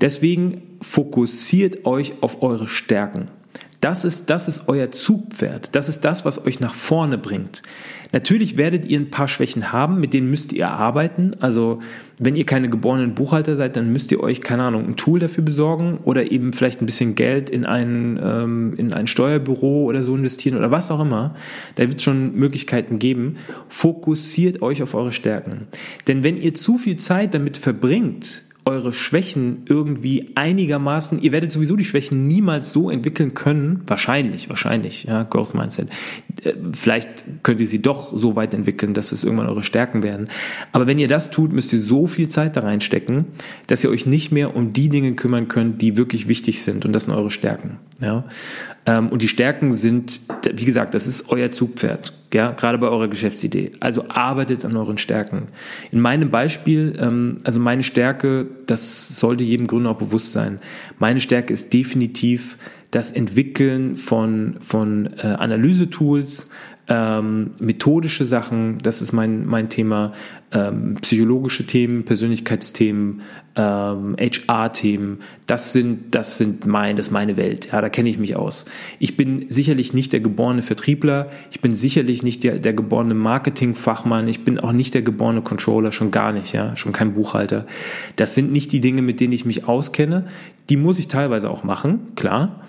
Deswegen 0.00 0.62
fokussiert 0.80 1.86
euch 1.86 2.14
auf 2.20 2.42
eure 2.42 2.68
Stärken. 2.68 3.26
Das 3.82 4.04
ist, 4.04 4.30
das 4.30 4.46
ist 4.46 4.68
euer 4.68 4.92
Zugpferd. 4.92 5.74
Das 5.74 5.88
ist 5.88 6.02
das, 6.02 6.24
was 6.24 6.46
euch 6.46 6.60
nach 6.60 6.72
vorne 6.72 7.18
bringt. 7.18 7.62
Natürlich 8.12 8.56
werdet 8.56 8.86
ihr 8.86 9.00
ein 9.00 9.10
paar 9.10 9.26
Schwächen 9.26 9.72
haben, 9.72 9.98
mit 9.98 10.14
denen 10.14 10.30
müsst 10.30 10.52
ihr 10.52 10.68
arbeiten. 10.68 11.32
Also, 11.40 11.80
wenn 12.20 12.36
ihr 12.36 12.46
keine 12.46 12.70
geborenen 12.70 13.16
Buchhalter 13.16 13.56
seid, 13.56 13.74
dann 13.74 13.90
müsst 13.90 14.12
ihr 14.12 14.20
euch, 14.20 14.40
keine 14.40 14.62
Ahnung, 14.62 14.86
ein 14.86 14.96
Tool 14.96 15.18
dafür 15.18 15.42
besorgen 15.42 15.98
oder 16.04 16.30
eben 16.30 16.52
vielleicht 16.52 16.80
ein 16.80 16.86
bisschen 16.86 17.16
Geld 17.16 17.50
in 17.50 17.66
ein, 17.66 18.20
ähm, 18.22 18.74
in 18.76 18.92
ein 18.92 19.08
Steuerbüro 19.08 19.82
oder 19.86 20.04
so 20.04 20.14
investieren 20.14 20.56
oder 20.56 20.70
was 20.70 20.92
auch 20.92 21.00
immer. 21.00 21.34
Da 21.74 21.82
wird 21.88 21.96
es 21.96 22.04
schon 22.04 22.36
Möglichkeiten 22.36 23.00
geben. 23.00 23.38
Fokussiert 23.68 24.62
euch 24.62 24.84
auf 24.84 24.94
eure 24.94 25.10
Stärken. 25.10 25.66
Denn 26.06 26.22
wenn 26.22 26.36
ihr 26.36 26.54
zu 26.54 26.78
viel 26.78 26.98
Zeit 26.98 27.34
damit 27.34 27.56
verbringt, 27.56 28.42
eure 28.64 28.92
Schwächen 28.92 29.60
irgendwie 29.66 30.26
einigermaßen, 30.36 31.20
ihr 31.20 31.32
werdet 31.32 31.50
sowieso 31.50 31.74
die 31.74 31.84
Schwächen 31.84 32.28
niemals 32.28 32.72
so 32.72 32.90
entwickeln 32.90 33.34
können, 33.34 33.82
wahrscheinlich, 33.86 34.48
wahrscheinlich, 34.48 35.04
ja, 35.04 35.24
Growth 35.24 35.54
Mindset. 35.54 35.88
Äh, 36.44 36.54
vielleicht 36.72 37.42
könnt 37.42 37.60
ihr 37.60 37.66
sie 37.66 37.82
doch 37.82 38.16
so 38.16 38.36
weit 38.36 38.54
entwickeln, 38.54 38.94
dass 38.94 39.10
es 39.10 39.24
irgendwann 39.24 39.48
eure 39.48 39.64
Stärken 39.64 40.04
werden. 40.04 40.28
Aber 40.70 40.86
wenn 40.86 40.98
ihr 40.98 41.08
das 41.08 41.30
tut, 41.30 41.52
müsst 41.52 41.72
ihr 41.72 41.80
so 41.80 42.06
viel 42.06 42.28
Zeit 42.28 42.56
da 42.56 42.60
reinstecken, 42.60 43.24
dass 43.66 43.82
ihr 43.82 43.90
euch 43.90 44.06
nicht 44.06 44.30
mehr 44.30 44.54
um 44.54 44.72
die 44.72 44.88
Dinge 44.88 45.14
kümmern 45.14 45.48
könnt, 45.48 45.82
die 45.82 45.96
wirklich 45.96 46.28
wichtig 46.28 46.62
sind. 46.62 46.84
Und 46.84 46.92
das 46.92 47.04
sind 47.04 47.14
eure 47.14 47.32
Stärken. 47.32 47.78
Ja. 48.00 48.24
Ähm, 48.84 49.08
und 49.08 49.22
die 49.22 49.28
Stärken 49.28 49.72
sind, 49.72 50.20
wie 50.52 50.64
gesagt, 50.64 50.94
das 50.94 51.06
ist 51.06 51.28
euer 51.30 51.50
Zugpferd, 51.50 52.12
ja, 52.34 52.50
gerade 52.50 52.78
bei 52.78 52.88
eurer 52.88 53.08
Geschäftsidee. 53.08 53.72
Also 53.80 54.08
arbeitet 54.08 54.64
an 54.64 54.76
euren 54.76 54.98
Stärken. 54.98 55.46
In 55.92 56.00
meinem 56.00 56.30
Beispiel, 56.30 56.98
ähm, 56.98 57.38
also 57.44 57.60
meine 57.60 57.82
Stärke, 57.82 58.46
das 58.66 59.16
sollte 59.18 59.44
jedem 59.44 59.66
Gründer 59.66 59.90
auch 59.90 59.98
bewusst 59.98 60.32
sein. 60.32 60.58
Meine 60.98 61.20
Stärke 61.20 61.52
ist 61.52 61.72
definitiv 61.72 62.56
das 62.90 63.12
Entwickeln 63.12 63.96
von, 63.96 64.56
von 64.60 65.10
äh, 65.18 65.26
Analysetools, 65.26 66.50
ähm, 66.88 67.52
methodische 67.60 68.24
Sachen, 68.24 68.78
das 68.82 69.02
ist 69.02 69.12
mein, 69.12 69.46
mein 69.46 69.68
Thema, 69.68 70.12
ähm, 70.50 70.96
psychologische 71.00 71.64
Themen, 71.64 72.04
Persönlichkeitsthemen, 72.04 73.22
ähm, 73.54 74.16
HR-Themen, 74.18 75.18
das 75.46 75.72
sind, 75.72 76.14
das 76.14 76.38
sind 76.38 76.66
mein, 76.66 76.96
das 76.96 77.06
ist 77.06 77.12
meine 77.12 77.36
Welt. 77.36 77.68
Ja, 77.72 77.80
da 77.80 77.88
kenne 77.88 78.08
ich 78.08 78.18
mich 78.18 78.34
aus. 78.34 78.64
Ich 78.98 79.16
bin 79.16 79.46
sicherlich 79.48 79.94
nicht 79.94 80.12
der 80.12 80.20
geborene 80.20 80.62
Vertriebler, 80.62 81.30
ich 81.52 81.60
bin 81.60 81.74
sicherlich 81.76 82.24
nicht 82.24 82.42
der, 82.42 82.58
der 82.58 82.72
geborene 82.72 83.14
Marketingfachmann, 83.14 84.26
ich 84.26 84.44
bin 84.44 84.58
auch 84.58 84.72
nicht 84.72 84.94
der 84.94 85.02
geborene 85.02 85.42
Controller, 85.42 85.92
schon 85.92 86.10
gar 86.10 86.32
nicht, 86.32 86.52
ja, 86.52 86.76
schon 86.76 86.92
kein 86.92 87.14
Buchhalter. 87.14 87.66
Das 88.16 88.34
sind 88.34 88.50
nicht 88.50 88.72
die 88.72 88.80
Dinge, 88.80 89.02
mit 89.02 89.20
denen 89.20 89.32
ich 89.32 89.44
mich 89.44 89.68
auskenne. 89.68 90.26
Die 90.68 90.76
muss 90.76 90.98
ich 90.98 91.06
teilweise 91.06 91.48
auch 91.48 91.62
machen, 91.62 92.14
klar. 92.16 92.62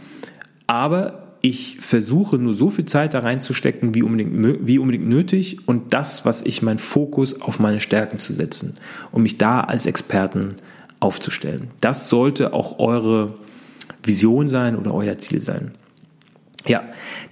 Aber 0.68 1.23
ich 1.46 1.82
versuche 1.82 2.38
nur 2.38 2.54
so 2.54 2.70
viel 2.70 2.86
Zeit 2.86 3.14
da 3.14 3.20
reinzustecken, 3.20 3.94
wie 3.94 4.02
unbedingt, 4.02 4.66
wie 4.66 4.80
unbedingt 4.80 5.10
nötig 5.10 5.68
und 5.68 5.94
das, 5.94 6.24
was 6.24 6.42
ich 6.42 6.62
mein 6.62 6.80
Fokus 6.80 7.42
auf 7.42 7.60
meine 7.60 7.82
Stärken 7.82 8.18
zu 8.18 8.32
setzen, 8.32 8.76
um 9.12 9.24
mich 9.24 9.38
da 9.38 9.60
als 9.60 9.86
Experten 9.86 10.56
aufzustellen. 11.02 11.72
Das 11.82 12.08
sollte 12.08 12.54
auch 12.54 12.80
eure 12.80 13.28
Vision 14.04 14.50
sein 14.50 14.78
oder 14.78 14.94
euer 14.94 15.18
Ziel 15.20 15.42
sein. 15.42 15.72
Ja, 16.66 16.82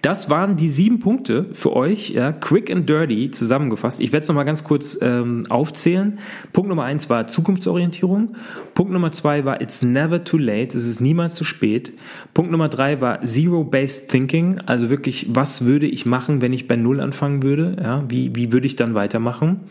das 0.01 0.29
waren 0.29 0.57
die 0.57 0.69
sieben 0.69 0.99
Punkte 0.99 1.45
für 1.53 1.73
euch, 1.73 2.09
ja, 2.09 2.33
quick 2.33 2.69
and 2.69 2.89
dirty 2.89 3.31
zusammengefasst. 3.31 4.01
Ich 4.01 4.11
werde 4.11 4.23
es 4.23 4.27
nochmal 4.27 4.43
ganz 4.43 4.65
kurz 4.65 4.99
ähm, 5.01 5.45
aufzählen. 5.47 6.19
Punkt 6.51 6.67
Nummer 6.67 6.83
eins 6.83 7.09
war 7.09 7.27
Zukunftsorientierung. 7.27 8.35
Punkt 8.73 8.91
Nummer 8.91 9.11
zwei 9.11 9.45
war 9.45 9.61
It's 9.61 9.83
never 9.83 10.25
too 10.25 10.37
late, 10.37 10.77
es 10.77 10.85
ist 10.85 10.99
niemals 10.99 11.35
zu 11.35 11.45
spät. 11.45 11.93
Punkt 12.33 12.51
Nummer 12.51 12.67
drei 12.67 12.99
war 12.99 13.23
Zero-Based 13.23 14.09
Thinking, 14.09 14.59
also 14.65 14.89
wirklich, 14.89 15.27
was 15.29 15.63
würde 15.63 15.87
ich 15.87 16.05
machen, 16.05 16.41
wenn 16.41 16.51
ich 16.51 16.67
bei 16.67 16.75
Null 16.75 16.99
anfangen 16.99 17.41
würde? 17.41 17.77
Ja, 17.81 18.03
wie, 18.09 18.35
wie 18.35 18.51
würde 18.51 18.67
ich 18.67 18.75
dann 18.75 18.95
weitermachen? 18.95 19.61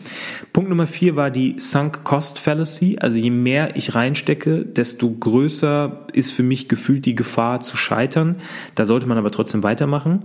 Punkt 0.53 0.69
Nummer 0.69 0.87
vier 0.87 1.15
war 1.15 1.29
die 1.29 1.59
Sunk 1.59 2.03
Cost 2.03 2.39
Fallacy, 2.39 2.97
also 2.99 3.19
je 3.19 3.29
mehr 3.29 3.75
ich 3.75 3.93
reinstecke, 3.93 4.65
desto 4.65 5.11
größer 5.11 6.07
ist 6.13 6.31
für 6.31 6.43
mich 6.43 6.67
gefühlt 6.67 7.05
die 7.05 7.15
Gefahr 7.15 7.61
zu 7.61 7.77
scheitern. 7.77 8.37
Da 8.73 8.85
sollte 8.85 9.05
man 9.05 9.17
aber 9.17 9.29
trotzdem 9.31 9.50
trotzdem 9.51 9.63
weitermachen. 9.63 10.19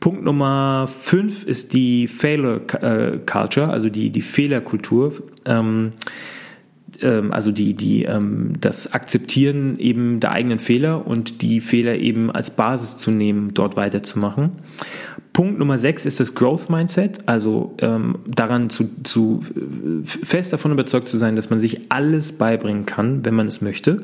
Punkt 0.00 0.24
Nummer 0.24 0.88
fünf 0.88 1.44
ist 1.44 1.74
die 1.74 2.06
Failure 2.06 2.62
äh, 2.80 3.18
Culture, 3.18 3.68
also 3.70 3.88
die, 3.88 4.10
die 4.10 4.22
Fehlerkultur. 4.22 5.12
Ähm, 5.44 5.90
ähm, 7.00 7.32
also 7.32 7.52
die, 7.52 7.74
die, 7.74 8.04
ähm, 8.04 8.54
das 8.60 8.92
Akzeptieren 8.92 9.78
eben 9.78 10.20
der 10.20 10.32
eigenen 10.32 10.58
Fehler 10.58 11.06
und 11.06 11.42
die 11.42 11.60
Fehler 11.60 11.96
eben 11.96 12.30
als 12.30 12.56
Basis 12.56 12.96
zu 12.96 13.10
nehmen, 13.10 13.52
dort 13.54 13.76
weiterzumachen. 13.76 14.52
Punkt 15.32 15.58
Nummer 15.58 15.78
sechs 15.78 16.04
ist 16.04 16.20
das 16.20 16.34
Growth 16.34 16.68
Mindset, 16.68 17.26
also 17.26 17.74
ähm, 17.78 18.18
daran 18.26 18.68
zu, 18.68 18.90
zu 19.02 19.42
fest 20.04 20.52
davon 20.52 20.72
überzeugt 20.72 21.08
zu 21.08 21.16
sein, 21.16 21.36
dass 21.36 21.48
man 21.48 21.58
sich 21.58 21.90
alles 21.90 22.32
beibringen 22.32 22.84
kann, 22.84 23.24
wenn 23.24 23.34
man 23.34 23.46
es 23.46 23.62
möchte. 23.62 23.98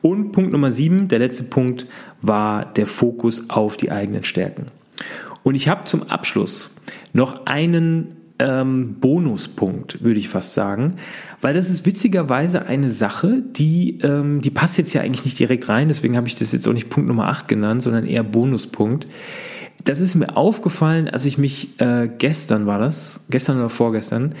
Und 0.00 0.32
Punkt 0.32 0.52
Nummer 0.52 0.72
sieben, 0.72 1.08
der 1.08 1.18
letzte 1.18 1.44
Punkt, 1.44 1.86
war 2.22 2.64
der 2.64 2.86
Fokus 2.86 3.50
auf 3.50 3.76
die 3.76 3.90
eigenen 3.90 4.24
Stärken. 4.24 4.64
Und 5.42 5.56
ich 5.56 5.68
habe 5.68 5.84
zum 5.84 6.04
Abschluss 6.04 6.70
noch 7.12 7.44
einen 7.44 8.16
ähm, 8.38 8.96
Bonuspunkt, 8.98 10.02
würde 10.02 10.18
ich 10.18 10.28
fast 10.28 10.54
sagen, 10.54 10.94
weil 11.40 11.52
das 11.52 11.68
ist 11.68 11.84
witzigerweise 11.84 12.66
eine 12.66 12.90
Sache, 12.90 13.42
die, 13.42 13.98
ähm, 14.02 14.40
die 14.40 14.50
passt 14.50 14.78
jetzt 14.78 14.94
ja 14.94 15.02
eigentlich 15.02 15.24
nicht 15.24 15.38
direkt 15.38 15.68
rein, 15.68 15.88
deswegen 15.88 16.16
habe 16.16 16.28
ich 16.28 16.36
das 16.36 16.52
jetzt 16.52 16.66
auch 16.66 16.72
nicht 16.72 16.88
Punkt 16.88 17.08
Nummer 17.08 17.28
8 17.28 17.46
genannt, 17.46 17.82
sondern 17.82 18.06
eher 18.06 18.22
Bonuspunkt. 18.22 19.06
Das 19.84 20.00
ist 20.00 20.14
mir 20.14 20.36
aufgefallen, 20.36 21.08
als 21.08 21.24
ich 21.24 21.38
mich 21.38 21.80
äh, 21.80 22.08
gestern 22.18 22.66
war 22.66 22.78
das, 22.78 23.24
gestern 23.30 23.58
oder 23.58 23.68
vorgestern, 23.68 24.34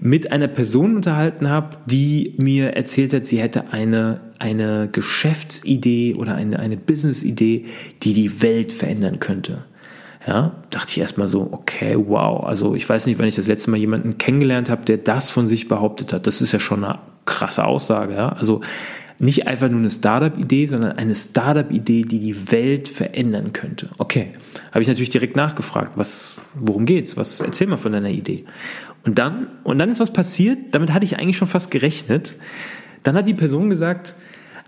mit 0.00 0.32
einer 0.32 0.48
Person 0.48 0.96
unterhalten 0.96 1.48
habe, 1.48 1.76
die 1.86 2.34
mir 2.38 2.76
erzählt 2.76 3.12
hat, 3.12 3.26
sie 3.26 3.40
hätte 3.40 3.72
eine, 3.72 4.20
eine 4.38 4.88
Geschäftsidee 4.90 6.14
oder 6.14 6.36
eine, 6.36 6.58
eine 6.58 6.76
Businessidee, 6.76 7.66
die 8.02 8.14
die 8.14 8.42
Welt 8.42 8.72
verändern 8.72 9.18
könnte. 9.18 9.64
Ja, 10.26 10.52
dachte 10.70 10.90
ich 10.90 10.98
erstmal 10.98 11.26
so, 11.26 11.48
okay, 11.52 11.96
wow. 11.96 12.44
Also 12.44 12.74
ich 12.74 12.88
weiß 12.88 13.06
nicht, 13.06 13.18
wenn 13.18 13.28
ich 13.28 13.36
das 13.36 13.46
letzte 13.46 13.70
Mal 13.70 13.78
jemanden 13.78 14.18
kennengelernt 14.18 14.68
habe, 14.68 14.84
der 14.84 14.98
das 14.98 15.30
von 15.30 15.48
sich 15.48 15.68
behauptet 15.68 16.12
hat. 16.12 16.26
Das 16.26 16.42
ist 16.42 16.52
ja 16.52 16.60
schon 16.60 16.84
eine 16.84 16.98
krasse 17.24 17.64
Aussage. 17.64 18.14
Ja? 18.14 18.28
Also 18.30 18.60
nicht 19.18 19.48
einfach 19.48 19.68
nur 19.68 19.80
eine 19.80 19.90
Startup-Idee, 19.90 20.66
sondern 20.66 20.92
eine 20.92 21.14
Startup-Idee, 21.14 22.02
die 22.02 22.20
die 22.20 22.52
Welt 22.52 22.88
verändern 22.88 23.52
könnte. 23.52 23.88
Okay, 23.98 24.32
habe 24.70 24.82
ich 24.82 24.88
natürlich 24.88 25.10
direkt 25.10 25.34
nachgefragt, 25.34 25.92
was, 25.96 26.36
worum 26.54 26.86
geht's? 26.86 27.16
Was 27.16 27.40
erzähl 27.40 27.66
mal 27.66 27.78
von 27.78 27.92
deiner 27.92 28.10
Idee? 28.10 28.44
Und 29.04 29.18
dann 29.18 29.48
und 29.64 29.78
dann 29.78 29.88
ist 29.88 30.00
was 30.00 30.12
passiert. 30.12 30.58
Damit 30.72 30.92
hatte 30.92 31.04
ich 31.04 31.18
eigentlich 31.18 31.36
schon 31.36 31.48
fast 31.48 31.70
gerechnet. 31.70 32.36
Dann 33.02 33.16
hat 33.16 33.26
die 33.26 33.34
Person 33.34 33.70
gesagt, 33.70 34.14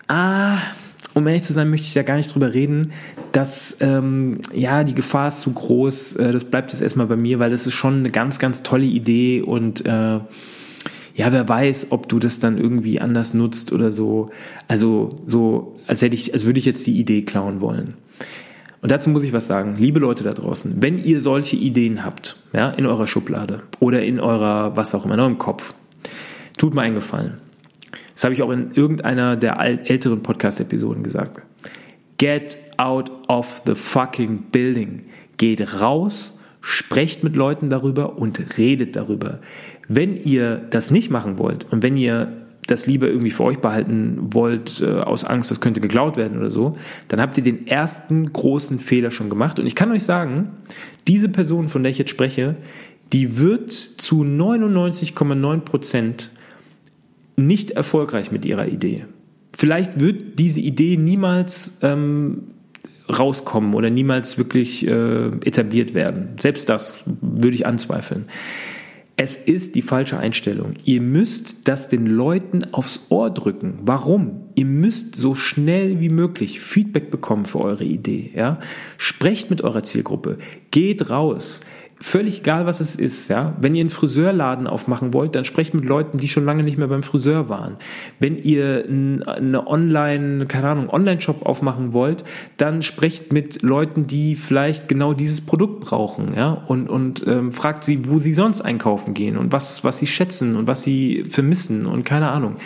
ah, 0.09 0.59
um 1.15 1.27
ehrlich 1.27 1.43
zu 1.43 1.53
sein, 1.53 1.71
möchte 1.71 1.87
ich 1.87 1.95
ja 1.95 2.03
gar 2.03 2.17
nicht 2.17 2.33
drüber 2.33 2.55
reden, 2.55 2.93
dass 3.33 3.77
ähm, 3.81 4.39
ja 4.55 4.85
die 4.85 4.95
Gefahr 4.95 5.29
ist 5.29 5.41
zu 5.41 5.53
groß. 5.53 6.17
Äh, 6.17 6.33
das 6.33 6.45
bleibt 6.45 6.73
jetzt 6.73 6.83
erstmal 6.83 7.07
bei 7.07 7.17
mir, 7.17 7.39
weil 7.39 7.51
das 7.51 7.67
ist 7.67 7.75
schon 7.75 7.99
eine 7.99 8.11
ganz, 8.11 8.39
ganz 8.39 8.63
tolle 8.63 8.87
Idee 8.87 9.43
und 9.43 9.85
äh, 9.87 10.21
ja, 11.21 11.31
wer 11.33 11.47
weiß, 11.47 11.89
ob 11.91 12.09
du 12.09 12.19
das 12.19 12.39
dann 12.39 12.57
irgendwie 12.57 12.99
anders 12.99 13.35
nutzt 13.35 13.75
oder 13.75 13.91
so. 13.91 14.31
Also 14.69 15.11
so, 15.27 15.75
als 15.87 16.01
hätte 16.01 16.15
ich, 16.15 16.33
als 16.33 16.47
würde 16.47 16.59
ich 16.59 16.65
jetzt 16.65 16.87
die 16.87 16.99
Idee 16.99 17.21
klauen 17.21 17.61
wollen. 17.61 17.93
Und 18.81 18.91
dazu 18.91 19.11
muss 19.11 19.23
ich 19.23 19.35
was 19.35 19.45
sagen, 19.45 19.77
liebe 19.77 20.01
Leute 20.01 20.25
da 20.25 20.33
draußen, 20.33 20.77
wenn 20.81 20.97
ihr 20.97 21.21
solche 21.21 21.57
Ideen 21.57 22.07
habt, 22.07 22.37
ja, 22.55 22.69
in 22.69 22.87
eurer 22.87 23.07
Schublade 23.07 23.63
oder 23.81 24.03
in 24.03 24.19
eurer, 24.19 24.75
was 24.79 24.95
auch 24.95 25.05
immer, 25.05 25.13
in 25.13 25.21
eurem 25.21 25.37
Kopf. 25.37 25.75
Tut 26.57 26.73
mir 26.73 26.81
einen 26.81 26.95
Gefallen. 26.95 27.35
Das 28.15 28.25
habe 28.25 28.33
ich 28.33 28.43
auch 28.43 28.51
in 28.51 28.73
irgendeiner 28.73 29.37
der 29.37 29.61
älteren 29.61 30.23
Podcast-Episoden 30.23 31.03
gesagt. 31.03 31.43
Get 32.17 32.57
out 32.79 33.11
of 33.29 33.61
the 33.67 33.75
fucking 33.75 34.45
building. 34.53 35.03
Geht 35.37 35.83
raus, 35.83 36.39
sprecht 36.63 37.25
mit 37.25 37.37
Leuten 37.37 37.69
darüber 37.69 38.17
und 38.17 38.57
redet 38.57 38.97
darüber. 38.97 39.41
Wenn 39.93 40.17
ihr 40.17 40.59
das 40.71 40.93
nicht 40.93 41.11
machen 41.11 41.37
wollt 41.41 41.67
und 41.73 41.83
wenn 41.83 41.97
ihr 41.97 42.33
das 42.69 42.87
lieber 42.87 43.09
irgendwie 43.09 43.33
für 43.33 43.43
euch 43.43 43.59
behalten 43.59 44.19
wollt, 44.33 44.81
äh, 44.81 45.01
aus 45.01 45.25
Angst, 45.25 45.51
das 45.51 45.61
könnte 45.61 45.81
geklaut 45.81 46.17
werden 46.17 46.39
oder 46.39 46.53
so, 46.53 46.71
dann 47.09 47.21
habt 47.21 47.37
ihr 47.37 47.43
den 47.43 47.67
ersten 47.67 48.33
großen 48.33 48.79
Fehler 48.79 49.11
schon 49.11 49.29
gemacht. 49.29 49.59
Und 49.59 49.67
ich 49.67 49.75
kann 49.75 49.91
euch 49.91 50.05
sagen, 50.05 50.51
diese 51.09 51.29
Person, 51.29 51.67
von 51.69 51.83
der 51.83 51.91
ich 51.91 51.99
jetzt 51.99 52.11
spreche, 52.11 52.55
die 53.13 53.39
wird 53.39 53.73
zu 53.73 54.23
99,9 54.23 55.59
Prozent 55.63 56.31
nicht 57.35 57.73
erfolgreich 57.73 58.31
mit 58.31 58.45
ihrer 58.45 58.69
Idee. 58.69 59.07
Vielleicht 59.57 59.99
wird 59.99 60.39
diese 60.39 60.61
Idee 60.61 60.99
niemals 60.99 61.81
ähm, 61.83 62.45
rauskommen 63.09 63.75
oder 63.75 63.91
niemals 63.91 64.39
wirklich 64.39 64.87
äh, 64.87 65.31
etabliert 65.45 65.95
werden. 65.95 66.37
Selbst 66.39 66.69
das 66.69 66.95
würde 67.21 67.57
ich 67.57 67.67
anzweifeln. 67.67 68.27
Es 69.23 69.37
ist 69.37 69.75
die 69.75 69.83
falsche 69.83 70.19
Einstellung. 70.19 70.77
Ihr 70.87 71.03
müsst 71.03 71.69
das 71.69 71.91
den 71.91 72.07
Leuten 72.07 72.73
aufs 72.73 73.09
Ohr 73.11 73.29
drücken. 73.29 73.75
Warum? 73.83 74.49
Ihr 74.55 74.65
müsst 74.65 75.15
so 75.15 75.35
schnell 75.35 76.01
wie 76.01 76.09
möglich 76.09 76.59
Feedback 76.59 77.11
bekommen 77.11 77.45
für 77.45 77.61
eure 77.61 77.85
Idee. 77.85 78.33
Ja? 78.35 78.61
Sprecht 78.97 79.51
mit 79.51 79.61
eurer 79.61 79.83
Zielgruppe. 79.83 80.39
Geht 80.71 81.11
raus 81.11 81.61
völlig 82.03 82.41
egal, 82.41 82.65
was 82.65 82.81
es 82.81 82.97
ist, 82.97 83.29
ja. 83.29 83.55
Wenn 83.61 83.75
ihr 83.75 83.83
einen 83.83 83.91
Friseurladen 83.91 84.67
aufmachen 84.67 85.13
wollt, 85.13 85.35
dann 85.35 85.45
sprecht 85.45 85.75
mit 85.75 85.85
Leuten, 85.85 86.17
die 86.17 86.29
schon 86.29 86.47
lange 86.47 86.63
nicht 86.63 86.79
mehr 86.79 86.89
beim 86.89 87.03
Friseur 87.03 87.51
waren. 87.51 87.77
Wenn 88.19 88.39
ihr 88.43 88.87
eine 88.89 89.67
Online, 89.67 90.47
keine 90.47 90.71
Ahnung, 90.71 90.89
Online-Shop 90.89 91.45
aufmachen 91.45 91.93
wollt, 91.93 92.25
dann 92.57 92.83
sprecht 92.83 93.35
mit 93.35 93.61
Leuten, 93.63 94.07
die 94.07 94.35
vielleicht 94.35 94.89
genau 94.89 95.13
dieses 95.13 95.43
Produkt 95.43 95.81
brauchen, 95.81 96.35
ja. 96.35 96.53
Und, 96.53 96.89
und 96.89 97.27
ähm, 97.27 97.53
fragt 97.53 97.85
sie, 97.85 98.09
wo 98.09 98.19
sie 98.19 98.33
sonst 98.33 98.63
einkaufen 98.63 99.13
gehen 99.13 99.37
und 99.37 99.53
was, 99.53 99.85
was 99.85 99.99
sie 99.99 100.07
schätzen 100.07 100.57
und 100.57 100.67
was 100.67 100.83
sie 100.83 101.25
vermissen 101.29 101.85
und 101.85 102.05
keine 102.05 102.31
Ahnung. 102.31 102.57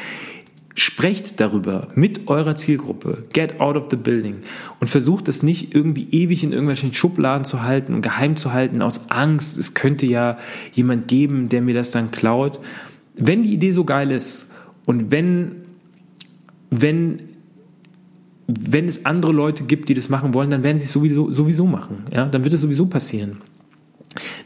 Sprecht 0.77 1.39
darüber 1.39 1.89
mit 1.95 2.27
eurer 2.27 2.57
Zielgruppe. 2.57 3.25
Get 3.33 3.61
out 3.61 3.77
of 3.77 3.87
the 3.91 3.97
building. 3.97 4.39
Und 4.81 4.89
versucht 4.89 5.29
es 5.29 5.45
nicht 5.45 5.73
irgendwie 5.75 6.09
ewig 6.11 6.43
in 6.43 6.51
irgendwelchen 6.51 6.93
Schubladen 6.93 7.45
zu 7.45 7.63
halten 7.63 7.95
und 7.95 8.03
geheim 8.03 8.37
zu 8.37 8.53
halten 8.53 8.83
aus 8.83 9.11
Angst. 9.11 9.57
Es 9.57 9.75
könnte 9.75 10.05
ja 10.07 10.37
jemand 10.73 11.07
geben, 11.07 11.49
der 11.49 11.65
mir 11.65 11.75
das 11.75 11.93
dann 11.93 12.11
klaut. 12.11 12.59
Wenn 13.17 13.45
die 13.45 13.53
Idee 13.53 13.71
so 13.71 13.85
geil 13.85 14.11
ist 14.11 14.51
und 14.85 15.13
wenn, 15.13 15.53
wenn, 16.71 17.23
wenn 18.49 18.87
es 18.87 19.07
andere 19.07 19.31
Leute 19.31 19.63
gibt, 19.63 19.89
die 19.89 19.95
das 19.95 20.09
machen 20.09 20.35
wollen, 20.35 20.51
dann 20.51 20.65
werden 20.65 20.79
sie 20.79 20.87
es 20.87 20.93
sowieso, 20.93 21.31
sowieso 21.31 21.67
machen. 21.67 21.99
Ja? 22.13 22.27
Dann 22.27 22.43
wird 22.43 22.55
es 22.55 22.61
sowieso 22.61 22.87
passieren. 22.87 23.39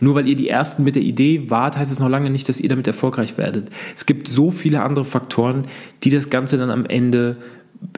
Nur 0.01 0.15
weil 0.15 0.29
ihr 0.29 0.37
die 0.37 0.49
Ersten 0.49 0.85
mit 0.85 0.95
der 0.95 1.03
Idee 1.03 1.51
wart, 1.51 1.77
heißt 1.77 1.93
es 1.93 1.99
noch 1.99 2.09
lange 2.09 2.31
nicht, 2.31 2.49
dass 2.49 2.61
ihr 2.61 2.69
damit 2.69 2.87
erfolgreich 2.87 3.39
werdet. 3.39 3.71
Es 3.95 4.07
gibt 4.07 4.29
so 4.29 4.51
viele 4.51 4.83
andere 4.83 5.05
Faktoren, 5.05 5.67
die 6.03 6.11
das 6.11 6.31
Ganze 6.31 6.57
dann 6.59 6.71
am 6.71 6.87
Ende 6.87 7.37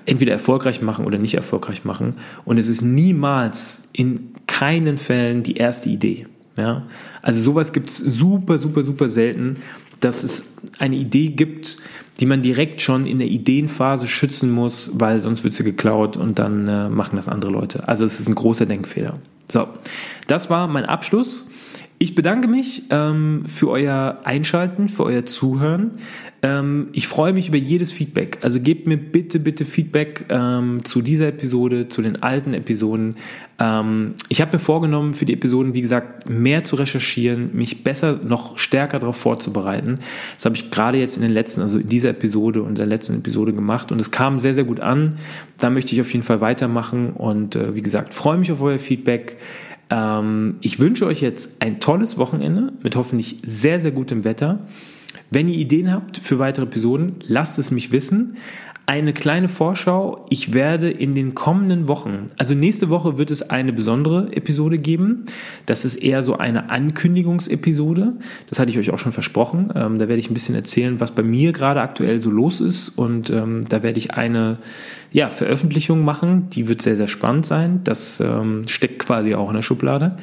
entweder 0.05 0.33
erfolgreich 0.33 0.83
machen 0.83 1.05
oder 1.05 1.19
nicht 1.19 1.35
erfolgreich 1.35 1.85
machen. 1.85 2.17
Und 2.45 2.59
es 2.59 2.69
ist 2.69 2.83
niemals 2.83 3.89
in 3.93 4.35
keinen 4.47 4.99
Fällen 4.99 5.43
die 5.43 5.57
erste 5.57 5.89
Idee. 5.89 6.27
Ja? 6.57 6.87
Also 7.23 7.41
sowas 7.41 7.73
gibt 7.73 7.91
es 7.91 7.99
super, 7.99 8.59
super, 8.59 8.83
super 8.83 9.09
selten, 9.09 9.57
dass 10.01 10.25
es 10.25 10.57
eine 10.79 10.97
Idee 10.97 11.29
gibt, 11.29 11.79
die 12.21 12.27
man 12.27 12.43
direkt 12.43 12.81
schon 12.81 13.07
in 13.07 13.19
der 13.19 13.29
Ideenphase 13.29 14.07
schützen 14.07 14.51
muss, 14.51 14.93
weil 14.95 15.21
sonst 15.21 15.45
wird 15.45 15.55
sie 15.55 15.65
geklaut 15.65 16.17
und 16.17 16.39
dann 16.39 16.69
äh, 16.69 16.89
machen 16.89 17.17
das 17.17 17.29
andere 17.29 17.51
Leute. 17.51 17.89
Also 17.89 18.05
es 18.05 18.21
ist 18.21 18.29
ein 18.29 18.35
großer 18.35 18.67
Denkfehler. 18.67 19.15
So, 19.49 19.69
das 20.27 20.51
war 20.51 20.69
mein 20.69 20.85
Abschluss. 20.85 21.47
Ich 22.03 22.15
bedanke 22.15 22.49
mich 22.49 22.85
ähm, 22.89 23.43
für 23.45 23.69
euer 23.69 24.21
Einschalten, 24.25 24.89
für 24.89 25.05
euer 25.05 25.27
Zuhören. 25.27 25.91
Ähm, 26.43 26.89
ich 26.93 27.07
freue 27.07 27.35
mich 27.35 27.49
über 27.49 27.59
jedes 27.59 27.93
Feedback. 27.93 28.39
Also 28.41 28.59
gebt 28.59 28.87
mir 28.87 28.97
bitte, 28.97 29.39
bitte 29.39 29.67
Feedback 29.67 30.25
ähm, 30.31 30.83
zu 30.83 31.03
dieser 31.03 31.29
Episode, 31.29 31.89
zu 31.89 32.01
den 32.01 32.23
alten 32.23 32.55
Episoden. 32.55 33.17
Ähm, 33.59 34.13
ich 34.31 34.41
habe 34.41 34.55
mir 34.55 34.61
vorgenommen, 34.61 35.13
für 35.13 35.27
die 35.27 35.35
Episoden, 35.35 35.75
wie 35.75 35.83
gesagt, 35.83 36.31
mehr 36.31 36.63
zu 36.63 36.77
recherchieren, 36.77 37.51
mich 37.53 37.85
besser, 37.85 38.19
noch 38.25 38.57
stärker 38.57 38.99
darauf 38.99 39.19
vorzubereiten. 39.19 39.99
Das 40.37 40.47
habe 40.47 40.57
ich 40.57 40.71
gerade 40.71 40.97
jetzt 40.97 41.19
in 41.19 41.23
den 41.23 41.33
letzten, 41.33 41.61
also 41.61 41.79
in 41.79 41.91
dieser 41.91 42.09
Episode 42.11 42.63
und 42.63 42.79
der 42.79 42.87
letzten 42.87 43.17
Episode 43.17 43.53
gemacht 43.53 43.93
und 43.93 44.01
es 44.01 44.11
kam 44.11 44.39
sehr, 44.39 44.55
sehr 44.55 44.65
gut 44.65 44.81
an. 44.81 45.19
Da 45.59 45.69
möchte 45.69 45.95
ich 45.95 46.01
auf 46.01 46.11
jeden 46.11 46.25
Fall 46.25 46.41
weitermachen 46.41 47.11
und 47.11 47.57
äh, 47.57 47.75
wie 47.75 47.83
gesagt, 47.83 48.15
freue 48.15 48.39
mich 48.39 48.51
auf 48.51 48.63
euer 48.63 48.79
Feedback. 48.79 49.37
Ähm, 49.91 50.57
ich 50.61 50.79
wünsche 50.79 51.07
euch 51.07 51.21
jetzt 51.21 51.61
ein 51.61 51.81
tolles 51.81 52.17
Wochenende 52.17 52.73
mit 52.83 52.97
hoffentlich 52.97 53.39
sehr, 53.43 53.79
sehr 53.79 53.91
gutem 53.91 54.25
Wetter. 54.25 54.61
Wenn 55.31 55.49
ihr 55.49 55.57
Ideen 55.57 55.93
habt 55.93 56.19
für 56.19 56.39
weitere 56.39 56.67
Episoden, 56.67 57.17
lasst 57.27 57.59
es 57.59 57.71
mich 57.71 57.93
wissen. 57.93 58.37
Eine 58.91 59.13
kleine 59.13 59.47
Vorschau. 59.47 60.27
Ich 60.31 60.53
werde 60.53 60.91
in 60.91 61.15
den 61.15 61.37
kommenden 61.37 61.87
Wochen, 61.87 62.27
also 62.39 62.57
nächste 62.57 62.89
Woche 62.89 63.19
wird 63.19 63.31
es 63.31 63.49
eine 63.49 63.73
besondere 63.73 64.33
Episode 64.33 64.79
geben. 64.79 65.27
Das 65.65 65.85
ist 65.85 65.95
eher 65.95 66.23
so 66.23 66.39
eine 66.39 66.71
Ankündigungsepisode. 66.71 68.15
Das 68.49 68.59
hatte 68.59 68.73
ich 68.73 68.79
euch 68.81 68.91
auch 68.91 68.99
schon 68.99 69.13
versprochen. 69.13 69.71
Ähm, 69.77 69.99
da 69.99 70.09
werde 70.09 70.19
ich 70.19 70.29
ein 70.29 70.35
bisschen 70.35 70.57
erzählen, 70.57 70.99
was 70.99 71.13
bei 71.13 71.23
mir 71.23 71.53
gerade 71.53 71.81
aktuell 71.81 72.21
so 72.21 72.31
los 72.31 72.61
ist. 72.61 72.89
Und 72.89 73.31
ähm, 73.31 73.65
da 73.69 73.85
werde 73.85 74.01
ich 74.01 74.15
eine 74.15 74.59
ja, 75.13 75.31
Veröffentlichung 75.31 76.05
machen. 76.05 76.51
Die 76.51 76.67
wird 76.67 76.83
sehr, 76.83 76.97
sehr 76.97 77.07
spannend 77.07 77.47
sein. 77.47 77.83
Das 77.85 78.19
ähm, 78.19 78.67
steckt 78.67 78.99
quasi 78.99 79.37
auch 79.37 79.51
in 79.51 79.55
der 79.55 79.63
Schublade. 79.63 80.17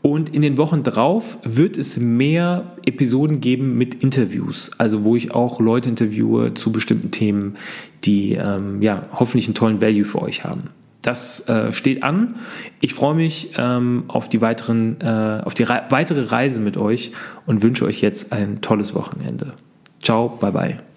Und 0.00 0.32
in 0.32 0.42
den 0.42 0.58
Wochen 0.58 0.84
drauf 0.84 1.38
wird 1.42 1.76
es 1.76 1.98
mehr 1.98 2.76
Episoden 2.86 3.40
geben 3.40 3.76
mit 3.76 4.02
Interviews, 4.02 4.70
also 4.78 5.04
wo 5.04 5.16
ich 5.16 5.32
auch 5.32 5.60
Leute 5.60 5.88
interviewe 5.88 6.54
zu 6.54 6.70
bestimmten 6.70 7.10
Themen, 7.10 7.56
die 8.04 8.34
ähm, 8.34 8.80
ja 8.80 9.02
hoffentlich 9.12 9.46
einen 9.46 9.54
tollen 9.54 9.82
Value 9.82 10.04
für 10.04 10.22
euch 10.22 10.44
haben. 10.44 10.70
Das 11.02 11.48
äh, 11.48 11.72
steht 11.72 12.02
an. 12.02 12.36
Ich 12.80 12.94
freue 12.94 13.14
mich 13.14 13.50
ähm, 13.56 14.04
auf 14.08 14.28
die 14.28 14.40
weiteren, 14.40 15.00
äh, 15.00 15.42
auf 15.44 15.54
die 15.54 15.68
weitere 15.68 16.22
Reise 16.22 16.60
mit 16.60 16.76
euch 16.76 17.12
und 17.46 17.62
wünsche 17.62 17.84
euch 17.84 18.00
jetzt 18.00 18.32
ein 18.32 18.60
tolles 18.60 18.94
Wochenende. 18.94 19.54
Ciao, 20.02 20.28
bye 20.28 20.52
bye. 20.52 20.87